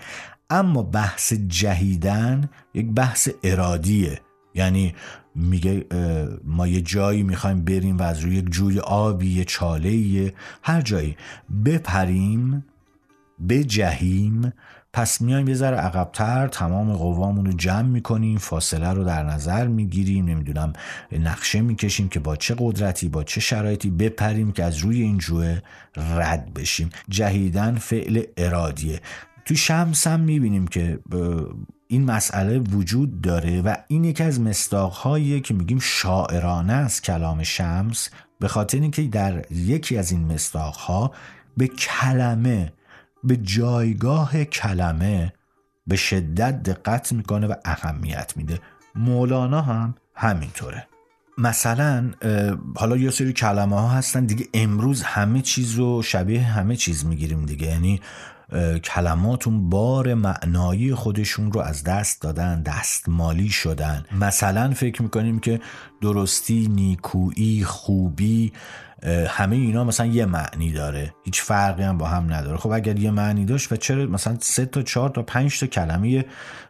اما 0.50 0.82
بحث 0.82 1.32
جهیدن 1.32 2.48
یک 2.74 2.86
بحث 2.86 3.28
ارادیه. 3.42 4.20
یعنی 4.54 4.94
میگه 5.34 5.86
ما 6.44 6.66
یه 6.66 6.80
جایی 6.80 7.22
می‌خوایم 7.22 7.64
بریم 7.64 7.98
و 7.98 8.02
از 8.02 8.20
روی 8.20 8.36
یک 8.36 8.50
جوی 8.50 8.80
آبی 8.80 9.28
یه 9.28 9.44
چاله 9.44 10.34
هر 10.62 10.80
جایی 10.80 11.16
بپریم 11.64 12.64
بجهیم 13.48 14.52
پس 14.96 15.20
میایم 15.20 15.48
یه 15.48 15.54
ذره 15.54 15.76
عقبتر 15.76 16.48
تمام 16.48 16.92
قوامون 16.92 17.46
رو 17.46 17.52
جمع 17.52 17.88
می‌کنیم 17.88 18.38
فاصله 18.38 18.92
رو 18.92 19.04
در 19.04 19.22
نظر 19.22 19.66
می‌گیریم 19.66 20.24
نمی‌دونم 20.24 20.72
نقشه 21.12 21.60
می‌کشیم 21.60 22.08
که 22.08 22.20
با 22.20 22.36
چه 22.36 22.54
قدرتی 22.58 23.08
با 23.08 23.24
چه 23.24 23.40
شرایطی 23.40 23.90
بپریم 23.90 24.52
که 24.52 24.64
از 24.64 24.78
روی 24.78 25.02
این 25.02 25.18
جوه 25.18 25.58
رد 25.96 26.54
بشیم. 26.54 26.90
جهیدن 27.08 27.74
فعل 27.74 28.22
ارادیه. 28.36 29.00
تو 29.44 29.54
شمس 29.54 30.06
هم 30.06 30.20
می‌بینیم 30.20 30.66
که 30.66 30.98
این 31.88 32.04
مسئله 32.04 32.58
وجود 32.58 33.20
داره 33.20 33.62
و 33.62 33.74
این 33.88 34.04
یکی 34.04 34.22
از 34.22 34.40
مستاقهاییه 34.40 35.40
که 35.40 35.54
میگیم 35.54 35.78
شاعرانه 35.78 36.72
از 36.72 37.02
کلام 37.02 37.42
شمس 37.42 38.08
به 38.40 38.48
خاطر 38.48 38.80
اینکه 38.80 39.02
در 39.02 39.52
یکی 39.52 39.98
از 39.98 40.10
این 40.10 40.32
مستاقها 40.32 41.12
به 41.56 41.68
کلمه 41.68 42.72
به 43.24 43.36
جایگاه 43.36 44.44
کلمه 44.44 45.32
به 45.86 45.96
شدت 45.96 46.62
دقت 46.62 47.12
می‌کنه 47.12 47.46
و 47.46 47.54
اهمیت 47.64 48.32
میده. 48.36 48.60
مولانا 48.94 49.62
هم 49.62 49.94
همینطوره. 50.14 50.86
مثلا 51.38 52.10
حالا 52.76 52.96
یه 52.96 53.10
سری 53.10 53.32
کلمه 53.32 53.80
ها 53.80 53.88
هستن 53.88 54.24
دیگه 54.24 54.46
امروز 54.54 55.02
همه 55.02 55.42
چیز 55.42 55.74
رو 55.74 56.02
شبیه 56.02 56.42
همه 56.42 56.76
چیز 56.76 57.06
می‌گیریم 57.06 57.46
دیگه. 57.46 57.66
یعنی 57.66 58.00
کلماتون 58.84 59.70
بار 59.70 60.14
معنایی 60.14 60.94
خودشون 60.94 61.52
رو 61.52 61.60
از 61.60 61.84
دست 61.84 62.22
دادن 62.22 62.62
دستمالی 62.62 63.48
شدن. 63.48 64.04
مثلا 64.20 64.74
فکر 64.74 65.02
می‌کنیم 65.02 65.38
که 65.38 65.60
درستی 66.00 66.68
نیکویی 66.68 67.64
خوبی 67.64 68.52
همه 69.28 69.56
اینا 69.56 69.84
مثلا 69.84 70.06
یه 70.06 70.26
معنی 70.26 70.72
داره. 70.72 71.14
هیچ 71.24 71.42
فرقی 71.42 71.82
هم 71.82 71.98
با 71.98 72.06
هم 72.06 72.32
نداره. 72.32 72.56
خب 72.56 72.70
اگر 72.70 72.98
یه 72.98 73.10
معنی 73.10 73.44
داشت 73.44 73.72
و 73.72 73.76
چرا 73.76 74.06
مثلا 74.06 74.36
سه 74.40 74.66
تا 74.66 74.82
چهار 74.82 75.10
تا 75.10 75.22
پنج 75.22 75.60
تا 75.60 75.66
کلمه 75.66 76.24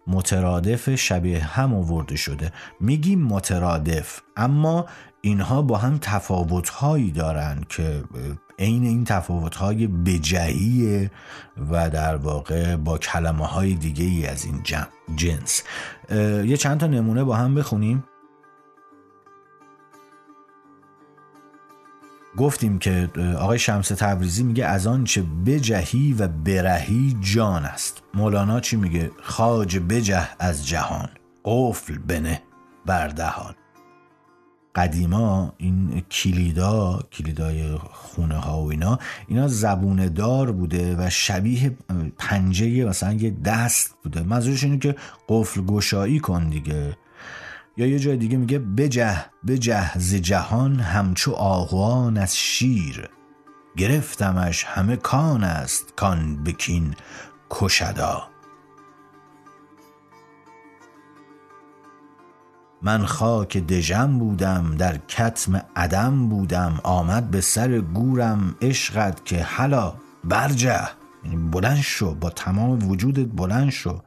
مترادف 0.06 0.94
شبیه 0.94 1.44
هم 1.44 1.74
آورده 1.74 2.16
شده؟ 2.16 2.52
میگیم 2.80 3.22
مترادف 3.22 4.20
اما 4.36 4.86
اینها 5.20 5.62
با 5.62 5.76
هم 5.78 5.98
تفاوت 6.00 6.68
هایی 6.68 7.10
دارن 7.10 7.60
که 7.68 8.04
عین 8.58 8.84
این 8.84 9.04
تفاوت 9.04 9.54
های 9.54 9.86
بجهیه 9.86 11.10
و 11.70 11.90
در 11.90 12.16
واقع 12.16 12.76
با 12.76 12.98
کلمه 12.98 13.46
های 13.46 13.74
دیگه 13.74 14.04
ای 14.04 14.26
از 14.26 14.44
این 14.44 14.62
جنس. 15.16 15.62
یه 16.44 16.56
چند 16.56 16.80
تا 16.80 16.86
نمونه 16.86 17.24
با 17.24 17.36
هم 17.36 17.54
بخونیم. 17.54 18.04
گفتیم 22.36 22.78
که 22.78 23.10
آقای 23.38 23.58
شمس 23.58 23.88
تبریزی 23.88 24.42
میگه 24.42 24.64
از 24.64 24.86
آنچه 24.86 25.24
بجهی 25.46 26.12
و 26.12 26.28
برهی 26.28 27.16
جان 27.20 27.64
است. 27.64 28.02
مولانا 28.14 28.60
چی 28.60 28.76
میگه؟ 28.76 29.10
خاج 29.22 29.78
بجه 29.78 30.28
از 30.38 30.66
جهان 30.66 31.08
قفل 31.44 31.98
بنه 31.98 32.42
بردهان 32.86 33.54
قدیما 34.74 35.52
این 35.56 36.00
کلیدا 36.10 37.00
کلیدای 37.12 37.78
خونه 37.92 38.36
ها 38.36 38.62
و 38.62 38.70
اینا 38.70 38.98
اینا 39.28 39.48
زبون 39.48 40.06
دار 40.06 40.52
بوده 40.52 40.96
و 40.98 41.10
شبیه 41.10 41.76
پنجه 42.18 42.84
مثلا 42.84 43.12
یه 43.12 43.30
دست 43.44 43.94
بوده. 44.02 44.22
منظورش 44.22 44.64
اینه 44.64 44.78
که 44.78 44.96
قفل 45.28 45.60
گشایی 45.60 46.20
کن 46.20 46.48
دیگه. 46.48 46.96
یا 47.76 47.86
یه 47.86 47.98
جای 47.98 48.16
دیگه 48.16 48.36
میگه 48.36 48.58
بجه 48.58 49.24
بجه 49.46 49.98
ز 49.98 50.14
جهان 50.14 50.80
همچو 50.80 51.32
آغوان 51.32 52.16
از 52.16 52.36
شیر. 52.36 53.08
گرفتمش 53.76 54.64
همه 54.64 54.96
کان 54.96 55.44
است 55.44 55.92
کان 55.96 56.44
بکین 56.44 56.94
کشدا. 57.50 58.28
من 62.82 63.06
خاک 63.06 63.56
دژم 63.56 64.18
بودم 64.18 64.74
در 64.78 64.96
کتم 64.96 65.62
عدم 65.76 66.28
بودم 66.28 66.80
آمد 66.82 67.30
به 67.30 67.40
سر 67.40 67.78
گورم 67.78 68.54
عشقت 68.62 69.24
که 69.24 69.42
حلا 69.42 69.94
برجه. 70.24 70.80
یعنی 71.24 71.36
بلند 71.36 71.80
شو 71.80 72.14
با 72.14 72.30
تمام 72.30 72.90
وجودت 72.90 73.26
بلند 73.26 73.70
شو. 73.70 74.05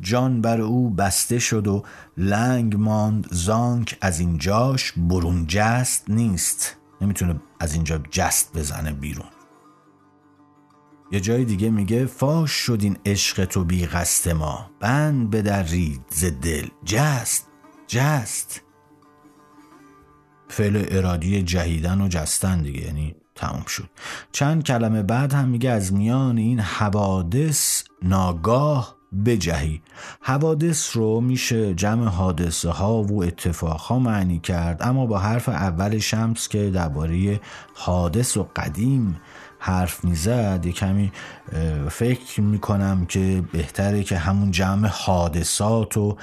جان 0.00 0.40
بر 0.40 0.60
او 0.60 0.90
بسته 0.90 1.38
شد 1.38 1.66
و 1.66 1.82
لنگ 2.16 2.76
ماند 2.76 3.26
زانک 3.30 3.98
از 4.00 4.20
اینجاش 4.20 4.92
برون 4.92 5.44
جست 5.48 6.04
نیست. 6.10 6.76
نمی‌تونه 7.00 7.40
از 7.60 7.74
اینجا 7.74 7.98
جست 8.10 8.58
بزنه 8.58 8.92
بیرون. 8.92 9.26
یه 11.12 11.20
جای 11.20 11.44
دیگه 11.44 11.70
میگه 11.70 12.06
فاش 12.06 12.50
شد 12.50 12.78
این 12.82 12.96
عشق 13.06 13.44
تو 13.44 13.64
بی 13.64 13.86
قصد 13.86 14.30
ما. 14.30 14.70
بند 14.80 15.30
به 15.30 15.42
در 15.42 15.62
رید 15.62 16.02
ز 16.08 16.24
دل. 16.24 16.66
جست. 16.84 17.48
جست. 17.86 18.60
فعل 20.48 20.84
ارادی 20.88 21.42
جهیدن 21.42 22.00
و 22.00 22.08
جستن 22.08 22.62
دیگه 22.62 22.80
یعنی 22.80 23.14
تموم 23.34 23.64
شد. 23.64 23.90
چند 24.32 24.64
کلمه 24.64 25.02
بعد 25.02 25.32
هم 25.32 25.48
میگه 25.48 25.70
از 25.70 25.92
میان 25.92 26.38
این 26.38 26.60
حوادث 26.60 27.82
ناگاه 28.02 28.93
بجهی. 29.26 29.80
حوادث 30.20 30.96
رو 30.96 31.20
میشه 31.20 31.74
جمع 31.74 32.06
حادثه 32.06 32.70
ها 32.70 33.02
و 33.02 33.24
اتفاق 33.24 33.80
ها 33.80 33.98
معنی 33.98 34.38
کرد 34.38 34.82
اما 34.82 35.06
با 35.06 35.18
حرف 35.18 35.48
اول 35.48 35.98
شمس 35.98 36.48
که 36.48 36.70
درباره 36.70 37.40
حادث 37.74 38.36
و 38.36 38.48
قدیم 38.56 39.16
حرف 39.58 40.04
می‌زد 40.04 40.62
یه 40.66 40.72
کمی 40.72 41.12
فکر 41.88 42.40
می‌کنم 42.40 43.06
که 43.06 43.44
بهتره 43.52 44.02
که 44.02 44.18
همون 44.18 44.50
جمع 44.50 44.88
حادثات 44.88 45.96
و 45.96 46.16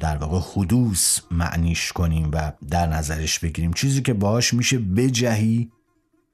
در 0.00 0.16
واقع 0.16 0.38
حدوث 0.52 1.20
معنیش 1.30 1.92
کنیم 1.92 2.30
و 2.32 2.52
در 2.70 2.86
نظرش 2.86 3.38
بگیریم. 3.38 3.72
چیزی 3.72 4.02
که 4.02 4.12
باش 4.14 4.54
میشه 4.54 4.78
بجهی 4.78 5.70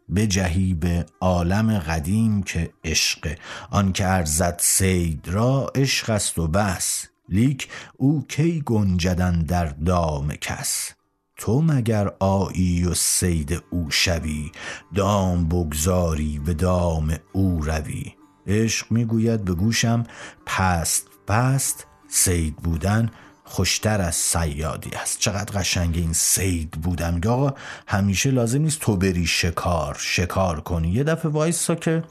به 0.08 1.06
عالم 1.20 1.78
قدیم 1.78 2.42
که 2.42 2.70
عشق. 2.84 3.38
آن 3.70 3.92
که 3.92 4.06
ارزد 4.06 4.56
سید 4.60 5.28
را 5.28 5.70
عشق 5.74 6.10
است 6.10 6.38
و 6.38 6.48
بس. 6.48 7.06
لیک 7.28 7.68
او 7.96 8.26
کی 8.28 8.62
گنجدن 8.66 9.42
در 9.42 9.66
دام 9.66 10.28
کس. 10.28 10.92
تو 11.36 11.62
مگر 11.62 12.12
آیی 12.18 12.84
و 12.84 12.94
سید 12.94 13.62
او 13.70 13.90
شوی؟ 13.90 14.52
دام 14.94 15.48
بگذاری 15.48 16.38
به 16.38 16.54
دام 16.54 17.16
او 17.32 17.60
روی. 17.64 18.04
عشق 18.46 18.92
می‌گوید 18.92 19.44
به 19.44 19.54
گوشم 19.54 20.04
پست 20.46 21.08
پست 21.26 21.86
سید 22.08 22.56
بودن. 22.56 23.10
خوشتر 23.44 24.00
از 24.00 24.14
سیادی 24.14 24.90
است. 24.90 25.18
چقدر 25.18 25.60
قشنگ 25.60 25.96
این 25.96 26.12
سید 26.12 26.70
بودم 26.70 27.14
میگه 27.14 27.28
آقا 27.28 27.54
همیشه 27.86 28.30
لازم 28.30 28.62
نیست 28.62 28.80
تو 28.80 28.96
بری 28.96 29.26
شکار 29.26 29.96
شکار 29.98 30.60
کنی. 30.60 30.88
یه 30.88 31.04
دفعه 31.04 31.30
وایسا 31.30 31.74
که 31.74 32.02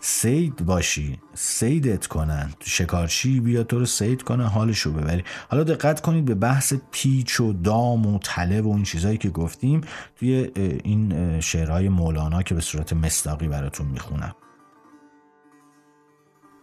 سید 0.00 0.56
باشی 0.56 1.18
سیدت 1.34 2.06
کنن. 2.06 2.52
شکارچی 2.64 3.40
بیا 3.40 3.62
تو 3.62 3.78
رو 3.78 3.86
سید 3.86 4.22
کنه 4.22 4.48
حالشو 4.48 4.92
ببری. 4.92 5.24
حالا 5.48 5.64
دقت 5.64 6.00
کنید 6.00 6.24
به 6.24 6.34
بحث 6.34 6.74
پیچ 6.90 7.40
و 7.40 7.52
دام 7.52 8.06
و 8.06 8.18
تله 8.18 8.60
و 8.60 8.68
این 8.68 8.84
چیزهایی 8.84 9.18
که 9.18 9.30
گفتیم 9.30 9.80
توی 10.18 10.50
این 10.84 11.40
شعرهای 11.40 11.88
مولانا 11.88 12.42
که 12.42 12.54
به 12.54 12.60
صورت 12.60 12.92
مستاقی 12.92 13.48
براتون 13.48 13.86
می‌خونم. 13.86 14.34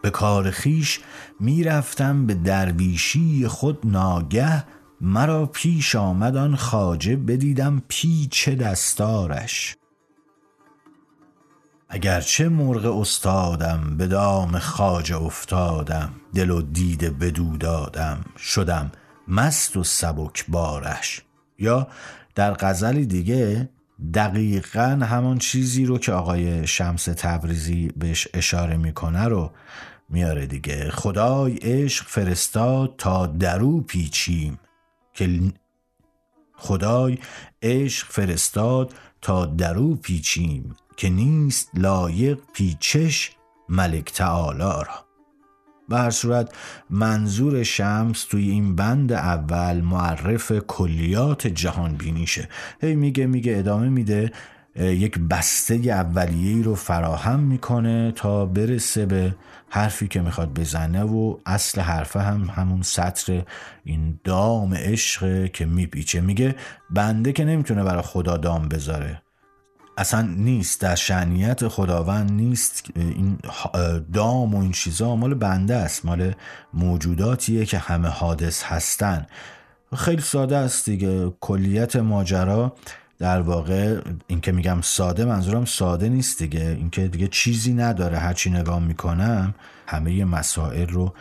به 0.03 0.09
کار 0.09 0.51
خیش 0.51 0.99
می‌رفتم 1.39 2.25
به 2.25 2.33
درویشی 2.33 3.47
خود 3.47 3.79
ناگه 3.83 4.63
مرا 5.01 5.45
پیش 5.45 5.95
آمد 5.95 6.37
آن 6.37 6.55
خاجه 6.55 7.15
بدیدم 7.15 7.81
پیچ 7.87 8.49
دستارش. 8.49 9.77
اگرچه 11.89 12.49
مرغ 12.49 12.99
استادم 12.99 13.97
به 13.97 14.07
دام 14.07 14.59
خاجه 14.59 15.21
افتادم 15.21 16.09
دل 16.35 16.49
و 16.49 16.61
دیده 16.61 17.09
بدو 17.09 17.57
دادم 17.57 18.17
شدم 18.37 18.91
مست 19.27 19.77
و 19.77 19.83
سبک 19.83 20.45
بارش. 20.47 21.21
یا 21.59 21.87
در 22.35 22.53
غزلی 22.53 23.05
دیگه 23.05 23.69
دقیقا 24.13 24.99
همان 25.09 25.37
چیزی 25.37 25.85
رو 25.85 25.97
که 25.97 26.11
آقای 26.11 26.67
شمس 26.67 27.03
تبریزی 27.03 27.91
بهش 27.97 28.27
اشاره 28.33 28.77
می‌کنه 28.77 29.23
رو 29.23 29.51
میاره 30.13 30.45
دیگه. 30.45 30.89
خدای 30.89 31.55
عشق 31.55 32.05
فرستاد 32.05 32.95
تا 32.97 33.25
درو 33.25 33.81
پیچیم. 33.81 34.59
که 35.13 35.39
خدای 36.53 37.17
عشق 37.61 38.07
فرستاد 38.07 38.93
تا 39.21 39.45
درو 39.45 39.95
پیچیم. 39.95 40.75
که 40.97 41.09
نیست 41.09 41.69
لایق 41.73 42.37
پیچش 42.53 43.31
ملک 43.69 44.13
تعالی 44.13 44.59
را. 44.59 45.05
به 45.89 45.97
هر 45.97 46.09
صورت 46.09 46.53
منظور 46.89 47.63
شمس 47.63 48.23
توی 48.23 48.49
این 48.49 48.75
بند 48.75 49.13
اول 49.13 49.81
معرف 49.81 50.51
کلیات 50.51 51.47
جهان 51.47 51.93
بینیشه 51.95 52.49
هی 52.81 52.95
میگه 52.95 53.25
میگه 53.25 53.57
ادامه 53.57 53.89
میده. 53.89 54.31
یک 54.75 55.19
بسته 55.19 55.75
اولیه 55.75 56.63
رو 56.63 56.75
فراهم 56.75 57.39
می‌کنه 57.39 58.11
تا 58.15 58.45
برسه 58.45 59.05
به 59.05 59.35
حرفی 59.69 60.07
که 60.07 60.21
می‌خواد 60.21 60.53
بزنه 60.53 61.03
و 61.03 61.37
اصل 61.45 61.81
حرفه 61.81 62.19
هم 62.19 62.49
همون 62.55 62.81
سطر 62.81 63.43
این 63.83 64.19
دام 64.23 64.73
عشق 64.73 65.51
که 65.51 65.65
میپیچه. 65.65 66.21
میگه 66.21 66.55
بنده 66.89 67.31
که 67.31 67.45
نمی‌تونه 67.45 67.83
برای 67.83 68.01
خدا 68.01 68.37
دام 68.37 68.67
بذاره. 68.67 69.21
اصلا 69.97 70.21
نیست 70.21 70.81
در 70.81 70.95
شعنیت 70.95 71.67
خداوند 71.67 72.31
نیست 72.31 72.89
این 72.95 73.37
دام 74.13 74.55
و 74.55 74.61
این 74.61 74.71
چیزا 74.71 75.15
مال 75.15 75.33
بنده 75.33 75.75
است 75.75 76.05
مال 76.05 76.33
موجوداتیه 76.73 77.65
که 77.65 77.77
همه 77.77 78.07
حادث 78.07 78.63
هستن. 78.63 79.25
خیلی 79.95 80.21
ساده 80.21 80.57
است 80.57 80.85
دیگه. 80.85 81.33
کلیت 81.41 81.95
ماجرا 81.95 82.75
در 83.19 83.41
واقع 83.41 84.01
این 84.27 84.41
که 84.41 84.51
میگم 84.51 84.81
ساده 84.81 85.25
منظورم 85.25 85.65
ساده 85.65 86.09
نیست 86.09 86.39
دیگه. 86.39 86.75
اینکه 86.79 87.07
دیگه 87.07 87.27
چیزی 87.27 87.73
نداره 87.73 88.17
هرچی 88.17 88.49
نگاه 88.49 88.79
می‌کنم 88.79 89.55
همه 89.87 90.25
مسائل 90.25 90.87
رو 90.87 91.13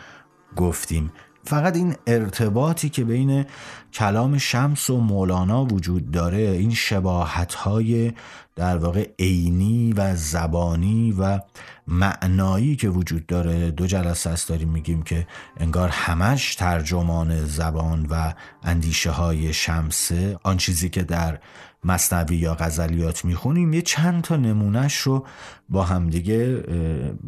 گفتیم. 0.55 1.11
فقط 1.45 1.75
این 1.75 1.95
ارتباطی 2.07 2.89
که 2.89 3.03
بین 3.03 3.45
کلام 3.93 4.37
شمس 4.37 4.89
و 4.89 4.97
مولانا 4.97 5.65
وجود 5.65 6.11
داره 6.11 6.37
این 6.37 6.73
شباهت 6.73 7.53
های 7.53 8.11
در 8.55 8.77
واقع 8.77 9.09
عینی 9.19 9.93
و 9.93 10.15
زبانی 10.15 11.15
و 11.19 11.39
معنایی 11.87 12.75
که 12.75 12.89
وجود 12.89 13.25
داره. 13.25 13.71
دو 13.71 13.87
جلسه 13.87 14.29
است 14.29 14.49
داریم 14.49 14.69
میگیم 14.69 15.03
که 15.03 15.27
انگار 15.57 15.89
همش 15.89 16.55
ترجمان 16.55 17.45
زبان 17.45 18.05
و 18.09 18.33
اندیشه 18.63 19.11
های 19.11 19.53
شمسه 19.53 20.39
آن 20.43 20.57
چیزی 20.57 20.89
که 20.89 21.03
در 21.03 21.39
مصنوی 21.85 22.35
یا 22.35 22.55
غزلیات 22.55 23.25
می‌خونیم 23.25 23.73
یه 23.73 23.81
چند 23.81 24.23
تا 24.23 24.35
نمونهش 24.35 24.97
رو 24.97 25.25
با 25.69 25.83
همدیگه 25.83 26.63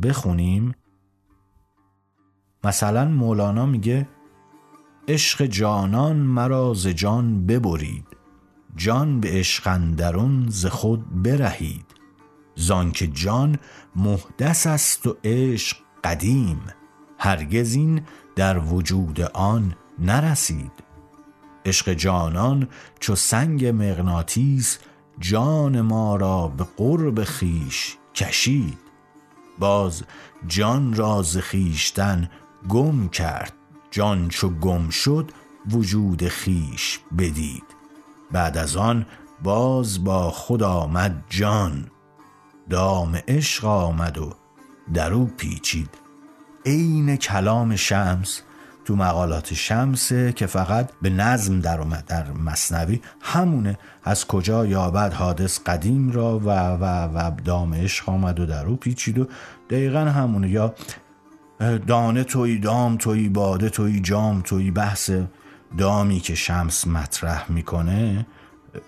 بخونیم. 0.04 0.76
مثلا 2.64 3.06
مولانا 3.06 3.66
میگه 3.66 4.08
عشق 5.08 5.46
جانان 5.46 6.16
مرا 6.16 6.74
ز 6.74 6.88
جان 6.88 7.46
ببرید 7.46 8.08
جان 8.76 9.20
به 9.20 9.30
عشق 9.32 9.80
ز 10.50 10.66
خود 10.66 11.24
برهید. 11.24 11.86
زانکه 12.56 13.08
جان 13.08 13.58
محدث 13.96 14.68
است 14.68 15.08
و 15.08 15.18
عشق 15.24 15.78
قدیم 16.04 16.60
هرگز 17.20 17.76
این 17.76 18.02
در 18.36 18.60
وجود 18.60 19.22
آن 19.22 19.76
نرسید. 20.00 20.72
عشق 21.66 21.94
جانان 21.94 22.68
چو 23.00 23.16
سنگ 23.16 23.66
مغناطیس 23.66 24.80
جان 25.20 25.82
ما 25.82 26.16
را 26.16 26.48
به 26.48 26.66
قرب 26.78 27.24
خیش 27.24 27.98
کشید. 28.16 28.78
باز 29.60 30.04
جان 30.48 30.94
را 30.94 31.22
ز 31.22 31.38
خویشتن 31.38 32.30
گم 32.70 33.10
کرد 33.10 33.54
جان 33.92 34.30
چو 34.30 34.50
گم 34.50 34.90
شد 34.90 35.32
وجود 35.72 36.28
خیش 36.28 37.00
بدید. 37.18 37.64
بعد 38.32 38.58
از 38.58 38.78
آن 38.78 39.06
باز 39.44 40.04
با 40.04 40.32
خود 40.32 40.64
آمد 40.64 41.24
جان 41.30 41.88
دام 42.70 43.20
عشق 43.28 43.66
آمد 43.66 44.18
و 44.18 44.34
در 44.94 45.14
او 45.14 45.26
پیچید. 45.38 45.90
عین 46.66 47.16
کلام 47.16 47.76
شمس 47.76 48.42
تو 48.86 48.96
مقالات 48.96 49.54
شمسه 49.54 50.34
که 50.34 50.46
فقط 50.46 50.90
به 51.02 51.10
نظم 51.10 51.60
در 51.60 51.82
اومد 51.82 52.06
در 52.06 52.32
مصنوی 52.32 53.02
همونه 53.22 53.78
از 54.04 54.28
کجا 54.28 54.66
یابد 54.66 55.14
حادث 55.14 55.60
قدیم 55.66 56.12
را 56.12 56.40
و 56.40 56.50
و 56.50 56.84
و 56.84 57.32
دام 57.32 57.74
عشق 57.74 58.10
آمد 58.10 58.40
و 58.40 58.46
در 58.46 58.66
او 58.66 58.76
پیچید 58.76 59.20
و 59.20 59.28
دقیقا 59.70 60.00
همونه. 60.00 60.50
یا 60.50 60.74
دانه 61.88 62.24
توی 62.24 62.58
دام 62.58 62.98
توی 62.98 63.30
باده 63.30 63.70
توی 63.70 64.00
جام 64.00 64.42
توی 64.42 64.72
بحث 64.72 65.12
دامی 65.78 66.20
که 66.20 66.36
شمس 66.36 66.88
مطرح 66.88 67.52
می‌کنه 67.52 68.26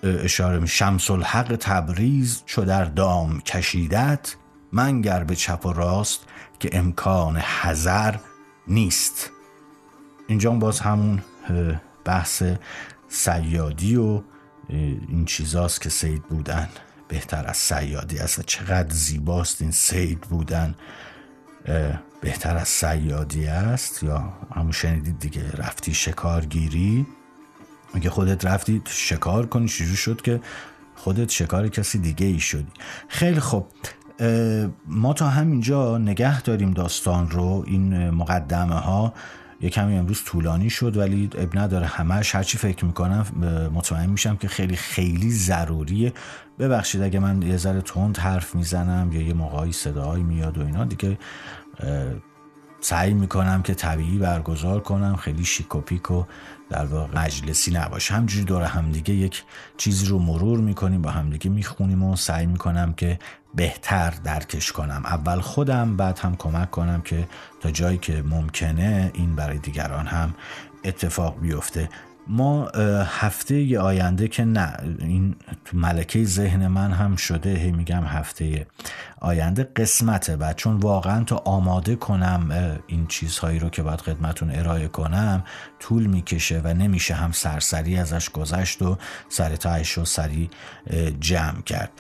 اشاره 0.04 0.60
می 0.60 0.68
شمس 0.68 1.12
الحق 1.12 1.56
تبریز 1.56 2.44
چو 2.46 2.66
در 2.66 2.86
دام 2.86 3.42
کشیدت 3.42 4.36
منگر 4.72 5.24
به 5.24 5.36
چپ 5.36 5.66
و 5.66 5.74
راست 5.74 6.20
که 6.60 6.70
امکان 6.74 7.38
حذر 7.38 8.16
نیست. 8.68 9.32
اینجا 10.28 10.52
باز 10.52 10.80
همون 10.80 11.22
بحث 12.06 12.44
سیادی 13.08 13.96
و 13.96 14.22
این 14.70 15.26
چیزاست 15.26 15.82
که 15.82 15.90
سید 15.90 16.24
بودن 16.24 16.70
بهتر 17.08 17.46
از 17.48 17.58
سیادی 17.58 18.20
اصلا 18.20 18.44
چقدر 18.48 18.94
زیباست 18.94 19.62
این 19.62 19.72
سید 19.72 20.22
بودن 20.22 20.76
بهتر 22.22 22.58
از 22.58 22.68
سیادی 22.68 23.48
است؟ 23.48 24.04
یا 24.04 24.34
همون 24.56 24.72
شنیدید 24.72 25.20
دیگه 25.20 25.52
رفتی 25.52 25.94
شکارگیری؟ 25.94 27.06
اگه 27.94 28.10
خودت 28.10 28.46
رفتی 28.46 28.82
شکار 28.86 29.46
کنی 29.46 29.68
چجور 29.68 29.96
شد 29.96 30.22
که 30.22 30.42
خودت 30.96 31.30
شکار 31.30 31.68
کسی 31.68 32.00
دیگه 32.00 32.26
ای 32.26 32.40
شدی؟ 32.40 32.72
خیلی 33.08 33.40
خوب 33.40 33.68
ما 34.88 35.14
تا 35.14 35.28
همینجا 35.28 35.98
نگه 35.98 36.42
داریم 36.42 36.72
داستان 36.72 37.30
رو 37.30 37.64
این 37.68 38.10
مقدمه 38.10 38.76
ها 38.76 39.14
یه 39.62 39.70
کمی 39.70 39.98
امروز 39.98 40.24
طولانی 40.24 40.70
شد 40.70 40.98
ولی 40.98 41.30
اب 41.38 41.58
نداره 41.58 41.86
همش. 41.86 42.36
هرچی 42.36 42.58
فکر 42.58 42.86
می‌کنم 42.86 43.26
مطمئن 43.74 44.10
میشم 44.10 44.36
که 44.36 44.48
خیلی 44.48 44.76
خیلی 44.76 45.32
ضروریه. 45.32 46.14
ببخشید 46.60 47.02
اگه 47.02 47.20
من 47.20 47.42
یه 47.42 47.58
ذره 47.58 47.82
تند 47.82 48.18
حرف 48.18 48.56
می‌زنم 48.56 49.12
یا 49.12 49.22
یه 49.22 49.34
موقعی 49.34 49.72
صداهایی 49.72 50.24
میاد 50.24 50.58
و 50.58 50.66
اینا 50.66 50.86
دیگه 50.86 51.18
سعی 52.82 53.14
می‌کنم 53.14 53.62
که 53.62 53.74
طبیعی 53.74 54.18
برگزار 54.18 54.80
کنم 54.80 55.16
خیلی 55.16 55.46
شیک 55.46 55.76
و 55.76 55.82
پیک 55.82 56.12
و 56.12 56.24
در 56.70 56.86
واقع 56.86 57.20
مجلسی 57.20 57.72
نباشه. 57.72 58.14
همجوری 58.14 58.46
دور 58.46 58.64
همدیگه 58.64 59.14
یک 59.14 59.44
چیزی 59.78 60.06
رو 60.06 60.20
مرور 60.20 60.60
می‌کنیم 60.60 61.02
با 61.02 61.10
همدیگه 61.10 61.50
می‌خونیم 61.50 62.04
و 62.04 62.16
سعی 62.16 62.46
می‌کنم 62.46 62.94
که 62.94 63.20
بهتر 63.56 64.10
درکش 64.24 64.72
کنم. 64.72 65.02
اول 65.06 65.40
خودم 65.40 65.98
بعد 65.98 66.20
هم 66.20 66.36
کمک 66.36 66.72
کنم 66.72 67.02
که 67.02 67.28
تا 67.62 67.72
جایی 67.72 67.98
که 67.98 68.24
ممکنه 68.26 69.12
این 69.14 69.36
برای 69.36 69.58
دیگران 69.58 70.06
هم 70.06 70.34
اتفاق 70.84 71.40
بیفته. 71.40 71.90
ما 72.30 72.68
هفته 73.06 73.80
آینده 73.80 74.28
که 74.28 74.46
نه 74.46 74.74
این 75.00 75.36
تو 75.66 75.78
ملکه 75.78 76.26
ذهن 76.26 76.68
من 76.68 76.92
هم 76.92 77.16
شده 77.16 77.54
هی 77.54 77.72
میگم 77.72 78.04
هفته 78.04 78.68
آینده 79.20 79.64
قسمته 79.64 80.36
و 80.36 80.54
چون 80.54 80.78
واقعا 80.78 81.24
تا 81.24 81.36
آماده 81.36 81.96
کنم 81.96 82.78
این 82.88 83.08
چیزهایی 83.08 83.60
رو 83.60 83.70
که 83.70 83.84
باید 83.84 84.02
خدمتون 84.02 84.52
ارائه 84.52 84.88
کنم 84.88 85.44
طول 85.80 86.06
می‌کشه 86.06 86.62
و 86.64 86.74
نمیشه 86.74 87.14
هم 87.14 87.32
سرسری 87.32 87.98
ازش 87.98 88.30
گذشت 88.30 88.82
و 88.82 88.98
سر 89.30 89.56
تایش 89.56 89.92
رو 89.92 90.06
سری 90.06 90.50
جمع 91.20 91.62
کرد. 91.62 91.92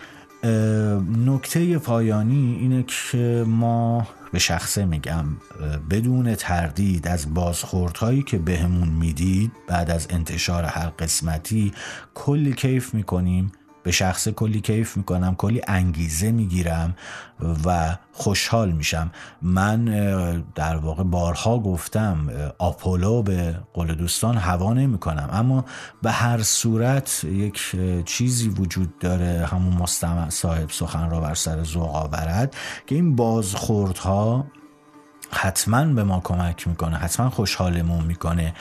نکته 1.25 1.78
پایانی 1.78 2.57
اینه 2.59 2.84
که 2.84 3.43
ما 3.47 4.07
به 4.38 4.41
شخصه 4.41 4.85
میگم 4.85 5.25
بدون 5.89 6.35
تردید 6.35 7.07
از 7.07 7.33
بازخوردهایی 7.33 8.23
که 8.23 8.38
بهمون 8.38 8.89
می‌دید 8.89 9.51
بعد 9.67 9.91
از 9.91 10.07
انتشار 10.09 10.63
هر 10.63 10.89
قسمتی 10.89 11.73
کلی 12.13 12.53
کیف 12.53 12.93
می‌کنیم. 12.93 13.51
به 13.88 13.91
شخص 13.91 14.27
کلی 14.27 14.61
کیف 14.61 14.97
می‌کنم 14.97 15.35
کلی 15.35 15.61
انگیزه 15.67 16.31
می‌گیرم 16.31 16.95
و 17.65 17.97
خوشحال 18.11 18.71
میشم. 18.71 19.11
من 19.41 19.85
در 20.55 20.75
واقع 20.75 21.03
بارها 21.03 21.59
گفتم 21.59 22.29
آپولو 22.57 23.23
به 23.23 23.59
قول 23.73 23.95
دوستان 23.95 24.38
هوا 24.38 24.73
نمی‌کنم. 24.73 25.29
اما 25.31 25.65
به 26.01 26.11
هر 26.11 26.43
صورت 26.43 27.23
یک 27.23 27.75
چیزی 28.05 28.49
وجود 28.49 28.99
داره 28.99 29.45
همون 29.51 29.73
مستمع 29.73 30.29
صاحب 30.29 30.69
سخن 30.69 31.09
را 31.09 31.19
بر 31.19 31.33
سر 31.33 31.63
ذوق 31.63 31.95
آورد 31.95 32.55
که 32.88 32.95
این 32.95 33.15
بازخوردها 33.15 34.47
حتما 35.31 35.85
به 35.85 36.03
ما 36.03 36.21
کمک 36.23 36.67
می‌کنه 36.67 36.97
حتما 36.97 37.29
خوشحالمون 37.29 38.05
می‌کنه. 38.05 38.53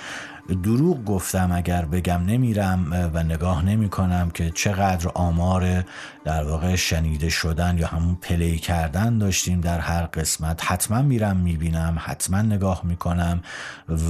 دروغ 0.55 1.05
گفتم 1.05 1.53
اگر 1.53 1.84
بگم 1.84 2.24
نمیرم 2.26 3.11
و 3.14 3.22
نگاه 3.22 3.64
نمی 3.64 3.88
کنم 3.88 4.30
که 4.30 4.51
چقدر 4.51 5.11
آمار 5.14 5.84
در 6.24 6.44
واقع 6.44 6.76
شنیده 6.76 7.28
شدن 7.28 7.78
یا 7.78 7.86
همون 7.86 8.14
پلی 8.14 8.59
کردن 8.59 9.18
داشتیم 9.18 9.61
در 9.61 9.78
هر 9.78 10.03
قسمت. 10.03 10.61
حتما 10.64 11.03
میرم 11.03 11.36
می‌بینم 11.36 11.99
حتما 12.01 12.42
نگاه 12.42 12.80
می‌کنم 12.84 13.42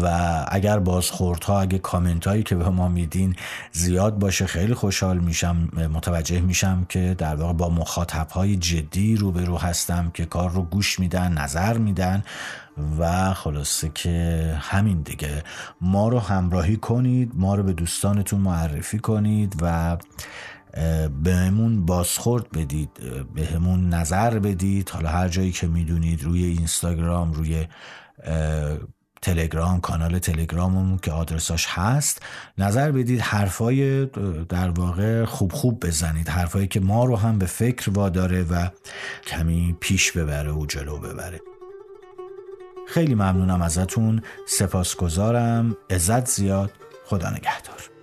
و 0.02 0.06
اگر 0.48 0.78
بازخوردها 0.78 1.60
اگه 1.60 1.78
کامنت 1.78 2.26
هایی 2.26 2.42
که 2.42 2.54
به 2.54 2.68
ما 2.68 2.88
میدین 2.88 3.36
زیاد 3.72 4.18
باشه 4.18 4.46
خیلی 4.46 4.74
خوشحال 4.74 5.18
میشم 5.18 5.68
متوجه 5.94 6.40
میشم 6.40 6.86
که 6.88 7.14
در 7.18 7.36
واقع 7.36 7.52
با 7.52 7.68
مخاطب 7.68 8.30
های 8.30 8.56
جدی 8.56 9.16
روبرو 9.16 9.58
هستم 9.58 10.10
که 10.14 10.26
کار 10.26 10.50
رو 10.50 10.62
گوش 10.62 10.98
میدن 10.98 11.32
نظر 11.32 11.78
میدن. 11.78 12.22
و 12.98 13.34
خلاصه 13.34 13.90
که 13.94 14.56
همین 14.60 15.02
دیگه. 15.02 15.42
ما 15.80 16.08
رو 16.08 16.18
همراهی 16.18 16.76
کنید 16.76 17.32
ما 17.34 17.54
رو 17.54 17.62
به 17.62 17.72
دوستانتون 17.72 18.40
معرفی 18.40 18.98
کنید 18.98 19.56
و 19.62 19.96
بهمون 21.22 21.86
بازخورد 21.86 22.50
بدید 22.50 22.90
بهمون 23.34 23.88
نظر 23.88 24.38
بدید. 24.38 24.88
حالا 24.88 25.08
هر 25.08 25.28
جایی 25.28 25.52
که 25.52 25.66
می‌دونید 25.66 26.22
روی 26.24 26.44
اینستاگرام 26.44 27.32
روی 27.32 27.66
تلگرام 29.22 29.80
کانال 29.80 30.18
تلگراممون 30.18 30.98
که 30.98 31.12
آدرساش 31.12 31.66
هست 31.68 32.22
نظر 32.58 32.92
بدید 32.92 33.20
حرفای 33.20 34.06
در 34.48 34.70
واقع 34.70 35.24
خوب 35.24 35.52
خوب 35.52 35.86
بزنید. 35.86 36.28
حرفایی 36.28 36.66
که 36.66 36.80
ما 36.80 37.04
رو 37.04 37.16
هم 37.16 37.38
به 37.38 37.46
فکر 37.46 37.90
واداره 37.90 38.42
و 38.42 38.68
کمی 39.26 39.76
پیش 39.80 40.12
ببره 40.12 40.52
و 40.52 40.66
جلو 40.66 40.98
ببره. 40.98 41.40
خیلی 42.86 43.14
ممنونم 43.14 43.62
ازتون. 43.62 44.22
سپاسگزارم. 44.48 45.76
عزت 45.90 46.28
زیاد. 46.28 46.70
خدا 47.04 47.30
نگهدار. 47.30 47.95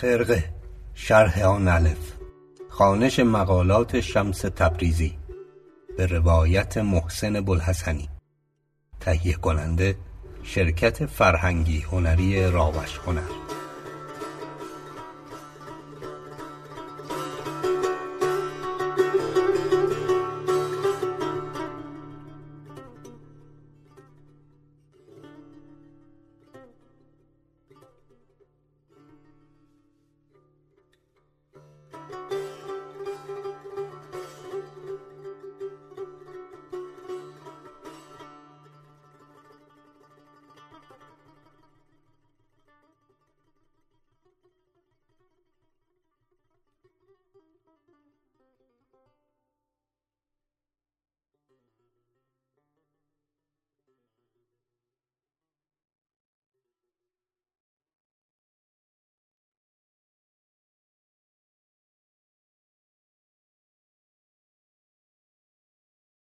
خرقه 0.00 0.44
شرح 0.94 1.42
آن 1.42 1.68
الف. 1.68 2.12
خانش 2.68 3.20
مقالات 3.20 4.00
شمس 4.00 4.40
تبریزی. 4.40 5.18
به 5.96 6.06
روایت 6.06 6.78
محسن 6.78 7.40
بلحسنی 7.40 8.08
تهیه 9.00 9.34
کننده 9.34 9.96
شرکت 10.42 11.06
فرهنگی 11.06 11.80
هنری 11.80 12.50
راوش 12.50 12.98
هنر. 13.06 13.39